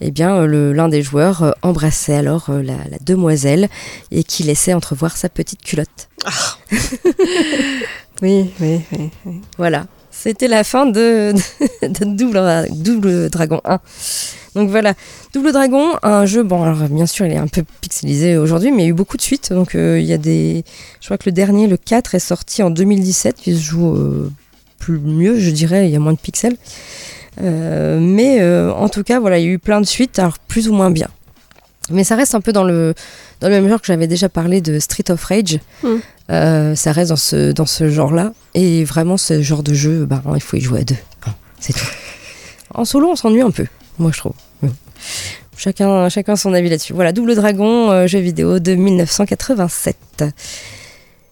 eh 0.01 0.11
bien 0.11 0.36
euh, 0.36 0.72
l'un 0.72 0.88
des 0.88 1.03
joueurs 1.03 1.42
euh, 1.42 1.51
embrassait 1.62 2.14
alors 2.14 2.51
euh, 2.51 2.62
la, 2.62 2.76
la 2.90 2.99
demoiselle 3.01 3.68
et 4.11 4.24
qui 4.24 4.42
laissait 4.42 4.74
entrevoir 4.74 5.16
sa 5.16 5.28
petite 5.28 5.62
culotte. 5.62 6.09
Oui, 8.20 8.51
oui, 8.61 8.80
oui. 8.90 9.11
oui. 9.26 9.40
Voilà, 9.59 9.86
c'était 10.11 10.49
la 10.49 10.64
fin 10.64 10.86
de, 10.86 11.32
de 11.82 12.05
Double, 12.05 12.66
Double 12.72 13.30
Dragon 13.30 13.61
1. 13.64 13.78
Donc 14.57 14.70
voilà, 14.70 14.94
Double 15.32 15.53
Dragon, 15.53 15.92
un 16.03 16.26
jeu, 16.26 16.42
bon 16.42 16.62
alors 16.64 16.88
bien 16.88 17.07
sûr 17.07 17.26
il 17.26 17.32
est 17.32 17.36
un 17.36 17.46
peu 17.46 17.62
pixelisé 17.80 18.36
aujourd'hui, 18.36 18.72
mais 18.72 18.82
il 18.82 18.86
y 18.86 18.88
a 18.88 18.90
eu 18.90 18.94
beaucoup 18.94 19.16
de 19.16 19.22
suites. 19.22 19.53
Donc 19.53 19.74
euh, 19.76 20.01
il 20.01 20.07
y 20.07 20.12
a 20.12 20.18
des... 20.18 20.64
Je 21.01 21.07
crois 21.07 21.18
que 21.18 21.26
le 21.28 21.32
dernier, 21.32 21.68
le 21.68 21.76
4, 21.76 22.16
est 22.16 22.18
sorti 22.18 22.62
en 22.64 22.70
2017, 22.70 23.46
il 23.46 23.57
se 23.57 23.62
joue 23.62 23.94
euh, 23.94 24.32
plus 24.78 24.99
mieux, 24.99 25.38
je 25.38 25.51
dirais, 25.51 25.86
il 25.86 25.92
y 25.92 25.96
a 25.96 26.01
moins 26.01 26.14
de 26.14 26.18
pixels. 26.18 26.57
Euh, 27.41 27.99
mais 28.01 28.41
euh, 28.41 28.72
en 28.72 28.89
tout 28.89 29.03
cas, 29.03 29.20
voilà, 29.20 29.39
il 29.39 29.45
y 29.45 29.49
a 29.49 29.53
eu 29.53 29.59
plein 29.59 29.80
de 29.80 29.86
suites, 29.86 30.18
alors 30.18 30.39
plus 30.39 30.68
ou 30.68 30.72
moins 30.72 30.91
bien. 30.91 31.09
Mais 31.91 32.05
ça 32.05 32.16
reste 32.16 32.34
un 32.34 32.41
peu 32.41 32.53
dans 32.53 32.64
le, 32.64 32.95
dans 33.41 33.49
le 33.49 33.55
même 33.55 33.68
genre 33.68 33.80
que 33.80 33.86
j'avais 33.86 34.07
déjà 34.07 34.28
parlé 34.28 34.61
de 34.61 34.78
Street 34.78 35.11
of 35.11 35.22
Rage. 35.24 35.59
Mm. 35.82 35.89
Euh, 36.30 36.74
ça 36.74 36.93
reste 36.93 37.11
dans 37.11 37.16
ce, 37.16 37.53
dans 37.53 37.66
ce 37.66 37.89
genre-là. 37.89 38.32
Et 38.55 38.84
vraiment, 38.84 39.16
ce 39.16 39.41
genre 39.41 39.62
de 39.62 39.72
jeu, 39.72 40.05
bah, 40.05 40.22
il 40.34 40.43
faut 40.43 40.57
y 40.57 40.61
jouer 40.61 40.80
à 40.80 40.84
deux. 40.84 40.97
Hein, 41.26 41.32
c'est 41.61 41.72
tout. 41.72 41.86
En 42.74 42.84
solo, 42.84 43.09
on 43.09 43.16
s'ennuie 43.16 43.41
un 43.41 43.51
peu, 43.51 43.66
moi 43.99 44.11
je 44.12 44.18
trouve. 44.18 44.34
Bon. 44.62 44.72
Chacun, 45.57 46.09
chacun 46.09 46.36
son 46.36 46.53
avis 46.53 46.68
là-dessus. 46.68 46.93
Voilà, 46.93 47.12
Double 47.12 47.34
Dragon, 47.34 47.91
euh, 47.91 48.07
jeu 48.07 48.18
vidéo 48.18 48.59
de 48.59 48.74
1987. 48.74 50.24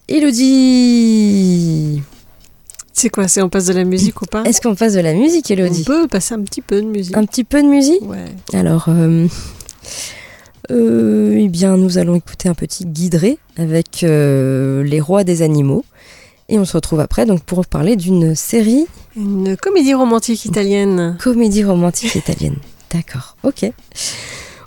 Elodie 0.09 2.03
C'est 2.99 3.11
quoi 3.11 3.29
C'est 3.29 3.43
on 3.43 3.51
passe 3.51 3.67
de 3.67 3.75
la 3.75 3.85
musique 3.85 4.23
ou 4.23 4.25
pas 4.25 4.43
Est-ce 4.45 4.63
qu'on 4.63 4.75
passe 4.75 4.95
de 4.95 5.01
la 5.01 5.13
musique, 5.13 5.49
On 5.51 5.53
Elodie 5.53 5.85
peut 5.85 6.09
passer 6.09 6.33
un 6.33 6.41
petit 6.41 6.63
peu 6.63 6.81
de 6.81 6.87
musique. 6.87 7.15
Un 7.15 7.27
petit 7.27 7.45
peu 7.45 7.63
de 7.63 7.69
musique 7.69 8.01
Ouais. 8.01 8.25
Alors, 8.55 8.87
euh, 8.89 9.27
euh, 10.71 11.37
eh 11.39 11.49
bien, 11.49 11.77
nous 11.77 11.99
allons 11.99 12.15
écouter 12.15 12.49
un 12.49 12.55
petit 12.55 12.87
guidré 12.87 13.37
avec 13.59 14.03
euh, 14.03 14.83
les 14.83 14.99
rois 14.99 15.25
des 15.25 15.43
animaux. 15.43 15.85
Et 16.49 16.59
on 16.59 16.65
se 16.65 16.73
retrouve 16.73 17.01
après 17.01 17.27
donc 17.27 17.43
pour 17.43 17.67
parler 17.67 17.97
d'une 17.97 18.35
série 18.35 18.87
Une 19.15 19.59
comédie 19.59 19.93
romantique 19.93 20.47
italienne. 20.47 21.19
comédie 21.23 21.65
romantique 21.65 22.15
italienne. 22.15 22.57
D'accord, 22.91 23.37
ok. 23.43 23.71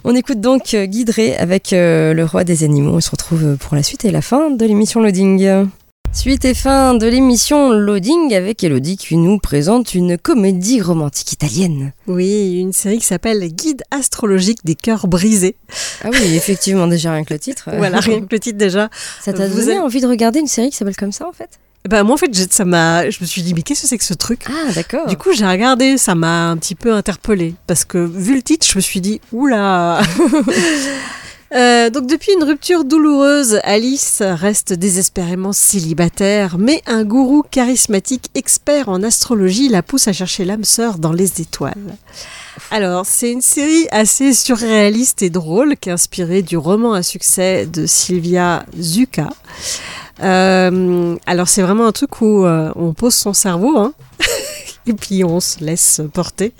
On 0.04 0.14
écoute 0.14 0.40
donc 0.40 0.76
Guidré 0.76 1.36
avec 1.36 1.70
le 1.72 2.24
roi 2.26 2.44
des 2.44 2.64
animaux. 2.64 2.92
On 2.94 3.02
se 3.02 3.10
retrouve 3.10 3.58
pour 3.58 3.76
la 3.76 3.82
suite 3.82 4.06
et 4.06 4.12
la 4.12 4.22
fin 4.22 4.52
de 4.52 4.66
l'émission 4.66 5.02
Loading. 5.02 5.68
Suite 6.12 6.44
et 6.44 6.54
fin 6.54 6.96
de 6.96 7.08
l'émission 7.08 7.70
Loading 7.72 8.34
avec 8.34 8.64
Elodie 8.64 8.98
qui 8.98 9.16
nous 9.16 9.38
présente 9.38 9.94
une 9.94 10.18
comédie 10.18 10.82
romantique 10.82 11.32
italienne. 11.32 11.94
Oui, 12.08 12.60
une 12.60 12.74
série 12.74 12.98
qui 12.98 13.06
s'appelle 13.06 13.48
Guide 13.48 13.84
astrologique 13.92 14.60
des 14.66 14.76
cœurs 14.76 15.08
brisés. 15.08 15.56
Ah 16.04 16.10
oui, 16.12 16.20
effectivement, 16.36 16.88
déjà 16.88 17.14
rien 17.14 17.24
que 17.24 17.34
le 17.34 17.40
titre. 17.40 17.70
Voilà, 17.78 18.00
rien 18.00 18.20
que 18.22 18.28
le 18.32 18.40
titre 18.40 18.58
déjà. 18.58 18.90
Ça 19.22 19.32
t'a 19.32 19.48
donné 19.48 19.72
avez- 19.72 19.80
envie 19.80 20.02
de 20.02 20.08
regarder 20.08 20.40
une 20.40 20.48
série 20.48 20.72
qui 20.72 20.76
s'appelle 20.78 20.96
comme 20.98 21.12
ça 21.14 21.28
en 21.28 21.32
fait? 21.34 21.50
Bah 21.88 22.04
moi 22.04 22.16
en 22.16 22.18
fait, 22.18 22.36
ça 22.52 22.66
m'a, 22.66 23.10
je 23.10 23.20
me 23.22 23.26
suis 23.26 23.42
dit 23.42 23.54
mais 23.54 23.62
qu'est-ce 23.62 23.84
que 23.84 23.88
c'est 23.88 23.98
que 23.98 24.04
ce 24.04 24.14
truc? 24.14 24.42
Ah 24.50 24.74
d'accord. 24.74 25.08
Du 25.08 25.16
coup, 25.16 25.30
j'ai 25.34 25.46
regardé, 25.48 25.98
ça 25.98 26.14
m'a 26.16 26.50
un 26.50 26.58
petit 26.58 26.76
peu 26.76 26.94
interpellée 26.94 27.54
parce 27.68 27.86
que 27.86 27.98
vu 27.98 28.36
le 28.36 28.42
titre, 28.42 28.68
je 28.70 28.76
me 28.76 28.82
suis 28.82 29.00
dit 29.00 29.22
oula. 29.32 30.02
Euh, 31.52 31.90
donc 31.90 32.06
depuis 32.08 32.34
une 32.34 32.44
rupture 32.44 32.86
douloureuse, 32.86 33.60
Alice 33.64 34.22
reste 34.22 34.74
désespérément 34.74 35.52
célibataire, 35.52 36.58
mais 36.60 36.84
un 36.86 37.04
gourou 37.04 37.44
charismatique 37.44 38.30
expert 38.36 38.88
en 38.90 39.02
astrologie 39.02 39.68
la 39.68 39.82
pousse 39.82 40.08
à 40.08 40.14
chercher 40.14 40.46
l'âme 40.46 40.64
sœur 40.64 41.00
dans 41.00 41.14
les 41.14 41.42
étoiles. 41.42 41.98
Alors, 42.72 43.06
c'est 43.06 43.32
une 43.32 43.42
série 43.42 43.88
assez 43.92 44.34
surréaliste 44.34 45.24
et 45.24 45.30
drôle 45.30 45.76
qui 45.78 45.90
est 45.90 45.94
inspirée 45.94 46.44
du 46.44 46.58
roman 46.58 46.94
à 46.94 47.02
succès 47.02 47.66
de 47.66 47.88
Sylvia 47.88 48.66
Zucca. 48.80 49.30
Euh, 50.22 51.16
alors, 51.26 51.48
c'est 51.48 51.62
vraiment 51.62 51.88
un 51.88 51.92
truc 51.92 52.22
où 52.22 52.46
euh, 52.46 52.72
on 52.76 52.94
pose 52.94 53.16
son 53.16 53.34
cerveau, 53.34 53.78
hein, 53.78 53.94
puis 54.94 55.24
on 55.24 55.40
se 55.40 55.64
laisse 55.64 56.02
porter. 56.14 56.54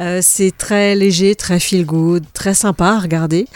Euh, 0.00 0.20
c'est 0.22 0.56
très 0.56 0.94
léger, 0.94 1.34
très 1.34 1.58
feel 1.58 1.84
good, 1.84 2.24
très 2.32 2.54
sympa 2.54 2.86
à 2.86 2.98
regarder. 2.98 3.46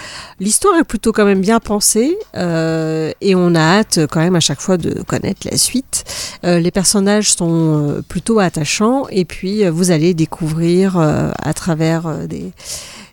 L'histoire 0.41 0.77
est 0.79 0.85
plutôt 0.85 1.13
quand 1.13 1.25
même 1.25 1.41
bien 1.41 1.61
pensée 1.61 2.17
euh, 2.37 3.13
et 3.21 3.35
on 3.35 3.55
a 3.55 3.61
hâte 3.61 4.01
quand 4.11 4.21
même 4.21 4.37
à 4.37 4.41
chaque 4.41 4.61
fois 4.61 4.77
de 4.77 5.03
connaître 5.03 5.47
la 5.51 5.57
suite. 5.57 6.05
Euh, 6.45 6.59
les 6.59 6.71
personnages 6.71 7.33
sont 7.33 7.89
euh, 7.89 8.03
plutôt 8.03 8.39
attachants 8.41 9.07
et 9.09 9.25
puis 9.25 9.65
euh, 9.65 9.71
vous 9.71 9.91
allez 9.91 10.15
découvrir 10.15 10.99
euh, 10.99 11.31
à 11.43 11.55
travers 11.55 12.27
des, 12.27 12.53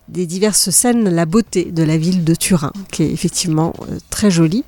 des 0.10 0.26
diverses 0.26 0.70
scènes 0.70 1.10
la 1.10 1.26
beauté 1.26 1.66
de 1.66 1.84
la 1.84 1.98
ville 1.98 2.24
de 2.24 2.36
Turin 2.36 2.72
qui 2.92 3.04
est 3.04 3.12
effectivement 3.12 3.74
euh, 3.84 3.98
très 4.10 4.32
jolie. 4.32 4.64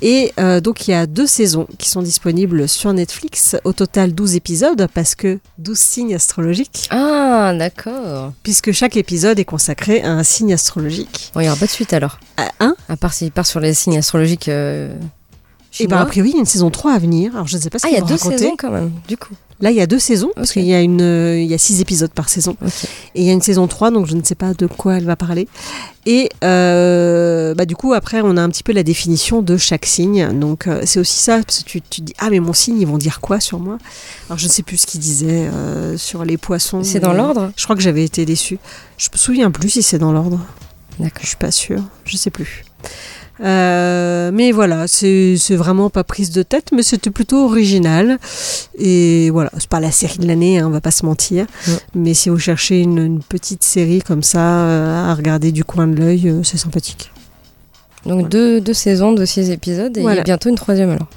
Et 0.00 0.32
euh, 0.40 0.60
donc 0.60 0.88
il 0.88 0.90
y 0.90 0.94
a 0.94 1.06
deux 1.06 1.26
saisons 1.26 1.66
qui 1.78 1.88
sont 1.88 2.02
disponibles 2.02 2.68
sur 2.68 2.92
Netflix, 2.92 3.56
au 3.64 3.72
total 3.72 4.12
12 4.14 4.34
épisodes 4.34 4.88
parce 4.92 5.14
que 5.14 5.38
12 5.58 5.78
signes 5.78 6.14
astrologiques 6.14 6.88
Ah 6.90 7.54
d'accord. 7.56 8.32
puisque 8.42 8.72
chaque 8.72 8.96
épisode 8.96 9.38
est 9.38 9.44
consacré 9.44 10.02
à 10.02 10.10
un 10.10 10.24
signe 10.24 10.52
astrologique. 10.52 11.30
Bon, 11.34 11.40
il 11.40 11.44
n'y 11.44 11.48
aura 11.48 11.58
pas 11.58 11.66
de 11.66 11.70
suite 11.70 11.92
alors. 11.92 12.18
À 12.36 12.48
un 12.60 12.74
À 12.88 12.96
part 12.96 13.12
s'il 13.12 13.30
part 13.30 13.46
sur 13.46 13.60
les 13.60 13.74
signes 13.74 13.98
astrologiques. 13.98 14.48
Euh, 14.48 14.92
Et 15.80 15.86
ben 15.86 15.96
chinois. 15.96 16.00
a 16.00 16.06
priori, 16.06 16.30
il 16.30 16.32
y 16.34 16.36
a 16.36 16.40
une 16.40 16.46
saison 16.46 16.70
3 16.70 16.92
à 16.92 16.98
venir. 16.98 17.34
Alors 17.34 17.46
je 17.46 17.56
ne 17.56 17.62
sais 17.62 17.70
pas 17.70 17.78
ce 17.78 17.86
ah, 17.86 17.90
il 17.90 17.94
y 17.94 17.96
a 17.96 18.02
deux 18.02 18.14
raconter. 18.14 18.38
saisons 18.38 18.56
quand 18.58 18.70
même, 18.70 18.92
du 19.08 19.16
coup. 19.16 19.34
Là, 19.62 19.70
il 19.70 19.76
y 19.76 19.80
a 19.80 19.86
deux 19.86 20.00
saisons, 20.00 20.32
parce 20.34 20.50
qu'il 20.50 20.64
y, 20.64 20.74
a 20.74 20.80
une, 20.80 21.00
euh, 21.00 21.40
il 21.40 21.48
y 21.48 21.54
a 21.54 21.58
six 21.58 21.80
épisodes 21.80 22.10
par 22.10 22.28
saison. 22.28 22.56
Et 23.14 23.22
il 23.22 23.24
y 23.24 23.30
a 23.30 23.32
une 23.32 23.40
saison 23.40 23.68
3, 23.68 23.92
donc 23.92 24.06
je 24.06 24.16
ne 24.16 24.22
sais 24.24 24.34
pas 24.34 24.54
de 24.54 24.66
quoi 24.66 24.96
elle 24.96 25.04
va 25.04 25.14
parler. 25.14 25.46
Et 26.04 26.30
euh, 26.42 27.54
bah, 27.54 27.64
du 27.64 27.76
coup, 27.76 27.92
après, 27.92 28.22
on 28.24 28.36
a 28.36 28.42
un 28.42 28.48
petit 28.48 28.64
peu 28.64 28.72
la 28.72 28.82
définition 28.82 29.40
de 29.40 29.56
chaque 29.56 29.86
signe. 29.86 30.36
Donc 30.36 30.66
euh, 30.66 30.82
c'est 30.84 30.98
aussi 30.98 31.20
ça, 31.20 31.38
parce 31.44 31.60
que 31.60 31.64
tu, 31.64 31.80
tu 31.80 32.00
te 32.00 32.06
dis, 32.06 32.14
ah 32.18 32.28
mais 32.30 32.40
mon 32.40 32.52
signe, 32.52 32.80
ils 32.80 32.88
vont 32.88 32.98
dire 32.98 33.20
quoi 33.20 33.38
sur 33.38 33.60
moi? 33.60 33.78
Alors 34.28 34.36
je 34.36 34.46
ne 34.46 34.50
sais 34.50 34.64
plus 34.64 34.78
ce 34.78 34.86
qu'ils 34.86 35.00
disaient 35.00 35.48
sur 35.96 36.24
les 36.24 36.38
poissons. 36.38 36.82
C'est 36.82 36.98
dans 36.98 37.12
l'ordre? 37.12 37.52
Je 37.56 37.62
crois 37.62 37.76
que 37.76 37.82
j'avais 37.82 38.04
été 38.04 38.26
déçue. 38.26 38.58
Je 38.98 39.10
me 39.12 39.16
souviens 39.16 39.52
plus 39.52 39.70
si 39.70 39.82
c'est 39.84 39.98
dans 39.98 40.10
l'ordre. 40.10 40.40
D'accord. 40.98 41.22
Je 41.22 41.28
suis 41.28 41.36
pas 41.36 41.52
sûre, 41.52 41.82
je 42.04 42.16
sais 42.16 42.30
plus. 42.30 42.64
Euh, 43.40 44.30
mais 44.32 44.52
voilà, 44.52 44.86
c'est 44.86 45.36
vraiment 45.50 45.90
pas 45.90 46.04
prise 46.04 46.30
de 46.30 46.42
tête, 46.42 46.68
mais 46.72 46.82
c'était 46.82 47.10
plutôt 47.10 47.44
original. 47.46 48.18
Et 48.78 49.30
voilà, 49.30 49.50
c'est 49.58 49.68
pas 49.68 49.80
la 49.80 49.90
série 49.90 50.18
de 50.18 50.26
l'année, 50.26 50.58
hein, 50.58 50.66
on 50.66 50.70
va 50.70 50.80
pas 50.80 50.90
se 50.90 51.04
mentir. 51.04 51.46
Ouais. 51.66 51.74
Mais 51.94 52.14
si 52.14 52.28
vous 52.28 52.38
cherchez 52.38 52.80
une, 52.80 52.98
une 52.98 53.22
petite 53.22 53.64
série 53.64 54.00
comme 54.02 54.22
ça 54.22 54.40
euh, 54.66 55.10
à 55.10 55.14
regarder 55.14 55.50
du 55.52 55.64
coin 55.64 55.86
de 55.86 55.96
l'œil, 55.96 56.28
euh, 56.28 56.42
c'est 56.42 56.58
sympathique. 56.58 57.10
Donc 58.06 58.28
deux, 58.28 58.60
deux 58.60 58.74
saisons 58.74 59.12
de 59.12 59.24
six 59.24 59.50
épisodes 59.50 59.96
et 59.96 60.02
Voilà. 60.02 60.22
bientôt 60.22 60.48
une 60.48 60.56
troisième 60.56 60.90
alors. 60.90 61.08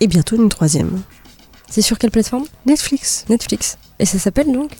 Et 0.00 0.06
bientôt 0.08 0.36
une 0.36 0.48
troisième. 0.48 1.00
C'est 1.70 1.82
sur 1.82 1.98
quelle 1.98 2.10
plateforme? 2.10 2.44
Netflix. 2.66 3.24
Netflix. 3.28 3.78
Et 3.98 4.04
ça 4.04 4.18
s'appelle 4.18 4.52
donc? 4.52 4.72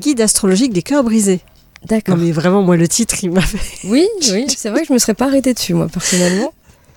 Guide 0.00 0.20
astrologique 0.22 0.72
des 0.72 0.82
cœurs 0.82 1.04
brisés. 1.04 1.40
D'accord. 1.86 2.16
Non 2.16 2.22
mais 2.24 2.32
vraiment, 2.32 2.62
moi 2.62 2.76
le 2.76 2.88
titre, 2.88 3.16
il 3.22 3.30
m'a 3.30 3.40
fait... 3.40 3.58
Oui, 3.88 4.06
oui, 4.32 4.46
c'est 4.56 4.70
vrai 4.70 4.82
que 4.82 4.88
je 4.88 4.92
me 4.92 4.98
serais 4.98 5.14
pas 5.14 5.26
arrêtée 5.26 5.54
dessus 5.54 5.74
moi 5.74 5.86
personnellement. 5.88 6.52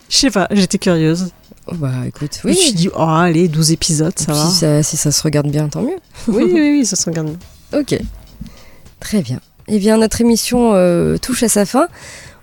Je 0.10 0.18
sais 0.18 0.32
pas, 0.32 0.48
j'étais 0.52 0.78
curieuse. 0.78 1.30
Oh, 1.68 1.76
bah 1.76 1.92
écoute, 2.08 2.40
Je 2.42 2.48
me 2.48 2.54
oui. 2.54 2.58
suis 2.60 2.74
dit, 2.74 2.90
oh 2.94 3.00
allez, 3.02 3.48
12 3.48 3.72
épisodes, 3.72 4.18
ça 4.18 4.34
va. 4.34 4.46
si 4.50 4.56
ça, 4.58 4.84
si 4.84 4.98
ça 4.98 5.12
se 5.12 5.22
regarde 5.24 5.48
bien, 5.50 5.70
tant 5.70 5.84
mieux. 5.84 5.98
Oui, 6.28 6.44
oui, 6.46 6.54
oui, 6.80 6.86
ça 6.86 6.96
se 6.96 7.06
regarde 7.06 7.28
bien. 7.28 7.38
Ok. 7.80 7.98
Très 9.00 9.22
bien. 9.22 9.40
Eh 9.68 9.80
bien, 9.80 9.98
notre 9.98 10.20
émission 10.22 10.72
euh, 10.74 11.18
touche 11.18 11.44
à 11.44 11.48
sa 11.50 11.66
fin. 11.66 11.88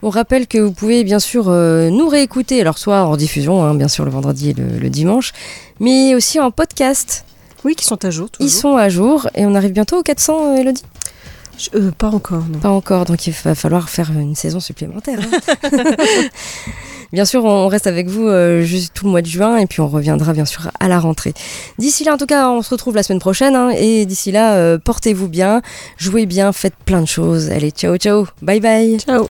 On 0.00 0.08
rappelle 0.10 0.46
que 0.46 0.56
vous 0.58 0.70
pouvez 0.72 1.02
bien 1.04 1.18
sûr 1.18 1.46
euh, 1.48 1.90
nous 1.90 2.08
réécouter, 2.08 2.60
alors 2.60 2.78
soit 2.78 3.02
en 3.04 3.16
diffusion, 3.16 3.64
hein, 3.64 3.74
bien 3.74 3.88
sûr 3.88 4.04
le 4.04 4.10
vendredi 4.12 4.50
et 4.50 4.54
le, 4.54 4.78
le 4.78 4.88
dimanche, 4.90 5.32
mais 5.80 6.14
aussi 6.14 6.38
en 6.40 6.50
podcast. 6.52 7.24
Oui, 7.64 7.74
qui 7.74 7.84
sont 7.84 8.02
à 8.04 8.10
jour, 8.10 8.28
Ils 8.38 8.46
toujours. 8.46 8.60
sont 8.60 8.76
à 8.76 8.88
jour 8.88 9.28
et 9.34 9.44
on 9.44 9.54
arrive 9.56 9.72
bientôt 9.72 9.98
aux 9.98 10.02
400, 10.04 10.54
euh, 10.54 10.56
Elodie? 10.60 10.84
Je- 11.58 11.76
euh, 11.78 11.90
pas 11.90 12.08
encore, 12.08 12.44
non. 12.50 12.58
Pas 12.60 12.70
encore, 12.70 13.04
donc 13.04 13.26
il 13.26 13.34
va 13.44 13.54
falloir 13.54 13.88
faire 13.90 14.10
une 14.12 14.34
saison 14.36 14.60
supplémentaire. 14.60 15.18
hein. 15.20 15.70
bien 17.12 17.24
sûr, 17.24 17.44
on 17.44 17.66
reste 17.68 17.86
avec 17.86 18.06
vous 18.08 18.26
euh, 18.28 18.62
juste 18.62 18.92
tout 18.94 19.04
le 19.06 19.10
mois 19.10 19.22
de 19.22 19.26
juin 19.26 19.56
et 19.58 19.66
puis 19.66 19.80
on 19.80 19.88
reviendra 19.88 20.32
bien 20.32 20.44
sûr 20.44 20.70
à 20.78 20.88
la 20.88 21.00
rentrée. 21.00 21.34
D'ici 21.78 22.04
là, 22.04 22.14
en 22.14 22.18
tout 22.18 22.26
cas, 22.26 22.48
on 22.50 22.62
se 22.62 22.70
retrouve 22.70 22.94
la 22.94 23.02
semaine 23.02 23.18
prochaine 23.20 23.56
hein, 23.56 23.70
et 23.70 24.06
d'ici 24.06 24.30
là, 24.30 24.54
euh, 24.54 24.78
portez-vous 24.78 25.28
bien, 25.28 25.62
jouez 25.96 26.26
bien, 26.26 26.52
faites 26.52 26.76
plein 26.84 27.00
de 27.00 27.06
choses. 27.08 27.50
Allez, 27.50 27.70
ciao, 27.72 27.96
ciao, 27.96 28.26
bye 28.42 28.60
bye. 28.60 28.98
Ciao 29.00 29.26